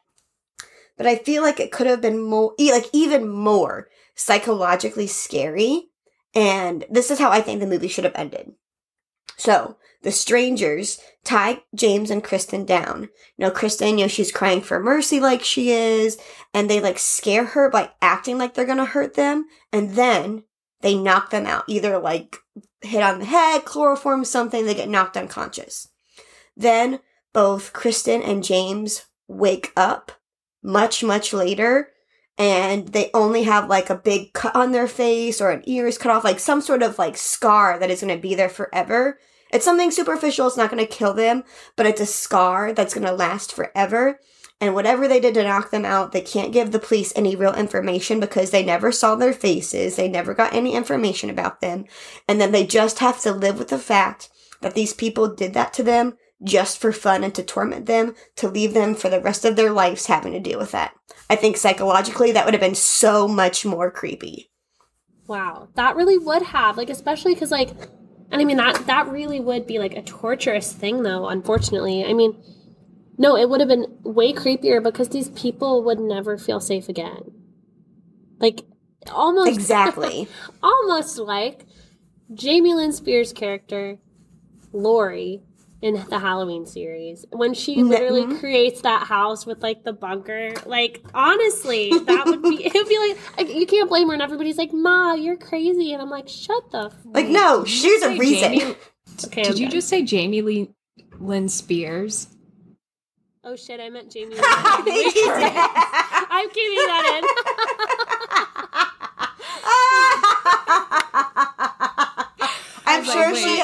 But 0.97 1.07
I 1.07 1.17
feel 1.17 1.41
like 1.41 1.59
it 1.59 1.71
could 1.71 1.87
have 1.87 2.01
been 2.01 2.21
more, 2.21 2.53
like 2.59 2.85
even 2.93 3.27
more 3.27 3.89
psychologically 4.15 5.07
scary. 5.07 5.89
And 6.33 6.85
this 6.89 7.11
is 7.11 7.19
how 7.19 7.31
I 7.31 7.41
think 7.41 7.59
the 7.59 7.67
movie 7.67 7.87
should 7.87 8.03
have 8.03 8.15
ended. 8.15 8.53
So, 9.37 9.77
the 10.01 10.11
strangers 10.11 10.99
tie 11.23 11.63
James 11.73 12.11
and 12.11 12.23
Kristen 12.23 12.65
down. 12.65 13.09
You 13.37 13.45
know, 13.45 13.51
Kristen, 13.51 13.97
you 13.97 14.05
know, 14.05 14.07
she's 14.07 14.31
crying 14.31 14.61
for 14.61 14.79
mercy 14.79 15.19
like 15.19 15.43
she 15.43 15.71
is, 15.71 16.17
and 16.53 16.69
they 16.69 16.79
like 16.79 16.99
scare 16.99 17.45
her 17.45 17.69
by 17.69 17.91
acting 18.01 18.37
like 18.37 18.53
they're 18.53 18.65
gonna 18.65 18.85
hurt 18.85 19.15
them, 19.15 19.47
and 19.73 19.95
then 19.95 20.43
they 20.81 20.95
knock 20.95 21.31
them 21.31 21.45
out, 21.45 21.63
either 21.67 21.97
like 21.97 22.37
hit 22.81 23.01
on 23.01 23.19
the 23.19 23.25
head, 23.25 23.65
chloroform, 23.65 24.23
something, 24.23 24.65
they 24.65 24.75
get 24.75 24.89
knocked 24.89 25.17
unconscious. 25.17 25.89
Then 26.55 26.99
both 27.33 27.73
Kristen 27.73 28.21
and 28.21 28.43
James 28.43 29.05
wake 29.27 29.73
up 29.75 30.11
much, 30.65 31.03
much 31.03 31.33
later 31.33 31.89
and 32.37 32.89
they 32.89 33.09
only 33.13 33.43
have 33.43 33.69
like 33.69 33.89
a 33.89 33.95
big 33.95 34.33
cut 34.33 34.55
on 34.55 34.71
their 34.71 34.87
face 34.87 35.39
or 35.39 35.51
an 35.51 35.63
ear 35.65 35.87
is 35.87 35.97
cut 35.97 36.11
off, 36.11 36.23
like 36.23 36.39
some 36.39 36.61
sort 36.61 36.83
of 36.83 36.99
like 36.99 37.15
scar 37.15 37.79
that 37.79 37.89
is 37.89 38.01
going 38.01 38.15
to 38.15 38.21
be 38.21 38.35
there 38.35 38.49
forever. 38.49 39.19
It's 39.51 39.63
something 39.63 39.91
superficial. 39.91 40.47
It's 40.47 40.57
not 40.57 40.69
going 40.69 40.85
to 40.85 40.91
kill 40.91 41.13
them, 41.13 41.43
but 41.75 41.85
it's 41.85 42.01
a 42.01 42.05
scar 42.05 42.73
that's 42.73 42.93
going 42.93 43.07
to 43.07 43.13
last 43.13 43.53
forever. 43.53 44.19
And 44.59 44.73
whatever 44.73 45.07
they 45.07 45.19
did 45.19 45.33
to 45.35 45.43
knock 45.43 45.71
them 45.71 45.85
out, 45.85 46.11
they 46.11 46.21
can't 46.21 46.53
give 46.53 46.71
the 46.71 46.79
police 46.79 47.13
any 47.15 47.35
real 47.35 47.53
information 47.53 48.19
because 48.19 48.51
they 48.51 48.63
never 48.63 48.91
saw 48.91 49.15
their 49.15 49.33
faces. 49.33 49.95
They 49.95 50.07
never 50.07 50.33
got 50.33 50.53
any 50.53 50.73
information 50.73 51.29
about 51.29 51.61
them. 51.61 51.85
And 52.27 52.39
then 52.39 52.51
they 52.51 52.65
just 52.65 52.99
have 52.99 53.21
to 53.21 53.31
live 53.31 53.59
with 53.59 53.67
the 53.67 53.77
fact 53.77 54.29
that 54.61 54.73
these 54.73 54.93
people 54.93 55.33
did 55.33 55.53
that 55.53 55.73
to 55.73 55.83
them 55.83 56.17
just 56.43 56.77
for 56.77 56.91
fun 56.91 57.23
and 57.23 57.33
to 57.35 57.43
torment 57.43 57.85
them, 57.85 58.15
to 58.35 58.49
leave 58.49 58.73
them 58.73 58.95
for 58.95 59.09
the 59.09 59.21
rest 59.21 59.45
of 59.45 59.55
their 59.55 59.71
lives 59.71 60.07
having 60.07 60.33
to 60.33 60.39
deal 60.39 60.59
with 60.59 60.71
that. 60.71 60.93
I 61.29 61.35
think 61.35 61.57
psychologically 61.57 62.31
that 62.31 62.45
would 62.45 62.53
have 62.53 62.61
been 62.61 62.75
so 62.75 63.27
much 63.27 63.65
more 63.65 63.89
creepy. 63.89 64.51
Wow, 65.27 65.69
that 65.75 65.95
really 65.95 66.17
would 66.17 66.43
have 66.43 66.77
like 66.77 66.89
especially 66.89 67.33
because 67.33 67.51
like, 67.51 67.69
and 68.31 68.41
I 68.41 68.43
mean 68.43 68.57
that 68.57 68.85
that 68.85 69.07
really 69.07 69.39
would 69.39 69.65
be 69.65 69.79
like 69.79 69.95
a 69.95 70.03
torturous 70.03 70.71
thing 70.71 71.03
though. 71.03 71.27
Unfortunately, 71.27 72.05
I 72.05 72.13
mean, 72.13 72.37
no, 73.17 73.35
it 73.35 73.49
would 73.49 73.61
have 73.61 73.69
been 73.69 73.97
way 74.03 74.33
creepier 74.33 74.83
because 74.83 75.09
these 75.09 75.29
people 75.29 75.83
would 75.83 75.99
never 75.99 76.37
feel 76.37 76.59
safe 76.59 76.89
again. 76.89 77.31
Like 78.39 78.61
almost 79.11 79.49
exactly, 79.49 80.27
almost 80.63 81.17
like 81.17 81.65
Jamie 82.33 82.75
Lynn 82.75 82.91
Spears' 82.91 83.33
character 83.33 83.97
Laurie 84.73 85.41
in 85.81 86.05
the 86.09 86.19
Halloween 86.19 86.65
series 86.65 87.25
when 87.31 87.53
she 87.53 87.83
literally 87.83 88.23
mm-hmm. 88.23 88.39
creates 88.39 88.81
that 88.81 89.07
house 89.07 89.45
with 89.45 89.61
like 89.61 89.83
the 89.83 89.93
bunker. 89.93 90.53
Like 90.65 91.03
honestly, 91.13 91.91
that 92.05 92.25
would 92.25 92.41
be 92.41 92.55
it 92.65 92.73
would 92.73 92.87
be 92.87 92.97
like, 92.97 93.37
like 93.37 93.55
you 93.55 93.65
can't 93.65 93.89
blame 93.89 94.07
her 94.07 94.13
and 94.13 94.21
everybody's 94.21 94.57
like, 94.57 94.73
"Ma, 94.73 95.13
you're 95.13 95.37
crazy." 95.37 95.93
And 95.93 96.01
I'm 96.01 96.09
like, 96.09 96.27
"Shut 96.27 96.71
the 96.71 96.85
f-. 96.85 96.93
Like 97.05 97.27
no, 97.27 97.65
she's 97.65 98.01
a 98.01 98.17
reason." 98.17 98.59
Jamie, 98.59 98.75
okay, 99.25 99.43
did 99.43 99.51
I'm 99.51 99.57
you 99.57 99.65
done. 99.65 99.71
just 99.71 99.89
say 99.89 100.03
Jamie 100.03 100.41
Lee 100.41 100.71
Lynn 101.19 101.49
Spears? 101.49 102.27
Oh 103.43 103.55
shit, 103.55 103.79
I 103.79 103.89
meant 103.89 104.11
Jamie 104.11 104.29
Lynn. 104.35 104.41
I'm 104.41 106.49
keeping 106.49 106.87
that 106.87 107.21
in. 107.21 107.25
I'm 112.87 113.03
sure 113.03 113.33
like, 113.33 113.35
she 113.35 113.63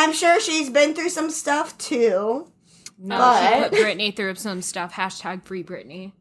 I'm 0.00 0.14
sure 0.14 0.40
she's 0.40 0.70
been 0.70 0.94
through 0.94 1.10
some 1.10 1.28
stuff 1.28 1.76
too. 1.76 2.50
No, 2.98 3.18
but... 3.18 3.62
she 3.62 3.68
put 3.68 3.72
Britney 3.78 4.16
through 4.16 4.34
some 4.36 4.62
stuff. 4.62 4.94
Hashtag 4.94 5.44
free 5.44 5.62
Britney. 5.62 6.12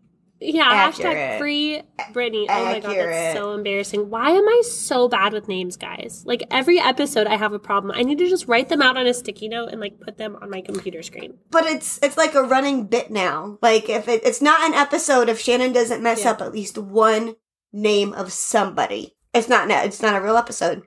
Yeah, 0.42 0.64
Accurate. 0.66 1.16
hashtag 1.16 1.40
free 1.40 1.82
Britney. 2.12 2.46
Oh 2.50 2.66
my 2.66 2.80
god, 2.80 2.96
that's 2.96 3.38
so 3.38 3.54
embarrassing. 3.54 4.10
Why 4.10 4.32
am 4.32 4.48
I 4.48 4.62
so 4.66 5.08
bad 5.08 5.32
with 5.32 5.48
names, 5.48 5.78
guys? 5.78 6.24
Like 6.26 6.44
every 6.52 6.78
episode 6.78 7.26
I 7.28 7.38
have 7.38 7.54
a 7.54 7.60
problem. 7.60 7.94
I 7.98 8.04
need 8.04 8.18
to 8.18 8.30
just 8.30 8.48
write 8.48 8.68
them 8.68 8.82
out 8.82 8.98
on 8.98 9.08
a 9.08 9.14
sticky 9.14 9.48
note 9.48 9.70
and 9.70 9.80
like 9.80 10.00
put 10.02 10.18
them 10.18 10.38
on 10.42 10.50
my 10.50 10.60
computer 10.60 11.02
screen. 11.02 11.38
But 11.50 11.66
it's 11.66 12.00
it's 12.04 12.18
like 12.18 12.36
a 12.36 12.44
running 12.44 12.88
bit 12.88 13.12
now. 13.12 13.60
Like 13.62 13.90
if 13.90 14.10
it, 14.10 14.26
it's 14.26 14.42
not 14.42 14.62
an 14.62 14.74
episode 14.74 15.30
if 15.30 15.40
Shannon 15.40 15.72
doesn't 15.72 16.04
mess 16.04 16.24
yeah. 16.24 16.32
up 16.32 16.42
at 16.42 16.54
least 16.54 16.78
one 16.78 17.36
name 17.72 18.14
of 18.14 18.34
somebody. 18.34 19.16
It's 19.34 19.48
not 19.48 19.70
it's 19.72 20.02
not 20.02 20.16
a 20.16 20.22
real 20.22 20.38
episode. 20.38 20.84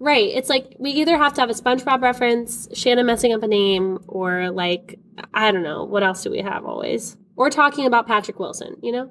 Right. 0.00 0.30
It's 0.30 0.48
like 0.48 0.74
we 0.78 0.92
either 0.92 1.16
have 1.18 1.34
to 1.34 1.42
have 1.42 1.50
a 1.50 1.54
SpongeBob 1.54 2.00
reference, 2.00 2.68
Shannon 2.72 3.04
messing 3.04 3.34
up 3.34 3.42
a 3.42 3.46
name, 3.46 3.98
or 4.08 4.50
like 4.50 4.98
I 5.34 5.52
don't 5.52 5.62
know, 5.62 5.84
what 5.84 6.02
else 6.02 6.22
do 6.22 6.30
we 6.30 6.40
have 6.40 6.64
always? 6.64 7.18
Or 7.36 7.50
talking 7.50 7.86
about 7.86 8.06
Patrick 8.06 8.38
Wilson, 8.38 8.76
you 8.82 8.92
know? 8.92 9.10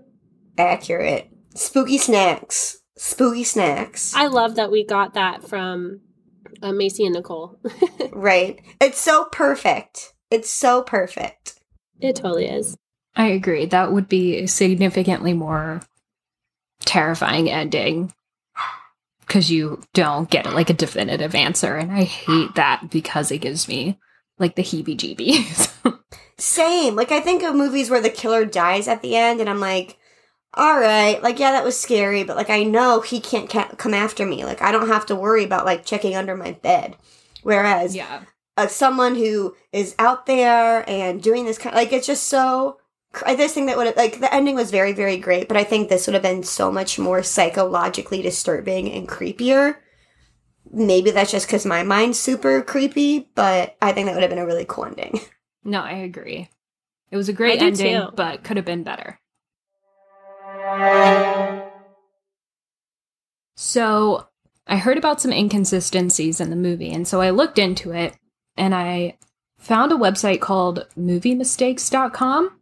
Accurate. 0.58 1.30
Spooky 1.56 2.00
snacks. 2.00 2.82
Spooky 2.98 3.44
snacks. 3.44 4.14
I 4.16 4.28
love 4.28 4.56
that 4.56 4.72
we 4.72 4.84
got 4.84 5.14
that 5.14 5.48
from 5.48 6.02
uh, 6.62 6.72
Macy 6.72 7.06
and 7.06 7.14
Nicole. 7.14 7.60
right. 8.12 8.60
It's 8.82 9.00
so 9.00 9.26
perfect. 9.26 10.14
It's 10.32 10.50
so 10.50 10.82
perfect. 10.82 11.60
It 12.00 12.16
totally 12.16 12.46
is. 12.46 12.76
I 13.16 13.28
agree. 13.28 13.66
That 13.68 13.92
would 13.92 14.10
be 14.10 14.38
a 14.38 14.48
significantly 14.48 15.34
more 15.34 15.82
terrifying 16.86 17.50
ending 17.50 18.14
because 19.30 19.52
you 19.52 19.80
don't 19.94 20.30
get 20.30 20.52
like 20.54 20.72
a 20.72 20.74
definitive 20.74 21.36
answer. 21.36 21.76
And 21.76 21.92
I 21.92 22.04
hate 22.04 22.56
that 22.56 22.90
because 22.90 23.32
it 23.32 23.38
gives 23.38 23.68
me 23.68 24.00
like 24.40 24.56
the 24.56 24.64
heebie 24.64 24.98
jeebies. 24.98 25.72
Same. 26.38 26.96
Like, 26.96 27.12
I 27.12 27.20
think 27.20 27.44
of 27.44 27.54
movies 27.54 27.90
where 27.90 28.02
the 28.02 28.10
killer 28.10 28.46
dies 28.46 28.88
at 28.88 29.02
the 29.02 29.16
end, 29.16 29.42
and 29.42 29.50
I'm 29.50 29.60
like, 29.60 29.98
all 30.54 30.80
right, 30.80 31.22
like, 31.22 31.38
yeah, 31.38 31.52
that 31.52 31.66
was 31.66 31.78
scary, 31.78 32.24
but 32.24 32.38
like, 32.38 32.50
I 32.50 32.64
know 32.64 33.02
he 33.02 33.20
can't 33.20 33.50
ca- 33.50 33.76
come 33.78 33.94
after 33.94 34.26
me. 34.26 34.46
Like, 34.46 34.62
I 34.62 34.72
don't 34.72 34.88
have 34.88 35.06
to 35.08 35.16
worry 35.16 35.44
about 35.44 35.66
like 35.66 35.86
checking 35.86 36.16
under 36.16 36.36
my 36.36 36.54
bed. 36.54 36.96
Whereas, 37.44 37.96
yeah. 37.96 38.24
Uh, 38.58 38.68
someone 38.68 39.16
who 39.16 39.56
is 39.72 39.96
out 40.00 40.26
there 40.26 40.90
and 40.90 41.22
doing 41.22 41.46
this 41.46 41.58
kind, 41.58 41.76
of, 41.76 41.78
like, 41.78 41.94
it's 41.94 42.08
just 42.08 42.28
so 42.28 42.78
Uh, 43.14 43.22
I 43.26 43.36
just 43.36 43.54
think 43.54 43.68
that 43.68 43.78
would 43.78 43.88
have, 43.88 43.98
like 43.98 44.20
the 44.20 44.34
ending 44.34 44.56
was 44.56 44.72
very 44.72 44.94
very 44.94 45.18
great, 45.18 45.48
but 45.48 45.58
I 45.58 45.64
think 45.64 45.90
this 45.90 46.08
would 46.08 46.14
have 46.14 46.24
been 46.24 46.44
so 46.44 46.72
much 46.72 47.00
more 47.00 47.24
psychologically 47.24 48.22
disturbing 48.22 48.92
and 48.92 49.08
creepier. 49.08 49.76
Maybe 50.72 51.10
that's 51.12 51.32
just 51.32 51.48
because 51.48 51.66
my 51.66 51.82
mind's 51.84 52.20
super 52.20 52.62
creepy, 52.62 53.30
but 53.34 53.76
I 53.82 53.92
think 53.92 54.06
that 54.06 54.14
would 54.14 54.22
have 54.22 54.30
been 54.30 54.40
a 54.40 54.46
really 54.46 54.66
cool 54.68 54.86
ending. 54.86 55.20
No, 55.62 55.82
I 55.82 55.92
agree. 55.92 56.50
It 57.12 57.18
was 57.18 57.28
a 57.28 57.34
great 57.34 57.62
ending, 57.62 58.00
too. 58.00 58.08
but 58.16 58.46
could 58.46 58.56
have 58.56 58.66
been 58.66 58.84
better. 58.84 59.20
So 63.56 64.28
I 64.68 64.78
heard 64.78 64.98
about 64.98 65.20
some 65.22 65.34
inconsistencies 65.34 66.40
in 66.40 66.50
the 66.50 66.56
movie, 66.56 66.92
and 66.92 67.08
so 67.08 67.20
I 67.22 67.32
looked 67.32 67.60
into 67.60 67.92
it 67.92 68.16
and 68.56 68.74
I 68.74 69.18
found 69.58 69.92
a 69.92 69.96
website 69.96 70.40
called 70.40 70.88
moviemistakes.com 70.98 72.59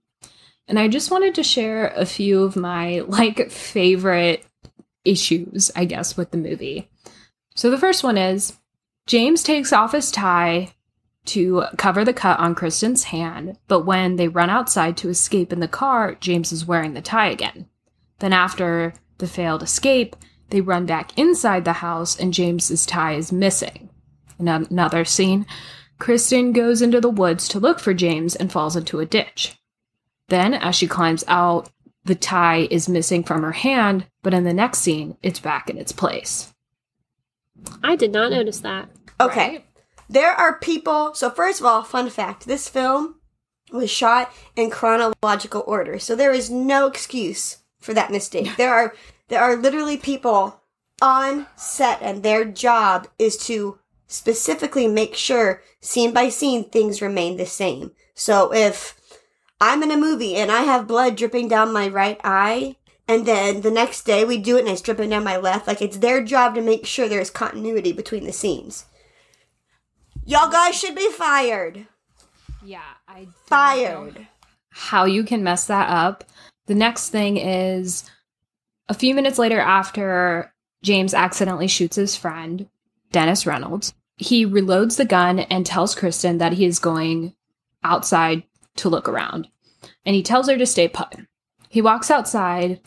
and 0.67 0.77
I 0.77 0.87
just 0.87 1.11
wanted 1.11 1.35
to 1.35 1.43
share 1.43 1.87
a 1.95 2.05
few 2.05 2.43
of 2.43 2.55
my 2.55 2.99
like 3.07 3.49
favorite 3.49 4.45
issues, 5.05 5.71
I 5.75 5.85
guess, 5.85 6.17
with 6.17 6.31
the 6.31 6.37
movie. 6.37 6.89
So 7.55 7.69
the 7.69 7.77
first 7.77 8.03
one 8.03 8.17
is 8.17 8.53
James 9.05 9.43
takes 9.43 9.71
off 9.71 9.93
his 9.93 10.11
tie 10.11 10.73
to 11.25 11.63
cover 11.77 12.05
the 12.05 12.13
cut 12.13 12.39
on 12.39 12.55
Kristen's 12.55 13.05
hand, 13.05 13.57
but 13.67 13.85
when 13.85 14.15
they 14.15 14.27
run 14.27 14.49
outside 14.49 14.97
to 14.97 15.09
escape 15.09 15.51
in 15.51 15.59
the 15.59 15.67
car, 15.67 16.15
James 16.15 16.51
is 16.51 16.65
wearing 16.65 16.93
the 16.93 17.01
tie 17.01 17.29
again. 17.29 17.67
Then 18.19 18.33
after 18.33 18.93
the 19.17 19.27
failed 19.27 19.63
escape, 19.63 20.15
they 20.49 20.61
run 20.61 20.85
back 20.85 21.17
inside 21.17 21.65
the 21.65 21.73
house 21.73 22.17
and 22.17 22.33
James's 22.33 22.85
tie 22.85 23.13
is 23.13 23.31
missing. 23.31 23.89
In 24.39 24.47
another 24.47 25.03
scene, 25.03 25.45
Kristen 25.99 26.53
goes 26.53 26.81
into 26.81 27.01
the 27.01 27.09
woods 27.09 27.47
to 27.49 27.59
look 27.59 27.79
for 27.79 27.93
James 27.93 28.35
and 28.35 28.51
falls 28.51 28.75
into 28.75 28.99
a 28.99 29.05
ditch. 29.05 29.57
Then, 30.29 30.53
as 30.53 30.75
she 30.75 30.87
climbs 30.87 31.23
out, 31.27 31.69
the 32.03 32.15
tie 32.15 32.67
is 32.71 32.89
missing 32.89 33.23
from 33.23 33.43
her 33.43 33.51
hand, 33.51 34.07
but 34.23 34.33
in 34.33 34.43
the 34.43 34.53
next 34.53 34.79
scene, 34.79 35.17
it's 35.21 35.39
back 35.39 35.69
in 35.69 35.77
its 35.77 35.91
place. 35.91 36.53
I 37.83 37.95
did 37.95 38.11
not 38.11 38.31
notice 38.31 38.59
that. 38.61 38.89
Okay. 39.19 39.49
Right? 39.49 39.65
There 40.09 40.31
are 40.31 40.59
people. 40.59 41.13
So, 41.13 41.29
first 41.29 41.59
of 41.59 41.65
all, 41.65 41.83
fun 41.83 42.09
fact 42.09 42.45
this 42.45 42.69
film 42.69 43.15
was 43.71 43.89
shot 43.89 44.31
in 44.55 44.69
chronological 44.69 45.63
order. 45.67 45.99
So, 45.99 46.15
there 46.15 46.31
is 46.31 46.49
no 46.49 46.87
excuse 46.87 47.57
for 47.79 47.93
that 47.93 48.11
mistake. 48.11 48.49
There 48.57 48.73
are 48.73 48.93
there 49.27 49.41
are 49.41 49.55
literally 49.55 49.97
people 49.97 50.61
on 51.01 51.47
set 51.55 52.01
and 52.01 52.23
their 52.23 52.45
job 52.45 53.07
is 53.19 53.37
to 53.37 53.77
specifically 54.07 54.87
make 54.87 55.15
sure 55.15 55.61
scene 55.81 56.13
by 56.13 56.29
scene 56.29 56.63
things 56.69 57.01
remain 57.01 57.37
the 57.37 57.45
same. 57.45 57.91
So 58.15 58.53
if 58.53 58.96
I'm 59.59 59.83
in 59.83 59.91
a 59.91 59.97
movie 59.97 60.35
and 60.35 60.51
I 60.51 60.61
have 60.61 60.87
blood 60.87 61.15
dripping 61.15 61.47
down 61.47 61.73
my 61.73 61.87
right 61.87 62.19
eye, 62.23 62.75
and 63.07 63.25
then 63.25 63.61
the 63.61 63.71
next 63.71 64.03
day 64.03 64.23
we 64.23 64.37
do 64.37 64.57
it 64.57 64.61
and 64.61 64.69
it's 64.69 64.81
dripping 64.81 65.09
down 65.09 65.23
my 65.23 65.37
left. 65.37 65.67
Like 65.67 65.81
it's 65.81 65.97
their 65.97 66.23
job 66.23 66.55
to 66.55 66.61
make 66.61 66.85
sure 66.85 67.07
there's 67.07 67.29
continuity 67.29 67.91
between 67.91 68.25
the 68.25 68.33
scenes. 68.33 68.85
Y'all 70.25 70.51
guys 70.51 70.75
should 70.75 70.95
be 70.95 71.09
fired. 71.11 71.87
Yeah, 72.63 72.81
I 73.07 73.27
fired. 73.45 74.27
How 74.69 75.05
you 75.05 75.23
can 75.23 75.43
mess 75.43 75.65
that 75.67 75.89
up. 75.89 76.23
The 76.65 76.75
next 76.75 77.09
thing 77.09 77.37
is 77.37 78.09
a 78.89 78.93
few 78.93 79.15
minutes 79.15 79.39
later 79.39 79.59
after 79.59 80.53
James 80.83 81.13
accidentally 81.13 81.67
shoots 81.67 81.95
his 81.95 82.15
friend, 82.15 82.67
Dennis 83.11 83.45
Reynolds, 83.45 83.93
he 84.17 84.45
reloads 84.45 84.97
the 84.97 85.05
gun 85.05 85.39
and 85.39 85.65
tells 85.65 85.95
Kristen 85.95 86.39
that 86.39 86.53
he 86.53 86.65
is 86.65 86.79
going 86.79 87.33
outside 87.83 88.43
to 88.77 88.89
look 88.89 89.07
around, 89.07 89.47
and 90.05 90.15
he 90.15 90.23
tells 90.23 90.49
her 90.49 90.57
to 90.57 90.65
stay 90.65 90.87
put. 90.87 91.15
He 91.69 91.81
walks 91.81 92.09
outside, 92.09 92.79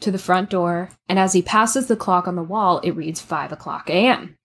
to 0.00 0.10
the 0.10 0.18
front 0.18 0.50
door, 0.50 0.90
and 1.08 1.18
as 1.18 1.32
he 1.32 1.42
passes 1.42 1.86
the 1.88 1.96
clock 1.96 2.28
on 2.28 2.36
the 2.36 2.42
wall, 2.42 2.80
it 2.80 2.90
reads 2.90 3.20
5 3.20 3.52
o'clock 3.52 3.88
a.m. 3.88 4.36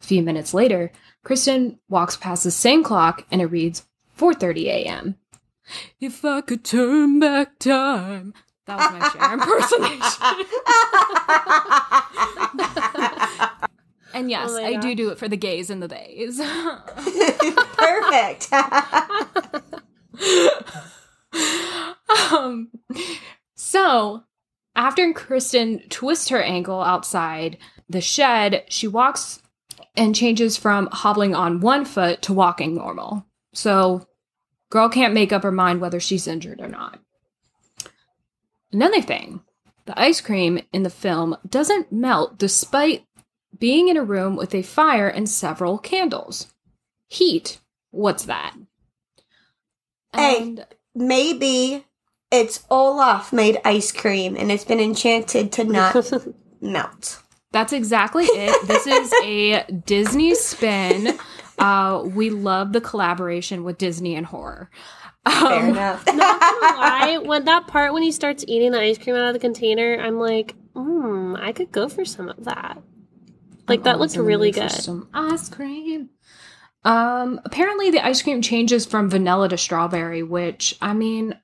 A 0.00 0.04
few 0.04 0.22
minutes 0.22 0.54
later, 0.54 0.92
Kristen 1.24 1.78
walks 1.88 2.16
past 2.16 2.44
the 2.44 2.50
same 2.50 2.82
clock 2.82 3.26
and 3.30 3.40
it 3.40 3.46
reads 3.46 3.86
4:30 4.18 4.64
a.m. 4.66 5.16
If 6.00 6.24
I 6.24 6.40
could 6.40 6.64
turn 6.64 7.20
back 7.20 7.58
time. 7.58 8.34
That 8.66 8.76
was 8.78 8.92
my 8.92 9.08
Cher 9.08 9.32
impersonation. 9.34 10.46
and 14.14 14.30
yes, 14.30 14.50
Oh 14.50 14.64
I 14.64 14.76
do 14.76 14.94
do 14.94 15.10
it 15.10 15.18
for 15.18 15.28
the 15.28 15.36
gays 15.36 15.70
and 15.70 15.82
the 15.82 15.88
bays. 15.88 16.38
Perfect. 17.76 18.48
um, 22.32 22.70
so, 23.54 24.24
after 24.74 25.12
Kristen 25.12 25.82
twists 25.88 26.28
her 26.28 26.42
ankle 26.42 26.82
outside 26.82 27.58
the 27.88 28.00
shed, 28.00 28.64
she 28.68 28.86
walks 28.86 29.42
and 29.96 30.14
changes 30.14 30.56
from 30.56 30.88
hobbling 30.92 31.34
on 31.34 31.60
one 31.60 31.84
foot 31.84 32.22
to 32.22 32.32
walking 32.32 32.74
normal. 32.74 33.26
So, 33.52 34.06
girl 34.70 34.88
can't 34.88 35.14
make 35.14 35.32
up 35.32 35.42
her 35.42 35.52
mind 35.52 35.80
whether 35.80 36.00
she's 36.00 36.28
injured 36.28 36.60
or 36.60 36.68
not. 36.68 37.00
Another 38.72 39.02
thing, 39.02 39.40
the 39.86 40.00
ice 40.00 40.20
cream 40.20 40.60
in 40.72 40.84
the 40.84 40.90
film 40.90 41.36
doesn't 41.48 41.90
melt 41.90 42.38
despite 42.38 43.04
being 43.58 43.88
in 43.88 43.96
a 43.96 44.04
room 44.04 44.36
with 44.36 44.54
a 44.54 44.62
fire 44.62 45.08
and 45.08 45.28
several 45.28 45.78
candles. 45.78 46.52
Heat, 47.08 47.60
what's 47.90 48.24
that? 48.26 48.54
Hey. 50.14 50.38
And 50.42 50.66
Maybe 50.94 51.86
it's 52.32 52.64
Olaf 52.70 53.32
made 53.32 53.60
ice 53.64 53.92
cream 53.92 54.36
and 54.36 54.50
it's 54.50 54.64
been 54.64 54.80
enchanted 54.80 55.52
to 55.52 55.64
not 55.64 56.12
melt. 56.60 57.22
That's 57.52 57.72
exactly 57.72 58.24
it. 58.24 58.66
This 58.66 58.86
is 58.86 59.12
a 59.24 59.64
Disney 59.86 60.34
spin. 60.34 61.16
Uh, 61.58 62.02
we 62.04 62.30
love 62.30 62.72
the 62.72 62.80
collaboration 62.80 63.62
with 63.64 63.78
Disney 63.78 64.14
and 64.16 64.26
horror. 64.26 64.70
Fair 65.28 65.58
Um, 65.64 65.68
enough. 65.70 66.04
Not 66.12 66.40
gonna 66.40 66.76
lie, 66.76 67.18
when 67.24 67.44
that 67.44 67.66
part 67.66 67.92
when 67.92 68.02
he 68.02 68.10
starts 68.12 68.44
eating 68.48 68.72
the 68.72 68.80
ice 68.80 68.98
cream 68.98 69.14
out 69.16 69.28
of 69.28 69.32
the 69.34 69.38
container, 69.40 69.96
I'm 70.00 70.18
like, 70.18 70.54
hmm, 70.74 71.36
I 71.38 71.52
could 71.52 71.70
go 71.70 71.88
for 71.88 72.04
some 72.04 72.28
of 72.28 72.44
that. 72.44 72.82
Like 73.68 73.80
I'm 73.80 73.84
that 73.84 73.94
always 73.96 74.10
looked 74.12 74.14
in 74.16 74.22
the 74.22 74.26
really 74.26 74.48
mood 74.48 74.54
for 74.56 74.60
good. 74.62 74.70
Some 74.82 75.08
ice 75.14 75.48
cream. 75.48 76.10
Um, 76.84 77.40
apparently 77.44 77.90
the 77.90 78.04
ice 78.04 78.22
cream 78.22 78.40
changes 78.42 78.86
from 78.86 79.10
vanilla 79.10 79.48
to 79.50 79.58
strawberry, 79.58 80.22
which 80.22 80.76
I 80.80 80.94
mean, 80.94 81.38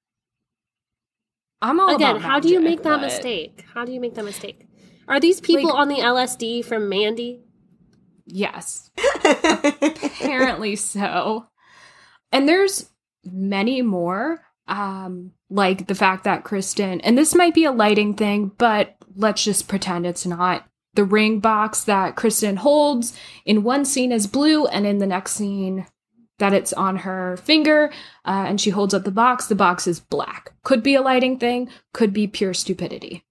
I'm 1.61 1.78
all 1.80 1.95
Again, 1.95 2.16
about 2.16 2.22
how 2.22 2.41
do 2.41 2.49
you 2.49 2.61
make 2.61 2.82
that 2.82 3.01
but- 3.01 3.03
mistake? 3.03 3.64
How 3.74 3.84
do 3.84 3.93
you 3.93 4.01
make 4.01 4.14
that 4.14 4.24
mistake? 4.24 4.66
Are 5.09 5.20
these 5.20 5.41
people 5.41 5.70
Like- 5.70 5.78
on 5.78 5.89
the 5.89 5.97
LSD 6.01 6.64
from 6.64 6.89
Mandy? 6.89 7.43
Yes, 8.28 8.91
apparently 9.24 10.74
so. 10.76 11.47
And 12.32 12.49
there's 12.49 12.91
many 13.24 13.82
more. 13.82 14.41
Um, 14.68 15.30
like 15.49 15.87
the 15.87 15.95
fact 15.95 16.24
that 16.24 16.43
Kristen, 16.43 17.01
and 17.03 17.16
this 17.16 17.37
might 17.37 17.55
be 17.55 17.64
a 17.64 17.70
lighting 17.70 18.14
thing, 18.14 18.51
but 18.59 18.97
let's 19.14 19.45
just 19.45 19.68
pretend 19.68 20.05
it's 20.07 20.26
not. 20.26 20.66
The 20.97 21.05
ring 21.05 21.40
box 21.40 21.84
that 21.84 22.16
Kristen 22.16 22.57
holds 22.57 23.16
in 23.44 23.62
one 23.62 23.84
scene 23.84 24.11
is 24.12 24.26
blue, 24.26 24.66
and 24.66 24.86
in 24.86 24.99
the 24.99 25.07
next 25.07 25.32
scene 25.32 25.86
that 26.38 26.53
it's 26.53 26.72
on 26.72 26.97
her 26.97 27.36
finger, 27.36 27.90
uh, 28.24 28.44
and 28.49 28.61
she 28.61 28.70
holds 28.70 28.92
up 28.92 29.05
the 29.05 29.11
box, 29.11 29.47
the 29.47 29.55
box 29.55 29.86
is 29.86 30.01
black. 30.01 30.53
Could 30.64 30.82
be 30.82 30.94
a 30.94 31.03
lighting 31.03 31.38
thing, 31.38 31.68
could 31.92 32.12
be 32.12 32.26
pure 32.26 32.55
stupidity. 32.55 33.22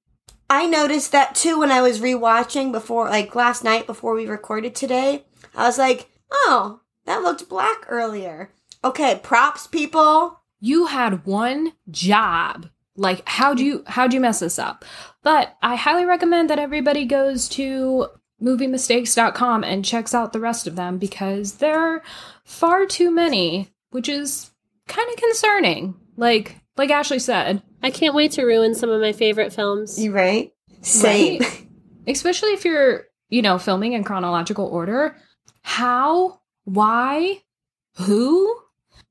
I 0.49 0.68
noticed 0.68 1.11
that 1.11 1.36
too 1.36 1.59
when 1.59 1.72
I 1.72 1.82
was 1.82 1.99
rewatching 1.99 2.72
before, 2.72 3.09
like 3.09 3.36
last 3.36 3.63
night 3.63 3.88
before 3.88 4.13
we 4.13 4.28
recorded 4.28 4.76
today. 4.76 5.26
I 5.55 5.66
was 5.66 5.78
like, 5.78 6.09
oh, 6.32 6.82
that 7.05 7.24
looked 7.24 7.49
black 7.49 7.86
earlier. 7.88 8.51
Okay, 8.84 9.20
props, 9.24 9.66
people. 9.66 10.41
you 10.59 10.86
had 10.86 11.26
one 11.26 11.74
job 11.89 12.70
like 12.95 13.22
how 13.28 13.53
do 13.53 13.63
you 13.63 13.84
how'd 13.88 14.13
you 14.13 14.20
mess 14.20 14.39
this 14.39 14.57
up 14.57 14.86
but 15.26 15.58
i 15.62 15.76
highly 15.76 16.06
recommend 16.06 16.50
that 16.50 16.60
everybody 16.60 17.04
goes 17.04 17.50
to 17.50 18.08
moviemistakes.com 18.42 19.64
and 19.66 19.84
checks 19.84 20.14
out 20.14 20.32
the 20.32 20.40
rest 20.40 20.68
of 20.68 20.78
them 20.78 20.98
because 20.98 21.56
there 21.56 21.78
are 21.78 22.02
far 22.46 22.86
too 22.86 23.12
many 23.12 23.70
which 23.90 24.08
is 24.08 24.52
kind 24.88 25.10
of 25.12 25.18
concerning 25.18 25.94
like 26.16 26.56
like 26.78 26.90
ashley 26.90 27.20
said 27.20 27.62
I 27.84 27.92
can't 27.92 28.16
wait 28.16 28.32
to 28.32 28.44
ruin 28.44 28.74
some 28.74 28.90
of 28.90 29.00
my 29.00 29.12
favorite 29.12 29.54
films. 29.54 30.00
You 30.00 30.12
right? 30.12 30.52
Same. 30.82 31.40
Right? 31.42 31.68
especially 32.08 32.50
if 32.50 32.66
you're 32.66 33.06
you 33.30 33.42
know 33.42 33.58
filming 33.58 33.94
in 33.94 34.04
chronological 34.04 34.68
order 34.68 35.16
how 35.64 36.40
why 36.66 37.42
who 37.96 38.56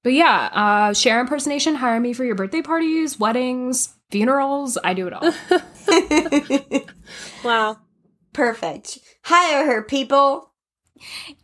but 0.02 0.12
yeah 0.12 0.50
uh 0.52 0.94
Cher 0.94 1.20
impersonation 1.20 1.74
hire 1.74 1.98
me 1.98 2.12
for 2.12 2.24
your 2.24 2.36
birthday 2.36 2.62
parties 2.62 3.18
weddings 3.18 3.94
funerals 4.14 4.78
i 4.84 4.94
do 4.94 5.06
it 5.08 5.12
all 5.12 5.32
Wow. 7.44 7.78
Perfect. 8.32 8.98
Hire 9.24 9.66
her, 9.66 9.82
people. 9.82 10.52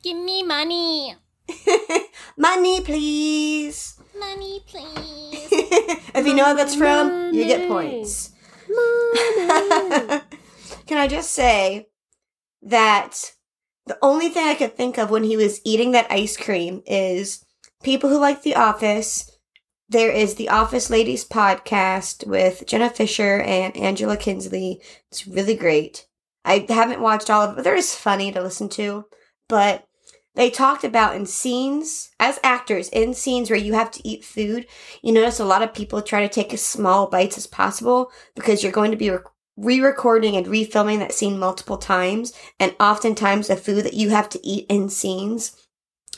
Give 0.03 0.17
me 0.17 0.43
money. 0.43 1.15
Money, 2.37 2.81
please. 2.81 3.99
Money, 4.19 4.61
please. 4.67 5.49
if 6.15 6.27
you 6.27 6.35
know 6.35 6.45
what 6.45 6.57
that's 6.57 6.75
from, 6.75 7.33
you 7.35 7.45
get 7.45 7.69
points. 7.69 8.31
Money. 8.69 10.23
Can 10.87 10.99
I 10.99 11.07
just 11.09 11.33
say 11.33 11.89
that 12.63 13.33
the 13.87 13.99
only 14.03 14.29
thing 14.29 14.47
I 14.47 14.55
could 14.55 14.77
think 14.77 14.99
of 14.99 15.11
when 15.11 15.25
he 15.25 15.37
was 15.37 15.61
eating 15.65 15.93
that 15.93 16.11
ice 16.11 16.37
cream 16.37 16.83
is 16.87 17.45
people 17.83 18.11
who 18.11 18.19
like 18.19 18.43
The 18.43 18.57
Office. 18.57 19.30
There 19.91 20.13
is 20.13 20.37
the 20.37 20.51
Office 20.51 20.89
Ladies 20.89 21.25
podcast 21.25 22.25
with 22.25 22.63
Jenna 22.65 22.91
Fischer 22.91 23.41
and 23.41 23.77
Angela 23.77 24.17
Kinsey. 24.17 24.81
It's 25.11 25.27
really 25.27 25.57
great. 25.57 26.07
I 26.45 26.65
haven't 26.69 27.01
watched 27.01 27.29
all 27.29 27.43
of 27.43 27.51
it, 27.51 27.55
but 27.57 27.65
they're 27.65 27.75
just 27.75 27.99
funny 27.99 28.31
to 28.31 28.41
listen 28.41 28.69
to. 28.69 29.07
But 29.49 29.89
they 30.37 30.49
talked 30.49 30.85
about 30.85 31.17
in 31.17 31.27
scenes, 31.27 32.11
as 32.21 32.39
actors, 32.45 32.89
in 32.91 33.15
scenes 33.15 33.51
where 33.51 33.59
you 33.59 33.73
have 33.73 33.91
to 33.91 34.09
eat 34.09 34.25
food, 34.25 34.69
you 35.03 35.13
notice 35.13 35.41
a 35.41 35.45
lot 35.45 35.61
of 35.61 35.75
people 35.75 36.03
try 36.03 36.21
to 36.21 36.29
take 36.29 36.55
as 36.55 36.63
small 36.63 37.09
bites 37.09 37.37
as 37.37 37.49
possible 37.49 38.13
because 38.37 38.63
you're 38.63 38.71
going 38.71 38.93
to 38.93 38.97
be 38.97 39.11
re-recording 39.57 40.37
and 40.37 40.47
refilming 40.47 41.01
that 41.01 41.13
scene 41.13 41.37
multiple 41.37 41.79
times 41.79 42.33
and 42.61 42.77
oftentimes 42.79 43.49
the 43.49 43.57
food 43.57 43.85
that 43.85 43.95
you 43.95 44.11
have 44.11 44.29
to 44.29 44.47
eat 44.47 44.67
in 44.69 44.89
scenes 44.89 45.57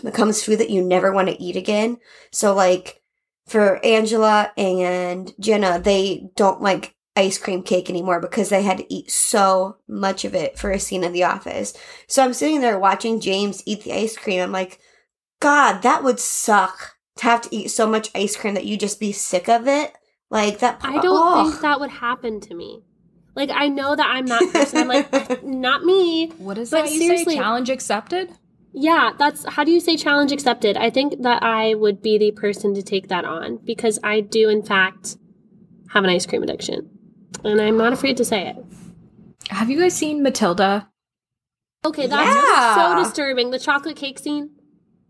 becomes 0.04 0.42
food 0.42 0.58
that 0.58 0.70
you 0.70 0.82
never 0.82 1.10
want 1.10 1.28
to 1.28 1.42
eat 1.42 1.56
again 1.56 1.96
so 2.30 2.54
like 2.54 3.01
for 3.46 3.84
angela 3.84 4.50
and 4.56 5.32
jenna 5.40 5.78
they 5.80 6.28
don't 6.36 6.62
like 6.62 6.94
ice 7.16 7.36
cream 7.38 7.62
cake 7.62 7.90
anymore 7.90 8.20
because 8.20 8.48
they 8.48 8.62
had 8.62 8.78
to 8.78 8.94
eat 8.94 9.10
so 9.10 9.76
much 9.88 10.24
of 10.24 10.34
it 10.34 10.58
for 10.58 10.70
a 10.70 10.78
scene 10.78 11.04
in 11.04 11.12
the 11.12 11.24
office 11.24 11.74
so 12.06 12.24
i'm 12.24 12.32
sitting 12.32 12.60
there 12.60 12.78
watching 12.78 13.20
james 13.20 13.62
eat 13.66 13.82
the 13.84 13.92
ice 13.92 14.16
cream 14.16 14.40
i'm 14.40 14.52
like 14.52 14.78
god 15.40 15.82
that 15.82 16.02
would 16.04 16.18
suck 16.20 16.94
to 17.16 17.24
have 17.24 17.42
to 17.42 17.54
eat 17.54 17.68
so 17.68 17.86
much 17.86 18.10
ice 18.14 18.36
cream 18.36 18.54
that 18.54 18.64
you 18.64 18.76
just 18.78 18.98
be 19.00 19.12
sick 19.12 19.48
of 19.48 19.66
it 19.68 19.92
like 20.30 20.60
that 20.60 20.80
I 20.82 20.98
don't 21.02 21.38
Ugh. 21.38 21.50
think 21.50 21.60
that 21.60 21.78
would 21.78 21.90
happen 21.90 22.40
to 22.40 22.54
me. 22.54 22.80
Like 23.36 23.50
I 23.52 23.68
know 23.68 23.94
that 23.94 24.06
I'm 24.08 24.24
that 24.28 24.50
person. 24.50 24.78
I'm 24.78 24.88
like, 24.88 25.42
not 25.44 25.84
me. 25.84 26.28
what 26.38 26.56
is 26.56 26.70
But 26.70 26.84
that 26.84 26.92
you 26.92 27.00
seriously- 27.00 27.34
say 27.34 27.38
challenge 27.38 27.68
accepted 27.68 28.30
Yeah, 28.74 29.10
that's 29.18 29.44
how 29.44 29.64
do 29.64 29.70
you 29.70 29.80
say 29.80 29.96
challenge 29.96 30.32
accepted? 30.32 30.76
I 30.76 30.88
think 30.90 31.22
that 31.22 31.42
I 31.42 31.74
would 31.74 32.00
be 32.02 32.16
the 32.18 32.30
person 32.32 32.74
to 32.74 32.82
take 32.82 33.08
that 33.08 33.24
on 33.24 33.58
because 33.64 33.98
I 34.02 34.20
do 34.20 34.48
in 34.48 34.62
fact 34.62 35.16
have 35.90 36.04
an 36.04 36.10
ice 36.10 36.24
cream 36.26 36.42
addiction. 36.42 36.88
And 37.44 37.60
I'm 37.60 37.76
not 37.76 37.92
afraid 37.92 38.16
to 38.18 38.24
say 38.24 38.48
it. 38.48 38.56
have 39.50 39.68
you 39.68 39.78
guys 39.78 39.94
seen 39.94 40.22
matilda 40.22 40.88
Okay, 41.84 42.06
that's 42.06 42.24
Yeah. 42.48 42.74
so 42.96 43.02
disturbing. 43.02 43.50
The 43.50 43.58
chocolate 43.58 43.96
cake 43.96 44.18
scene. 44.18 44.50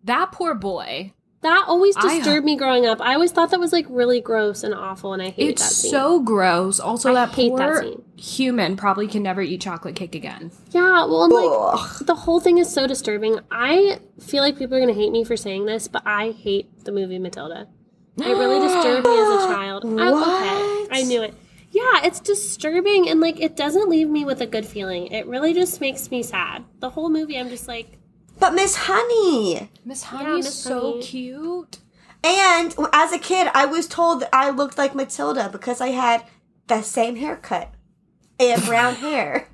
that 0.04 0.32
poor 0.32 0.54
boy 0.54 1.12
That 1.42 1.64
always 1.66 1.96
I- 1.96 2.16
disturbed 2.18 2.44
me 2.46 2.56
growing 2.56 2.86
up. 2.86 3.00
I 3.00 3.14
always 3.14 3.32
thought 3.32 3.50
that 3.50 3.58
was 3.60 3.72
like 3.72 3.86
really 3.88 4.20
gross 4.20 4.62
and 4.62 4.72
awful 4.74 5.12
and 5.12 5.20
I 5.20 5.30
hated 5.30 5.50
it's 5.54 5.62
that 5.68 5.74
scene. 5.74 5.90
so 5.90 6.20
gross 6.20 6.78
also 6.80 7.10
I 7.10 7.14
that 7.14 7.30
hate 7.34 7.50
poor 7.50 7.82
that 7.82 7.96
human 8.16 8.76
probably 8.76 9.08
can 9.08 9.22
never 9.24 9.42
eat 9.42 9.60
chocolate 9.60 9.96
cake 9.96 10.14
again 10.14 10.52
Yeah, 10.70 11.04
well 11.04 11.24
and, 11.24 11.32
like 11.32 12.06
the 12.06 12.14
whole 12.14 12.38
thing 12.40 12.58
is 12.58 12.72
so 12.72 12.86
disturbing. 12.86 13.40
I 13.50 13.98
feel 14.20 14.42
like 14.42 14.56
people 14.56 14.76
are 14.76 14.80
gonna 14.80 14.92
hate 14.94 15.10
me 15.10 15.24
for 15.24 15.36
saying 15.36 15.66
this, 15.66 15.88
but 15.88 16.02
I 16.06 16.30
hate 16.30 16.84
the 16.84 16.92
movie 16.92 17.18
Matilda. 17.18 17.66
It 18.18 18.24
really 18.24 18.60
disturbed 18.68 19.06
me 19.06 19.18
as 19.18 19.44
a 19.44 19.46
child. 19.48 19.84
I, 19.84 19.88
okay, 19.88 20.12
What? 20.12 20.88
I 20.92 21.02
knew 21.02 21.22
it. 21.22 21.34
Yeah, 21.72 22.02
it's 22.04 22.20
disturbing 22.20 23.08
and 23.08 23.18
like 23.20 23.40
it 23.40 23.56
doesn't 23.56 23.88
leave 23.88 24.08
me 24.08 24.24
with 24.24 24.40
a 24.42 24.46
good 24.46 24.66
feeling. 24.66 25.06
It 25.08 25.26
really 25.26 25.54
just 25.54 25.80
makes 25.80 26.10
me 26.10 26.22
sad. 26.22 26.64
The 26.80 26.90
whole 26.90 27.08
movie, 27.10 27.38
I'm 27.38 27.48
just 27.48 27.66
like, 27.66 27.98
But 28.42 28.54
Miss 28.54 28.74
Honey. 28.74 29.70
miss 29.84 30.02
Yeah, 30.02 30.08
honey 30.18 30.40
is 30.40 30.46
Miss 30.46 30.58
so 30.58 30.80
Honey. 30.94 31.02
cute 31.02 31.78
And 32.24 32.74
as 32.92 33.12
a 33.12 33.18
kid, 33.18 33.48
I 33.54 33.66
was 33.66 33.86
told 33.86 34.18
that 34.20 34.30
I 34.32 34.50
looked 34.50 34.76
like 34.76 34.96
Matilda 34.96 35.48
because 35.48 35.80
I 35.80 35.88
had 35.90 36.24
the 36.66 36.82
same 36.82 37.14
haircut. 37.14 37.70
and 38.40 38.60
brown 38.64 38.94
hair. 39.06 39.46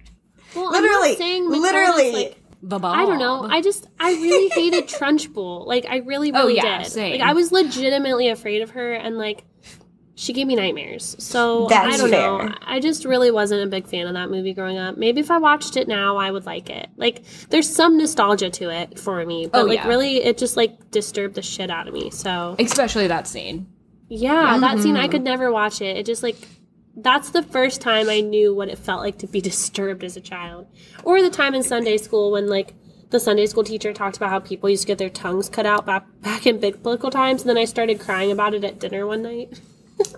Well, 0.56 0.68
I'm 0.68 0.72
not 0.72 0.80
Literally, 0.82 1.16
saying 1.16 1.50
literally. 1.50 2.12
like- 2.12 2.36
The 2.62 2.78
I 2.78 3.04
don't 3.04 3.18
know. 3.18 3.42
I 3.42 3.60
just 3.60 3.86
I 4.00 4.12
really 4.12 4.48
hated 4.48 4.88
Trunchbull. 4.96 5.66
Like 5.66 5.84
I 5.86 5.96
really 5.98 6.32
Oh, 6.32 6.38
really 6.46 6.56
yeah, 6.56 6.78
did. 6.82 6.90
same. 6.90 7.12
Like 7.20 7.28
I 7.28 7.34
was 7.34 7.52
legitimately 7.52 8.28
afraid 8.30 8.62
of 8.62 8.70
her 8.70 8.94
and 8.94 9.18
like 9.18 9.44
she 10.20 10.32
gave 10.32 10.48
me 10.48 10.56
nightmares. 10.56 11.14
So 11.20 11.68
I 11.70 11.96
don't 11.96 12.10
know. 12.10 12.52
I 12.66 12.80
just 12.80 13.04
really 13.04 13.30
wasn't 13.30 13.62
a 13.62 13.66
big 13.68 13.86
fan 13.86 14.08
of 14.08 14.14
that 14.14 14.30
movie 14.30 14.52
growing 14.52 14.76
up. 14.76 14.96
Maybe 14.96 15.20
if 15.20 15.30
I 15.30 15.38
watched 15.38 15.76
it 15.76 15.86
now 15.86 16.16
I 16.16 16.32
would 16.32 16.44
like 16.44 16.68
it. 16.70 16.88
Like 16.96 17.22
there's 17.50 17.72
some 17.72 17.96
nostalgia 17.96 18.50
to 18.50 18.68
it 18.70 18.98
for 18.98 19.24
me, 19.24 19.46
but 19.46 19.60
Oh, 19.60 19.64
like 19.66 19.78
yeah. 19.78 19.86
really 19.86 20.16
it 20.24 20.36
just 20.36 20.56
like 20.56 20.90
disturbed 20.90 21.36
the 21.36 21.42
shit 21.42 21.70
out 21.70 21.86
of 21.86 21.94
me. 21.94 22.10
So 22.10 22.56
especially 22.58 23.06
that 23.06 23.28
scene. 23.28 23.68
yeah, 24.08 24.58
that 24.58 24.80
scene 24.80 24.94
Mm-hmm. 24.94 25.04
I 25.04 25.08
could 25.08 25.22
never 25.22 25.52
watch 25.52 25.80
it. 25.80 25.96
It 25.96 26.04
just 26.04 26.24
like 26.24 26.36
that's 26.96 27.30
the 27.30 27.44
first 27.44 27.80
time 27.80 28.10
I 28.10 28.20
knew 28.20 28.52
what 28.52 28.68
it 28.68 28.76
felt 28.76 29.02
like 29.02 29.18
to 29.18 29.28
be 29.28 29.40
disturbed 29.52 30.02
as 30.02 30.16
a 30.16 30.20
child. 30.20 30.66
Or 31.04 31.22
the 31.22 31.30
time 31.30 31.54
in 31.54 31.62
Sunday 31.62 31.96
school 31.96 32.32
when 32.32 32.48
like 32.48 32.74
the 33.10 33.20
Sunday 33.20 33.46
school 33.46 33.62
teacher 33.62 33.92
talked 33.92 34.16
about 34.16 34.30
how 34.30 34.40
people 34.40 34.68
used 34.68 34.82
to 34.82 34.88
get 34.88 34.98
their 34.98 35.08
tongues 35.10 35.48
cut 35.48 35.64
out 35.64 35.86
back 35.86 36.06
back 36.22 36.44
in 36.44 36.58
biblical 36.58 37.10
times, 37.12 37.42
and 37.42 37.48
then 37.48 37.56
I 37.56 37.66
started 37.66 38.00
crying 38.00 38.32
about 38.32 38.52
it 38.54 38.64
at 38.64 38.80
dinner 38.80 39.06
one 39.06 39.22
night. 39.22 39.60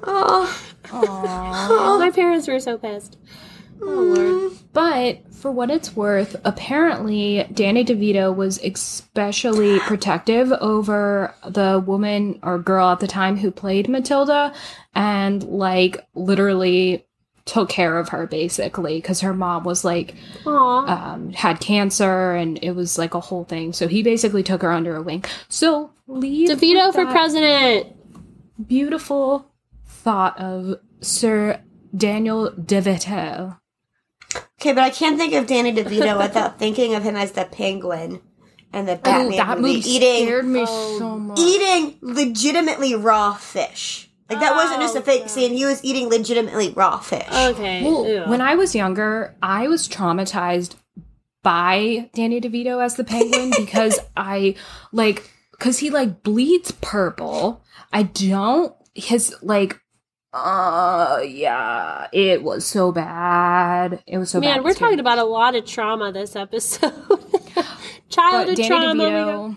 Oh, 0.02 1.96
My 1.98 2.10
parents 2.10 2.48
were 2.48 2.60
so 2.60 2.78
pissed. 2.78 3.16
Oh 3.82 3.86
lord. 3.86 4.52
But 4.72 5.34
for 5.34 5.50
what 5.50 5.70
it's 5.70 5.96
worth, 5.96 6.36
apparently 6.44 7.48
Danny 7.52 7.84
DeVito 7.84 8.34
was 8.34 8.58
especially 8.62 9.78
protective 9.80 10.52
over 10.52 11.34
the 11.48 11.82
woman 11.84 12.38
or 12.42 12.58
girl 12.58 12.90
at 12.90 13.00
the 13.00 13.06
time 13.06 13.36
who 13.36 13.50
played 13.50 13.88
Matilda 13.88 14.52
and 14.94 15.42
like 15.44 16.06
literally 16.14 17.06
took 17.46 17.68
care 17.68 17.98
of 17.98 18.10
her 18.10 18.26
basically 18.26 18.98
because 18.98 19.20
her 19.22 19.32
mom 19.34 19.64
was 19.64 19.84
like 19.84 20.14
um, 20.46 21.32
had 21.32 21.58
cancer 21.58 22.32
and 22.32 22.62
it 22.62 22.72
was 22.72 22.98
like 22.98 23.14
a 23.14 23.20
whole 23.20 23.44
thing. 23.44 23.72
So 23.72 23.88
he 23.88 24.02
basically 24.02 24.42
took 24.42 24.62
her 24.62 24.70
under 24.70 24.94
a 24.96 25.02
wing. 25.02 25.24
So 25.48 25.90
leave 26.06 26.50
DeVito 26.50 26.92
for 26.92 27.06
president. 27.06 27.96
Beautiful 28.68 29.49
thought 30.00 30.38
of 30.40 30.76
Sir 31.00 31.60
Daniel 31.96 32.50
DeVito. 32.52 33.58
okay, 34.60 34.72
but 34.72 34.78
I 34.82 34.90
can't 34.90 35.18
think 35.18 35.32
of 35.34 35.46
Danny 35.46 35.72
DeVito 35.72 36.18
without 36.18 36.58
thinking 36.58 36.94
of 36.94 37.02
him 37.02 37.16
as 37.16 37.32
the 37.32 37.44
penguin 37.44 38.20
and 38.72 38.86
the 38.86 38.92
Oh, 38.92 38.96
Batman 39.02 39.36
that 39.36 39.58
movie, 39.60 39.76
movie 39.76 39.90
eating 39.90 40.26
scared 40.26 40.44
me 40.46 40.64
Oh. 40.66 40.98
so 40.98 41.18
much. 41.18 41.38
eating 41.40 41.98
legitimately 42.00 42.94
raw 42.94 43.34
fish. 43.34 44.08
Like 44.28 44.38
that 44.40 44.54
wasn't 44.54 44.80
just 44.80 44.94
a 44.94 45.00
Oh, 45.00 45.02
fake 45.02 45.22
God. 45.22 45.30
scene. 45.30 45.52
He 45.54 45.64
was 45.64 45.82
eating 45.84 46.08
legitimately 46.08 46.70
raw 46.70 46.98
fish. 46.98 47.26
Okay. 47.32 47.82
Well, 47.82 48.06
ew. 48.06 48.22
when 48.26 48.40
I 48.40 48.54
was 48.54 48.76
younger, 48.76 49.36
I 49.42 49.66
was 49.66 49.88
traumatized 49.88 50.76
by 51.42 52.08
Danny 52.14 52.40
DeVito 52.40 52.80
as 52.82 52.94
the 52.94 53.02
penguin 53.02 53.50
because 53.58 53.98
I 54.16 54.54
like 54.92 55.28
because 55.50 55.78
he 55.78 55.90
like 55.90 56.22
bleeds 56.22 56.70
purple. 56.80 57.64
I 57.92 58.04
don't 58.04 58.72
his 58.94 59.34
like 59.42 59.80
uh 60.32 61.20
yeah, 61.26 62.06
it 62.12 62.42
was 62.42 62.66
so 62.66 62.92
bad. 62.92 64.02
It 64.06 64.18
was 64.18 64.30
so 64.30 64.40
bad. 64.40 64.46
Man, 64.48 64.58
it 64.58 64.64
we're 64.64 64.74
talking 64.74 64.96
me. 64.96 65.00
about 65.00 65.18
a 65.18 65.24
lot 65.24 65.56
of 65.56 65.64
trauma 65.64 66.12
this 66.12 66.36
episode. 66.36 66.92
but 67.54 67.66
Childhood 68.08 68.64
trauma. 68.66 69.04
we 69.04 69.10
DeVito. 69.10 69.56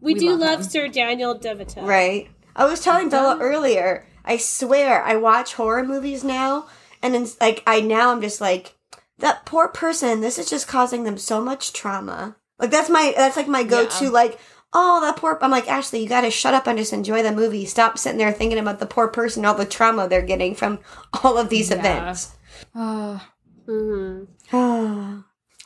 We, 0.00 0.14
We 0.14 0.20
do 0.20 0.30
love 0.30 0.40
love. 0.40 0.64
Sir 0.64 0.88
Daniel 0.88 1.38
DeVito. 1.38 1.82
Right. 1.82 2.28
I 2.56 2.64
was 2.66 2.80
telling 2.80 3.08
Bella 3.08 3.38
earlier. 3.40 4.06
I 4.24 4.38
swear, 4.38 5.02
I 5.02 5.16
watch 5.16 5.54
horror 5.54 5.84
movies 5.84 6.24
now, 6.24 6.66
and 7.02 7.14
it's 7.14 7.40
like 7.40 7.62
I 7.66 7.80
now 7.80 8.10
I'm 8.10 8.20
just 8.20 8.40
like 8.40 8.74
that 9.18 9.44
poor 9.46 9.68
person. 9.68 10.20
This 10.20 10.38
is 10.38 10.48
just 10.48 10.66
causing 10.68 11.04
them 11.04 11.18
so 11.18 11.42
much 11.42 11.72
trauma. 11.72 12.36
Like 12.58 12.70
that's 12.70 12.90
my 12.90 13.12
that's 13.16 13.36
like 13.36 13.48
my 13.48 13.62
go 13.64 13.86
to. 13.86 14.04
Yeah. 14.04 14.10
Like 14.10 14.38
oh 14.74 15.00
that 15.00 15.16
poor. 15.16 15.38
I'm 15.40 15.50
like 15.50 15.68
Ashley, 15.70 16.02
you 16.02 16.08
got 16.08 16.22
to 16.22 16.30
shut 16.30 16.54
up 16.54 16.66
and 16.66 16.78
just 16.78 16.92
enjoy 16.92 17.22
the 17.22 17.32
movie. 17.32 17.64
Stop 17.64 17.96
sitting 17.98 18.18
there 18.18 18.32
thinking 18.32 18.58
about 18.58 18.80
the 18.80 18.86
poor 18.86 19.08
person, 19.08 19.44
all 19.44 19.54
the 19.54 19.64
trauma 19.64 20.08
they're 20.08 20.22
getting 20.22 20.54
from 20.54 20.80
all 21.22 21.38
of 21.38 21.48
these 21.48 21.70
Yeah. 21.70 21.78
events. 21.78 22.32
Uh, 22.74 23.18
hmm 23.66 24.24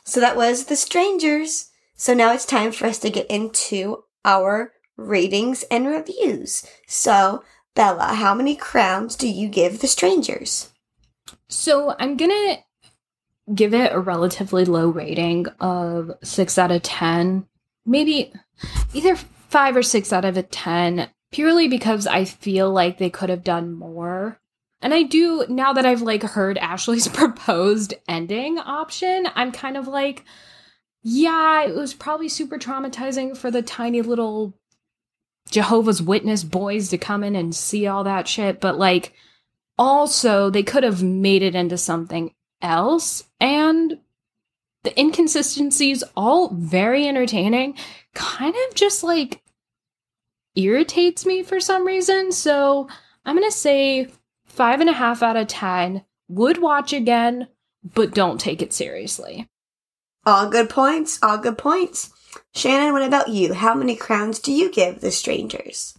so 0.05 0.19
that 0.19 0.35
was 0.37 0.65
The 0.65 0.75
Strangers. 0.75 1.69
So 1.95 2.13
now 2.13 2.31
it's 2.33 2.45
time 2.45 2.71
for 2.71 2.85
us 2.87 2.97
to 2.99 3.09
get 3.09 3.27
into 3.27 4.03
our 4.23 4.71
ratings 4.95 5.63
and 5.63 5.85
reviews. 5.87 6.65
So, 6.87 7.43
Bella, 7.75 8.13
how 8.15 8.33
many 8.33 8.55
crowns 8.55 9.15
do 9.15 9.27
you 9.27 9.49
give 9.49 9.79
The 9.81 9.87
Strangers? 9.87 10.69
So 11.49 11.95
I'm 11.99 12.15
gonna 12.15 12.59
give 13.53 13.73
it 13.73 13.91
a 13.93 13.99
relatively 13.99 14.63
low 14.65 14.87
rating 14.89 15.47
of 15.59 16.11
six 16.23 16.57
out 16.57 16.71
of 16.71 16.83
ten, 16.83 17.45
maybe 17.89 18.31
either 18.93 19.15
five 19.15 19.75
or 19.75 19.83
six 19.83 20.13
out 20.13 20.25
of 20.25 20.37
a 20.37 20.43
ten, 20.43 21.09
purely 21.31 21.67
because 21.67 22.07
I 22.07 22.25
feel 22.25 22.71
like 22.71 22.97
they 22.97 23.09
could 23.09 23.29
have 23.29 23.43
done 23.43 23.73
more. 23.73 24.39
And 24.81 24.93
I 24.93 25.03
do 25.03 25.45
now 25.49 25.73
that 25.73 25.85
I've 25.85 26.01
like 26.01 26.23
heard 26.23 26.57
Ashley's 26.61 27.07
proposed 27.09 27.93
ending 28.07 28.59
option, 28.59 29.27
I'm 29.35 29.51
kind 29.51 29.75
of 29.75 29.87
like, 29.87 30.23
yeah, 31.01 31.63
it 31.63 31.75
was 31.75 31.93
probably 31.93 32.29
super 32.29 32.57
traumatizing 32.57 33.35
for 33.35 33.51
the 33.51 33.61
tiny 33.61 34.01
little 34.01 34.53
Jehovah's 35.49 36.01
Witness 36.01 36.43
boys 36.43 36.89
to 36.89 36.97
come 36.97 37.23
in 37.23 37.35
and 37.35 37.55
see 37.55 37.87
all 37.87 38.03
that 38.03 38.27
shit, 38.27 38.61
but 38.61 38.77
like 38.77 39.13
also 39.77 40.49
they 40.49 40.61
could 40.63 40.83
have 40.83 41.01
made 41.01 41.41
it 41.41 41.55
into 41.55 41.77
something 41.77 42.31
else 42.61 43.23
and 43.39 43.97
the 44.83 44.97
inconsistencies 44.99 46.03
all 46.15 46.49
very 46.53 47.07
entertaining 47.07 47.75
kind 48.13 48.55
of 48.55 48.75
just 48.75 49.03
like 49.03 49.41
irritates 50.55 51.25
me 51.25 51.43
for 51.43 51.59
some 51.59 51.85
reason 51.85 52.31
so 52.31 52.87
i'm 53.25 53.35
gonna 53.35 53.51
say 53.51 54.07
five 54.45 54.79
and 54.81 54.89
a 54.89 54.93
half 54.93 55.21
out 55.21 55.37
of 55.37 55.47
ten 55.47 56.03
would 56.27 56.61
watch 56.61 56.91
again 56.93 57.47
but 57.83 58.13
don't 58.13 58.39
take 58.39 58.61
it 58.61 58.73
seriously 58.73 59.47
All 60.25 60.49
good 60.49 60.69
points, 60.69 61.17
all 61.23 61.37
good 61.37 61.57
points. 61.57 62.11
Shannon, 62.53 62.93
what 62.93 63.01
about 63.03 63.29
you? 63.29 63.53
How 63.53 63.73
many 63.73 63.95
crowns 63.95 64.37
do 64.39 64.51
you 64.51 64.69
give 64.71 64.99
The 64.99 65.11
Strangers? 65.11 65.97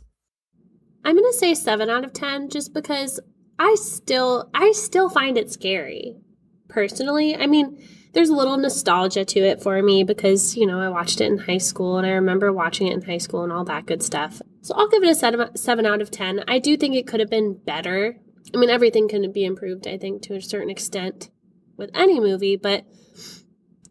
I'm 1.05 1.17
gonna 1.17 1.33
say 1.33 1.55
seven 1.55 1.89
out 1.91 2.05
of 2.05 2.13
ten, 2.13 2.49
just 2.51 2.73
because 2.75 3.19
I 3.59 3.75
still 3.81 4.51
I 4.55 4.73
still 4.73 5.09
find 5.09 5.39
it 5.39 5.51
scary. 5.51 6.21
Personally, 6.69 7.35
I 7.35 7.47
mean, 7.47 7.83
there's 8.13 8.29
a 8.29 8.35
little 8.35 8.57
nostalgia 8.57 9.25
to 9.25 9.41
it 9.41 9.63
for 9.63 9.81
me 9.83 10.05
because 10.05 10.57
you 10.57 10.67
know 10.67 10.81
I 10.81 10.89
watched 10.89 11.21
it 11.21 11.27
in 11.27 11.39
high 11.39 11.59
school 11.59 11.99
and 11.99 12.07
I 12.07 12.11
remember 12.11 12.53
watching 12.53 12.89
it 12.89 12.95
in 12.95 13.03
high 13.03 13.19
school 13.19 13.43
and 13.43 13.53
all 13.53 13.65
that 13.65 13.87
good 13.87 14.03
stuff. 14.03 14.41
So 14.63 14.75
I'll 14.75 14.89
give 14.89 15.03
it 15.03 15.11
a 15.11 15.15
seven, 15.57 15.87
out 15.87 16.03
of 16.03 16.11
ten. 16.11 16.45
I 16.47 16.59
do 16.59 16.77
think 16.77 16.95
it 16.95 17.07
could 17.07 17.21
have 17.21 17.31
been 17.31 17.55
better. 17.55 18.17
I 18.55 18.59
mean, 18.59 18.71
everything 18.71 19.09
can 19.09 19.31
be 19.33 19.45
improved, 19.45 19.87
I 19.87 19.97
think, 19.97 20.23
to 20.23 20.35
a 20.35 20.43
certain 20.43 20.71
extent 20.71 21.31
with 21.77 21.91
any 21.95 22.21
movie, 22.21 22.57
but 22.57 22.85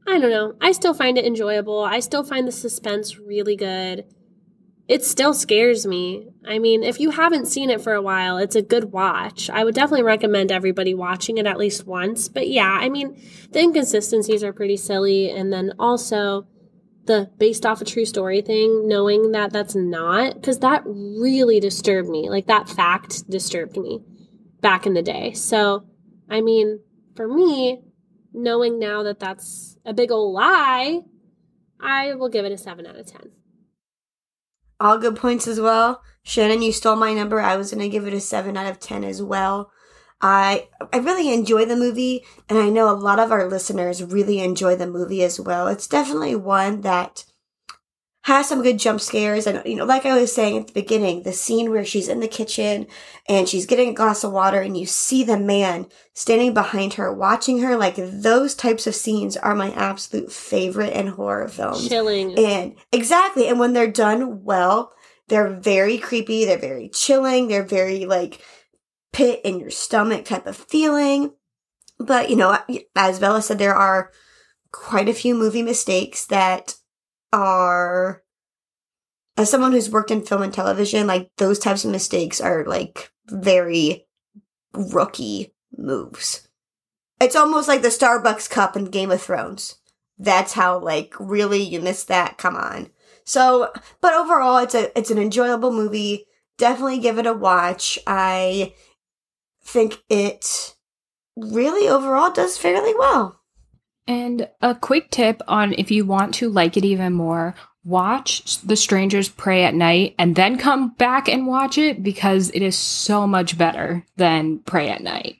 I 0.07 0.19
don't 0.19 0.31
know. 0.31 0.55
I 0.61 0.73
still 0.73 0.93
find 0.93 1.17
it 1.17 1.25
enjoyable. 1.25 1.83
I 1.83 1.99
still 1.99 2.23
find 2.23 2.47
the 2.47 2.51
suspense 2.51 3.17
really 3.17 3.55
good 3.55 4.05
it 4.89 5.05
still 5.05 5.35
scares 5.35 5.85
me. 5.85 6.27
I 6.47 6.57
mean, 6.57 6.81
if 6.81 6.99
you 6.99 7.11
haven't 7.11 7.45
seen 7.45 7.69
it 7.69 7.79
for 7.79 7.93
a 7.93 8.01
while, 8.01 8.39
it's 8.39 8.55
a 8.55 8.61
good 8.63 8.91
watch. 8.91 9.47
I 9.47 9.63
would 9.63 9.75
definitely 9.75 10.03
recommend 10.03 10.51
everybody 10.51 10.95
watching 10.95 11.37
it 11.37 11.45
at 11.45 11.59
least 11.59 11.85
once. 11.85 12.27
But 12.27 12.49
yeah, 12.49 12.79
I 12.81 12.89
mean, 12.89 13.21
the 13.51 13.59
inconsistencies 13.59 14.43
are 14.43 14.51
pretty 14.51 14.77
silly. 14.77 15.29
And 15.29 15.53
then 15.53 15.73
also 15.77 16.47
the 17.05 17.29
based 17.37 17.67
off 17.67 17.81
a 17.81 17.85
true 17.85 18.03
story 18.03 18.41
thing, 18.41 18.87
knowing 18.87 19.31
that 19.33 19.53
that's 19.53 19.75
not, 19.75 20.33
because 20.33 20.57
that 20.59 20.81
really 20.85 21.59
disturbed 21.59 22.09
me. 22.09 22.27
Like 22.27 22.47
that 22.47 22.67
fact 22.67 23.29
disturbed 23.29 23.77
me 23.77 24.01
back 24.59 24.87
in 24.87 24.95
the 24.95 25.03
day. 25.03 25.33
So, 25.33 25.85
I 26.27 26.41
mean, 26.41 26.79
for 27.15 27.27
me, 27.27 27.83
knowing 28.33 28.79
now 28.79 29.03
that 29.03 29.19
that's 29.19 29.77
a 29.85 29.93
big 29.93 30.11
old 30.11 30.33
lie, 30.33 31.01
I 31.79 32.15
will 32.15 32.29
give 32.29 32.43
it 32.43 32.51
a 32.51 32.57
7 32.57 32.87
out 32.87 32.95
of 32.95 33.05
10. 33.05 33.33
All 34.79 34.97
good 34.97 35.15
points 35.15 35.47
as 35.47 35.59
well. 35.59 36.01
Shannon, 36.23 36.61
you 36.61 36.71
stole 36.71 36.95
my 36.95 37.13
number. 37.13 37.39
I 37.39 37.57
was 37.57 37.71
to 37.71 37.89
give 37.89 38.07
it 38.07 38.13
a 38.13 38.19
7 38.19 38.55
out 38.55 38.69
of 38.69 38.79
10 38.79 39.03
as 39.03 39.21
well. 39.21 39.71
I 40.21 40.67
I 40.91 40.97
really 40.97 41.33
enjoy 41.33 41.65
the 41.65 41.77
movie 41.77 42.25
and 42.49 42.59
I 42.59 42.69
know 42.69 42.89
a 42.89 42.95
lot 42.95 43.19
of 43.19 43.31
our 43.31 43.49
listeners 43.49 44.03
really 44.03 44.39
enjoy 44.39 44.75
the 44.75 44.87
movie 44.87 45.23
as 45.23 45.39
well. 45.39 45.67
It's 45.67 45.87
definitely 45.87 46.35
one 46.35 46.81
that 46.81 47.25
has 48.29 48.47
some 48.47 48.61
good 48.61 48.77
jump 48.77 49.01
scares 49.01 49.47
and 49.47 49.59
you 49.65 49.75
know 49.75 49.85
like 49.85 50.05
I 50.05 50.15
was 50.15 50.33
saying 50.33 50.55
at 50.55 50.67
the 50.67 50.73
beginning, 50.73 51.23
the 51.23 51.33
scene 51.33 51.71
where 51.71 51.83
she's 51.83 52.07
in 52.07 52.19
the 52.19 52.27
kitchen 52.27 52.85
and 53.27 53.49
she's 53.49 53.65
getting 53.65 53.89
a 53.89 53.93
glass 53.93 54.23
of 54.23 54.31
water 54.31 54.61
and 54.61 54.77
you 54.77 54.85
see 54.85 55.23
the 55.23 55.37
man 55.37 55.87
standing 56.13 56.53
behind 56.53 56.93
her 56.93 57.11
watching 57.11 57.59
her 57.61 57.75
like 57.75 57.95
those 57.97 58.53
types 58.53 58.85
of 58.85 58.93
scenes 58.93 59.35
are 59.35 59.55
my 59.55 59.71
absolute 59.71 60.31
favorite 60.31 60.93
in 60.93 61.07
horror 61.07 61.47
films. 61.47 61.89
Chilling. 61.89 62.37
And 62.37 62.75
exactly. 62.91 63.47
And 63.47 63.59
when 63.59 63.73
they're 63.73 63.91
done 63.91 64.43
well, 64.43 64.93
they're 65.27 65.49
very 65.49 65.97
creepy. 65.97 66.45
They're 66.45 66.59
very 66.59 66.87
chilling. 66.89 67.47
They're 67.47 67.63
very 67.63 68.05
like 68.05 68.39
pit 69.11 69.41
in 69.43 69.59
your 69.59 69.71
stomach 69.71 70.25
type 70.25 70.45
of 70.45 70.55
feeling. 70.55 71.33
But, 71.97 72.29
you 72.29 72.35
know, 72.35 72.59
as 72.95 73.17
Bella 73.17 73.41
said, 73.41 73.57
there 73.57 73.75
are 73.75 74.11
quite 74.71 75.09
a 75.09 75.13
few 75.15 75.33
movie 75.33 75.63
mistakes 75.63 76.27
that 76.27 76.75
are, 77.31 78.23
as 79.37 79.49
someone 79.49 79.71
who's 79.71 79.89
worked 79.89 80.11
in 80.11 80.25
film 80.25 80.41
and 80.41 80.53
television, 80.53 81.07
like 81.07 81.31
those 81.37 81.59
types 81.59 81.85
of 81.85 81.91
mistakes 81.91 82.41
are 82.41 82.65
like 82.65 83.11
very 83.27 84.05
rookie 84.73 85.53
moves. 85.77 86.47
It's 87.21 87.35
almost 87.35 87.67
like 87.67 87.81
the 87.81 87.89
Starbucks 87.89 88.49
cup 88.49 88.77
in 88.77 88.85
Game 88.85 89.11
of 89.11 89.21
Thrones. 89.21 89.75
That's 90.17 90.53
how 90.53 90.79
like 90.79 91.13
really 91.19 91.61
you 91.61 91.81
missed 91.81 92.07
that. 92.07 92.37
Come 92.37 92.55
on. 92.55 92.89
So, 93.23 93.71
but 94.01 94.13
overall, 94.13 94.57
it's 94.57 94.75
a 94.75 94.97
it's 94.97 95.11
an 95.11 95.17
enjoyable 95.17 95.71
movie. 95.71 96.25
Definitely 96.57 96.99
give 96.99 97.17
it 97.17 97.25
a 97.25 97.33
watch. 97.33 97.99
I 98.07 98.73
think 99.63 100.03
it 100.09 100.75
really 101.37 101.87
overall 101.87 102.31
does 102.31 102.57
fairly 102.57 102.93
well. 102.97 103.38
And 104.09 104.49
a 104.59 104.73
quick 104.73 105.11
tip 105.11 105.39
on 105.47 105.73
if 105.73 105.91
you 105.91 106.03
want 106.03 106.33
to 106.35 106.49
like 106.49 106.75
it 106.75 106.83
even 106.83 107.13
more, 107.13 107.53
watch 107.83 108.57
The 108.61 108.75
Strangers 108.75 109.29
Prey 109.29 109.63
at 109.63 109.75
Night 109.75 110.15
and 110.17 110.35
then 110.35 110.57
come 110.57 110.95
back 110.95 111.29
and 111.29 111.45
watch 111.45 111.77
it 111.77 112.01
because 112.01 112.49
it 112.49 112.63
is 112.63 112.75
so 112.75 113.27
much 113.27 113.55
better 113.55 114.03
than 114.17 114.59
Prey 114.59 114.89
at 114.89 115.03
Night. 115.03 115.37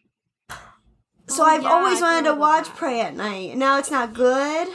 So 1.26 1.42
Oh, 1.42 1.46
I've 1.46 1.64
yeah, 1.64 1.70
always 1.70 2.00
I 2.00 2.14
wanted 2.14 2.30
to 2.30 2.36
watch 2.36 2.68
about 2.68 2.80
that. 2.80 3.16
Now 3.16 3.54
Now 3.56 3.80
it's 3.80 3.90
not 3.90 4.10
it's 4.10 4.14
not 4.14 4.14
good. 4.14 4.68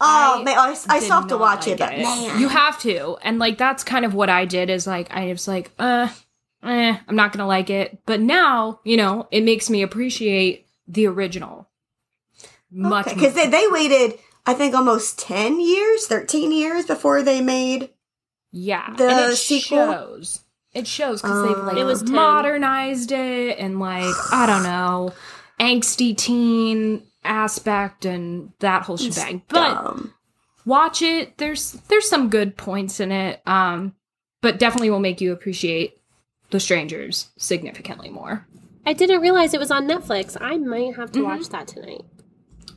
Oh 0.00 0.40
I 0.40 0.42
man, 0.42 0.58
I, 0.58 0.70
I 0.88 1.00
still 1.00 1.16
have 1.16 1.26
to 1.28 1.36
watch 1.36 1.66
like 1.66 1.74
it, 1.74 1.78
but 1.78 1.90
man, 1.90 2.40
You 2.40 2.48
have 2.48 2.80
to. 2.80 3.18
And 3.22 3.38
like 3.38 3.58
that's 3.58 3.84
kind 3.84 4.06
of 4.06 4.14
what 4.14 4.30
I 4.30 4.46
did 4.46 4.70
is 4.70 4.86
like 4.86 5.10
I 5.10 5.26
was 5.28 5.46
like, 5.46 5.72
uh, 5.78 6.08
eh, 6.62 6.98
I'm 7.06 7.16
not 7.16 7.32
gonna 7.32 7.46
like 7.46 7.68
it. 7.68 7.98
But 8.06 8.20
now, 8.20 8.80
you 8.82 8.96
know, 8.96 9.28
it 9.30 9.44
makes 9.44 9.68
me 9.68 9.82
appreciate 9.82 10.66
the 10.88 11.06
original. 11.06 11.68
Much 12.70 13.06
because 13.06 13.34
more. 13.34 13.44
they 13.44 13.50
they 13.50 13.66
waited 13.68 14.18
I 14.46 14.54
think 14.54 14.74
almost 14.74 15.18
ten 15.18 15.60
years, 15.60 16.06
thirteen 16.06 16.52
years 16.52 16.86
before 16.86 17.22
they 17.22 17.40
made. 17.40 17.90
Yeah. 18.52 18.94
the 18.96 19.08
and 19.08 19.32
it 19.32 19.36
sequel? 19.36 19.92
shows. 19.92 20.40
It 20.72 20.86
shows 20.86 21.20
because 21.22 21.46
they've 21.46 21.64
like 21.64 21.76
It 21.78 21.84
was 21.84 22.02
10. 22.02 22.12
modernized 22.14 23.10
it 23.12 23.58
and 23.58 23.80
like, 23.80 24.14
I 24.32 24.46
don't 24.46 24.62
know, 24.62 25.12
angsty 25.58 26.16
teen 26.16 27.02
aspect 27.24 28.04
and 28.04 28.52
that 28.60 28.82
whole 28.82 28.96
shebang. 28.98 29.42
But 29.48 29.74
Dumb. 29.74 30.14
watch 30.64 31.02
it. 31.02 31.38
There's 31.38 31.72
there's 31.88 32.08
some 32.08 32.28
good 32.28 32.56
points 32.56 33.00
in 33.00 33.10
it. 33.10 33.40
Um, 33.46 33.94
but 34.42 34.58
definitely 34.58 34.90
will 34.90 35.00
make 35.00 35.20
you 35.20 35.32
appreciate 35.32 35.98
the 36.50 36.60
strangers 36.60 37.30
significantly 37.38 38.10
more. 38.10 38.46
I 38.84 38.92
didn't 38.92 39.20
realize 39.22 39.54
it 39.54 39.60
was 39.60 39.70
on 39.72 39.88
Netflix. 39.88 40.36
I 40.40 40.56
might 40.58 40.94
have 40.96 41.10
to 41.12 41.20
Mhm. 41.20 41.24
watch 41.24 41.48
that 41.48 41.66
tonight. 41.66 42.04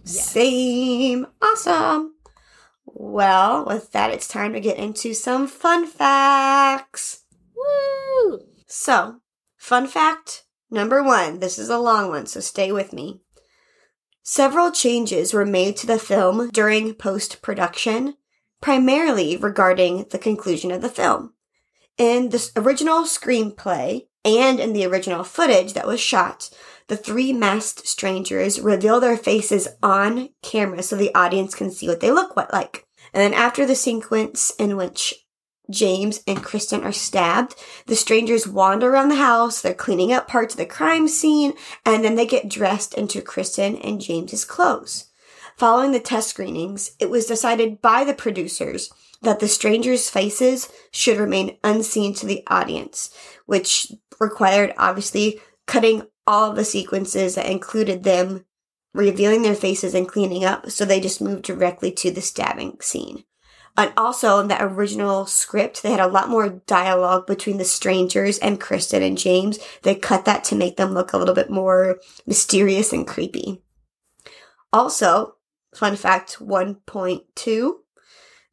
Same. 0.03 1.27
Awesome. 1.41 2.15
Well, 2.85 3.65
with 3.65 3.91
that, 3.91 4.11
it's 4.11 4.27
time 4.27 4.53
to 4.53 4.59
get 4.59 4.77
into 4.77 5.13
some 5.13 5.47
fun 5.47 5.85
facts. 5.85 7.23
Woo! 7.55 8.39
So, 8.67 9.21
fun 9.57 9.87
fact 9.87 10.45
number 10.71 11.03
one. 11.03 11.39
This 11.39 11.57
is 11.59 11.69
a 11.69 11.77
long 11.77 12.09
one, 12.09 12.25
so 12.25 12.39
stay 12.39 12.71
with 12.71 12.93
me. 12.93 13.21
Several 14.21 14.71
changes 14.71 15.33
were 15.33 15.45
made 15.45 15.75
to 15.77 15.87
the 15.87 15.97
film 15.97 16.49
during 16.49 16.93
post 16.93 17.41
production, 17.41 18.15
primarily 18.61 19.37
regarding 19.37 20.05
the 20.09 20.19
conclusion 20.19 20.71
of 20.71 20.81
the 20.81 20.89
film. 20.89 21.33
In 21.97 22.29
the 22.29 22.51
original 22.55 23.03
screenplay 23.03 24.07
and 24.23 24.59
in 24.59 24.73
the 24.73 24.85
original 24.85 25.23
footage 25.23 25.73
that 25.73 25.87
was 25.87 25.99
shot, 25.99 26.49
the 26.89 26.97
three 26.97 27.31
masked 27.31 27.87
strangers 27.87 28.59
reveal 28.59 28.99
their 28.99 29.15
faces 29.15 29.67
on 29.81 30.29
camera 30.41 30.83
so 30.83 30.95
the 30.95 31.13
audience 31.15 31.55
can 31.55 31.71
see 31.71 31.87
what 31.87 32.01
they 32.01 32.11
look 32.11 32.35
like. 32.35 32.85
And 33.13 33.21
then 33.21 33.33
after 33.33 33.65
the 33.65 33.75
sequence 33.75 34.51
in 34.59 34.75
which 34.75 35.13
James 35.69 36.21
and 36.27 36.43
Kristen 36.43 36.83
are 36.83 36.91
stabbed, 36.91 37.55
the 37.85 37.95
strangers 37.95 38.47
wander 38.47 38.89
around 38.89 39.09
the 39.09 39.15
house, 39.15 39.61
they're 39.61 39.73
cleaning 39.73 40.11
up 40.11 40.27
parts 40.27 40.55
of 40.55 40.57
the 40.57 40.65
crime 40.65 41.07
scene, 41.07 41.53
and 41.85 42.03
then 42.03 42.15
they 42.15 42.25
get 42.25 42.49
dressed 42.49 42.95
into 42.95 43.21
Kristen 43.21 43.77
and 43.77 44.01
James's 44.01 44.43
clothes. 44.43 45.05
Following 45.57 45.91
the 45.91 45.99
test 45.99 46.29
screenings, 46.29 46.95
it 46.99 47.09
was 47.09 47.25
decided 47.25 47.81
by 47.81 48.03
the 48.03 48.13
producers 48.13 48.91
that 49.21 49.39
the 49.39 49.47
strangers' 49.47 50.09
faces 50.09 50.69
should 50.91 51.17
remain 51.17 51.57
unseen 51.63 52.15
to 52.15 52.25
the 52.25 52.43
audience, 52.47 53.13
which 53.45 53.91
required 54.19 54.73
obviously 54.77 55.39
cutting 55.67 56.07
all 56.29 56.53
the 56.53 56.63
sequences 56.63 57.33
that 57.33 57.49
included 57.49 58.03
them 58.03 58.45
revealing 58.93 59.41
their 59.41 59.55
faces 59.55 59.95
and 59.95 60.07
cleaning 60.07 60.45
up, 60.45 60.69
so 60.69 60.85
they 60.85 60.99
just 60.99 61.19
moved 61.19 61.43
directly 61.43 61.91
to 61.91 62.11
the 62.11 62.21
stabbing 62.21 62.77
scene. 62.81 63.23
And 63.75 63.91
also 63.97 64.39
in 64.39 64.47
that 64.49 64.61
original 64.61 65.25
script, 65.25 65.81
they 65.81 65.89
had 65.89 65.99
a 65.99 66.07
lot 66.07 66.29
more 66.29 66.61
dialogue 66.67 67.25
between 67.25 67.57
the 67.57 67.65
strangers 67.65 68.37
and 68.37 68.61
Kristen 68.61 69.01
and 69.01 69.17
James. 69.17 69.57
They 69.81 69.95
cut 69.95 70.25
that 70.25 70.43
to 70.45 70.55
make 70.55 70.77
them 70.77 70.93
look 70.93 71.13
a 71.13 71.17
little 71.17 71.33
bit 71.33 71.49
more 71.49 71.99
mysterious 72.27 72.93
and 72.93 73.07
creepy. 73.07 73.63
Also, 74.71 75.35
fun 75.73 75.95
fact 75.95 76.37
1.2, 76.39 77.71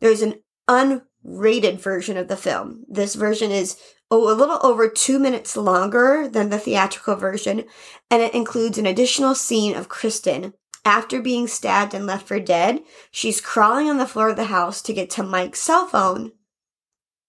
there's 0.01 0.23
an 0.23 0.43
unrated 0.67 1.79
version 1.79 2.17
of 2.17 2.29
the 2.29 2.39
film. 2.39 2.85
This 2.89 3.17
version 3.17 3.51
is 3.51 3.77
oh, 4.11 4.33
a 4.33 4.35
little 4.35 4.59
over 4.63 4.89
two 4.89 5.19
minutes 5.19 5.57
longer 5.57 6.29
than 6.29 6.51
the 6.51 6.59
theatrical 6.59 7.17
version, 7.17 7.65
and 8.11 8.23
it 8.23 8.35
includes 8.35 8.79
an 8.79 8.87
additional 8.87 9.35
scene 9.35 9.75
of 9.75 9.89
Kristen 9.89 10.55
after 10.87 11.21
being 11.21 11.49
stabbed 11.49 11.95
and 11.95 12.07
left 12.07 12.29
for 12.29 12.39
dead, 12.39 12.81
she's 13.11 13.41
crawling 13.41 13.91
on 13.91 13.99
the 13.99 14.07
floor 14.07 14.31
of 14.31 14.37
the 14.37 14.45
house 14.45 14.81
to 14.83 14.93
get 14.93 15.11
to 15.11 15.25
Mike's 15.25 15.61
cell 15.61 15.89
phone. 15.89 16.31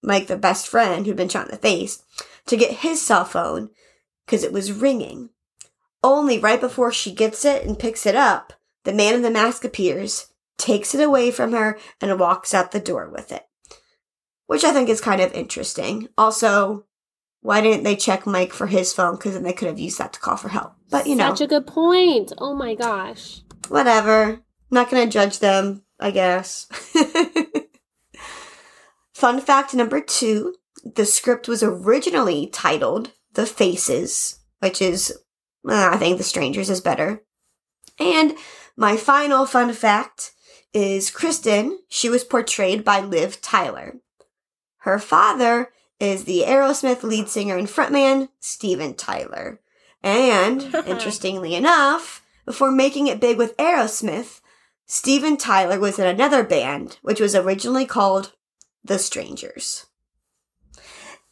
Mike, 0.03 0.27
the 0.27 0.37
best 0.37 0.67
friend 0.67 1.05
who'd 1.05 1.17
been 1.17 1.27
shot 1.27 1.47
in 1.47 1.51
the 1.51 1.57
face, 1.57 2.03
to 2.45 2.55
get 2.55 2.77
his 2.77 3.01
cell 3.01 3.25
phone 3.25 3.71
because 4.25 4.43
it 4.43 4.53
was 4.53 4.71
ringing. 4.71 5.31
Only 6.03 6.37
right 6.37 6.61
before 6.61 6.91
she 6.91 7.11
gets 7.11 7.43
it 7.43 7.65
and 7.65 7.79
picks 7.79 8.05
it 8.05 8.15
up, 8.15 8.53
the 8.83 8.93
man 8.93 9.15
in 9.15 9.23
the 9.23 9.31
mask 9.31 9.65
appears, 9.65 10.27
takes 10.59 10.93
it 10.93 11.03
away 11.03 11.31
from 11.31 11.51
her, 11.53 11.79
and 11.99 12.19
walks 12.19 12.53
out 12.53 12.71
the 12.71 12.79
door 12.79 13.09
with 13.09 13.31
it. 13.31 13.46
Which 14.47 14.63
I 14.63 14.73
think 14.73 14.89
is 14.89 15.01
kind 15.01 15.21
of 15.21 15.33
interesting. 15.33 16.07
Also, 16.17 16.85
why 17.41 17.61
didn't 17.61 17.83
they 17.83 17.95
check 17.95 18.25
Mike 18.25 18.53
for 18.53 18.67
his 18.67 18.93
phone? 18.93 19.15
Because 19.15 19.33
then 19.33 19.43
they 19.43 19.53
could 19.53 19.67
have 19.67 19.79
used 19.79 19.99
that 19.99 20.13
to 20.13 20.19
call 20.19 20.37
for 20.37 20.49
help. 20.49 20.73
But 20.89 21.07
you 21.07 21.15
know 21.15 21.29
Such 21.29 21.41
a 21.41 21.47
good 21.47 21.67
point. 21.67 22.33
Oh 22.37 22.55
my 22.55 22.75
gosh. 22.75 23.41
whatever. 23.67 24.41
Not 24.71 24.89
gonna 24.89 25.07
judge 25.07 25.39
them, 25.39 25.83
I 25.99 26.11
guess. 26.11 26.67
Fun 29.13 29.41
fact 29.41 29.73
number 29.73 30.01
two 30.01 30.55
the 30.95 31.05
script 31.05 31.47
was 31.47 31.63
originally 31.63 32.47
titled 32.47 33.11
The 33.33 33.45
Faces, 33.45 34.39
which 34.59 34.81
is, 34.81 35.11
uh, 35.67 35.89
I 35.93 35.97
think 35.97 36.17
The 36.17 36.23
Strangers 36.23 36.69
is 36.69 36.81
better. 36.81 37.23
And 37.99 38.35
my 38.75 38.95
final 38.95 39.45
fun 39.45 39.73
fact 39.73 40.33
is 40.73 41.09
Kristen, 41.09 41.79
she 41.89 42.09
was 42.09 42.23
portrayed 42.23 42.83
by 42.83 42.99
Liv 42.99 43.41
Tyler. 43.41 43.95
Her 44.87 44.99
father 44.99 45.73
is 45.99 46.23
the 46.23 46.43
Aerosmith 46.47 47.03
lead 47.03 47.27
singer 47.27 47.57
and 47.57 47.67
frontman, 47.67 48.29
Steven 48.39 48.93
Tyler. 48.93 49.59
And, 50.01 50.73
interestingly 50.87 51.55
enough, 51.55 52.23
before 52.45 52.71
making 52.71 53.07
it 53.07 53.19
big 53.19 53.37
with 53.37 53.57
Aerosmith, 53.57 54.39
Steven 54.85 55.35
Tyler 55.35 55.77
was 55.77 55.99
in 55.99 56.07
another 56.07 56.41
band, 56.41 56.99
which 57.01 57.19
was 57.19 57.35
originally 57.35 57.85
called 57.85 58.31
The 58.81 58.97
Strangers. 58.97 59.87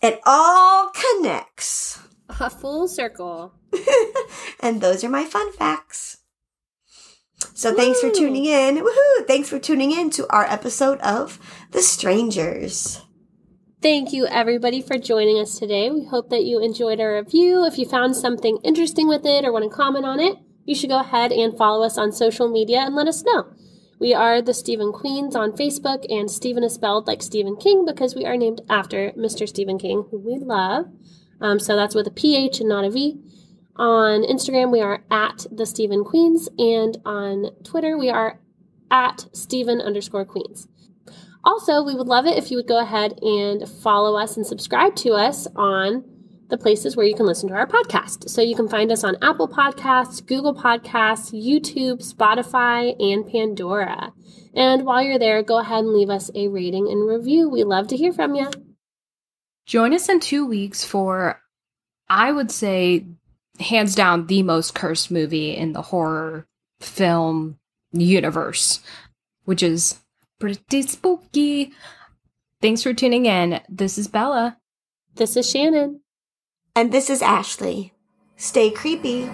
It 0.02 0.20
all 0.26 0.92
connects. 0.92 2.00
A 2.38 2.50
full 2.60 2.90
circle. 2.90 3.54
and 4.60 4.82
those 4.82 5.02
are 5.06 5.10
my 5.10 5.24
fun 5.24 5.54
facts. 5.54 6.18
So 7.54 7.74
thanks 7.74 8.02
for 8.02 8.12
tuning 8.12 8.48
in. 8.48 8.84
Woohoo! 8.84 9.28
Thanks 9.28 9.48
for 9.48 9.60
tuning 9.60 9.94
in 9.94 10.10
to 10.10 10.28
our 10.30 10.44
episode 10.44 11.00
of 11.00 11.40
The 11.72 11.82
Strangers. 11.82 13.02
Thank 13.86 14.14
you, 14.14 14.26
everybody, 14.26 14.82
for 14.82 14.98
joining 14.98 15.38
us 15.38 15.60
today. 15.60 15.92
We 15.92 16.06
hope 16.06 16.32
that 16.32 16.44
you 16.44 16.60
enjoyed 16.60 17.00
our 17.00 17.22
review. 17.22 17.64
If 17.66 17.78
you 17.78 17.88
found 17.88 18.16
something 18.16 18.58
interesting 18.64 19.08
with 19.08 19.28
it 19.28 19.46
or 19.46 19.52
want 19.52 19.64
to 19.64 19.70
comment 19.70 20.06
on 20.06 20.20
it, 20.20 20.38
you 20.66 20.74
should 20.74 20.90
go 20.90 21.02
ahead 21.02 21.32
and 21.32 21.56
follow 21.56 21.86
us 21.86 21.96
on 21.96 22.12
social 22.12 22.50
media 22.50 22.80
and 22.80 22.96
let 22.96 23.08
us 23.08 23.24
know. 23.24 23.46
We 24.00 24.12
are 24.12 24.42
the 24.42 24.56
Stephen 24.56 24.92
Queens 24.92 25.36
on 25.36 25.52
Facebook, 25.52 26.04
and 26.10 26.32
Stephen 26.32 26.64
is 26.64 26.74
spelled 26.74 27.06
like 27.06 27.22
Stephen 27.22 27.58
King 27.58 27.86
because 27.86 28.16
we 28.16 28.26
are 28.26 28.36
named 28.36 28.62
after 28.68 29.12
Mr. 29.12 29.48
Stephen 29.48 29.78
King, 29.78 30.08
who 30.10 30.18
we 30.18 30.40
love. 30.40 30.88
Um, 31.40 31.60
so 31.60 31.76
that's 31.76 31.94
with 31.94 32.08
a 32.08 32.12
PH 32.12 32.62
and 32.62 32.70
not 32.70 32.86
a 32.86 32.90
V. 32.90 33.20
On 33.76 34.24
Instagram, 34.24 34.72
we 34.72 34.82
are 34.82 35.04
at 35.12 35.46
the 35.52 35.68
Stephen 35.68 36.04
Queens, 36.04 36.50
and 36.58 36.98
on 37.06 37.52
Twitter, 37.64 38.00
we 38.00 38.10
are 38.10 38.40
at 38.90 39.28
Stephen 39.32 39.80
underscore 39.80 40.26
Queens. 40.26 40.68
Also, 41.46 41.84
we 41.84 41.94
would 41.94 42.08
love 42.08 42.26
it 42.26 42.38
if 42.38 42.50
you 42.50 42.58
would 42.58 42.68
go 42.68 42.82
ahead 42.82 43.20
and 43.22 43.70
follow 43.70 44.18
us 44.18 44.36
and 44.36 44.46
subscribe 44.46 44.96
to 44.96 45.12
us 45.12 45.48
on 45.56 46.04
the 46.50 46.58
places 46.58 46.96
where 46.96 47.06
you 47.06 47.16
can 47.16 47.26
listen 47.26 47.50
to 47.50 47.56
our 47.56 47.68
podcast. 47.68 48.30
So 48.30 48.42
you 48.42 48.56
can 48.56 48.68
find 48.68 48.92
us 48.92 49.04
on 49.04 49.18
Apple 49.22 49.48
Podcasts, 49.48 50.26
Google 50.26 50.56
Podcasts, 50.56 51.32
YouTube, 51.34 52.04
Spotify, 52.04 52.96
and 53.00 53.30
Pandora. 53.30 54.12
And 54.56 54.86
while 54.86 55.04
you're 55.04 55.20
there, 55.20 55.44
go 55.44 55.60
ahead 55.60 55.84
and 55.84 55.94
leave 55.94 56.10
us 56.10 56.32
a 56.34 56.48
rating 56.48 56.88
and 56.88 57.08
review. 57.08 57.50
We 57.50 57.64
love 57.64 57.88
to 57.88 57.98
hear 57.98 58.14
from 58.14 58.36
you. 58.36 58.50
Join 59.66 59.94
us 59.94 60.10
in 60.10 60.20
two 60.20 60.46
weeks 60.46 60.84
for, 60.84 61.42
I 62.08 62.32
would 62.32 62.52
say, 62.52 63.06
hands 63.60 63.96
down, 63.96 64.28
the 64.28 64.44
most 64.44 64.76
cursed 64.76 65.12
movie 65.12 65.56
in 65.56 65.74
the 65.74 65.82
horror 65.82 66.48
film 66.80 67.58
universe, 67.92 68.82
which 69.46 69.64
is 69.64 70.00
pretty 70.40 70.82
spooky. 70.84 71.74
Thanks 72.62 72.84
for 72.84 72.94
tuning 72.94 73.26
in. 73.26 73.62
This 73.70 73.98
is 73.98 74.08
Bella. 74.08 74.58
This 75.16 75.38
is 75.38 75.50
Shannon. 75.50 76.02
And 76.76 76.92
this 76.92 77.10
is 77.10 77.22
Ashley. 77.22 77.94
Stay 78.36 78.70
creepy. 78.70 79.30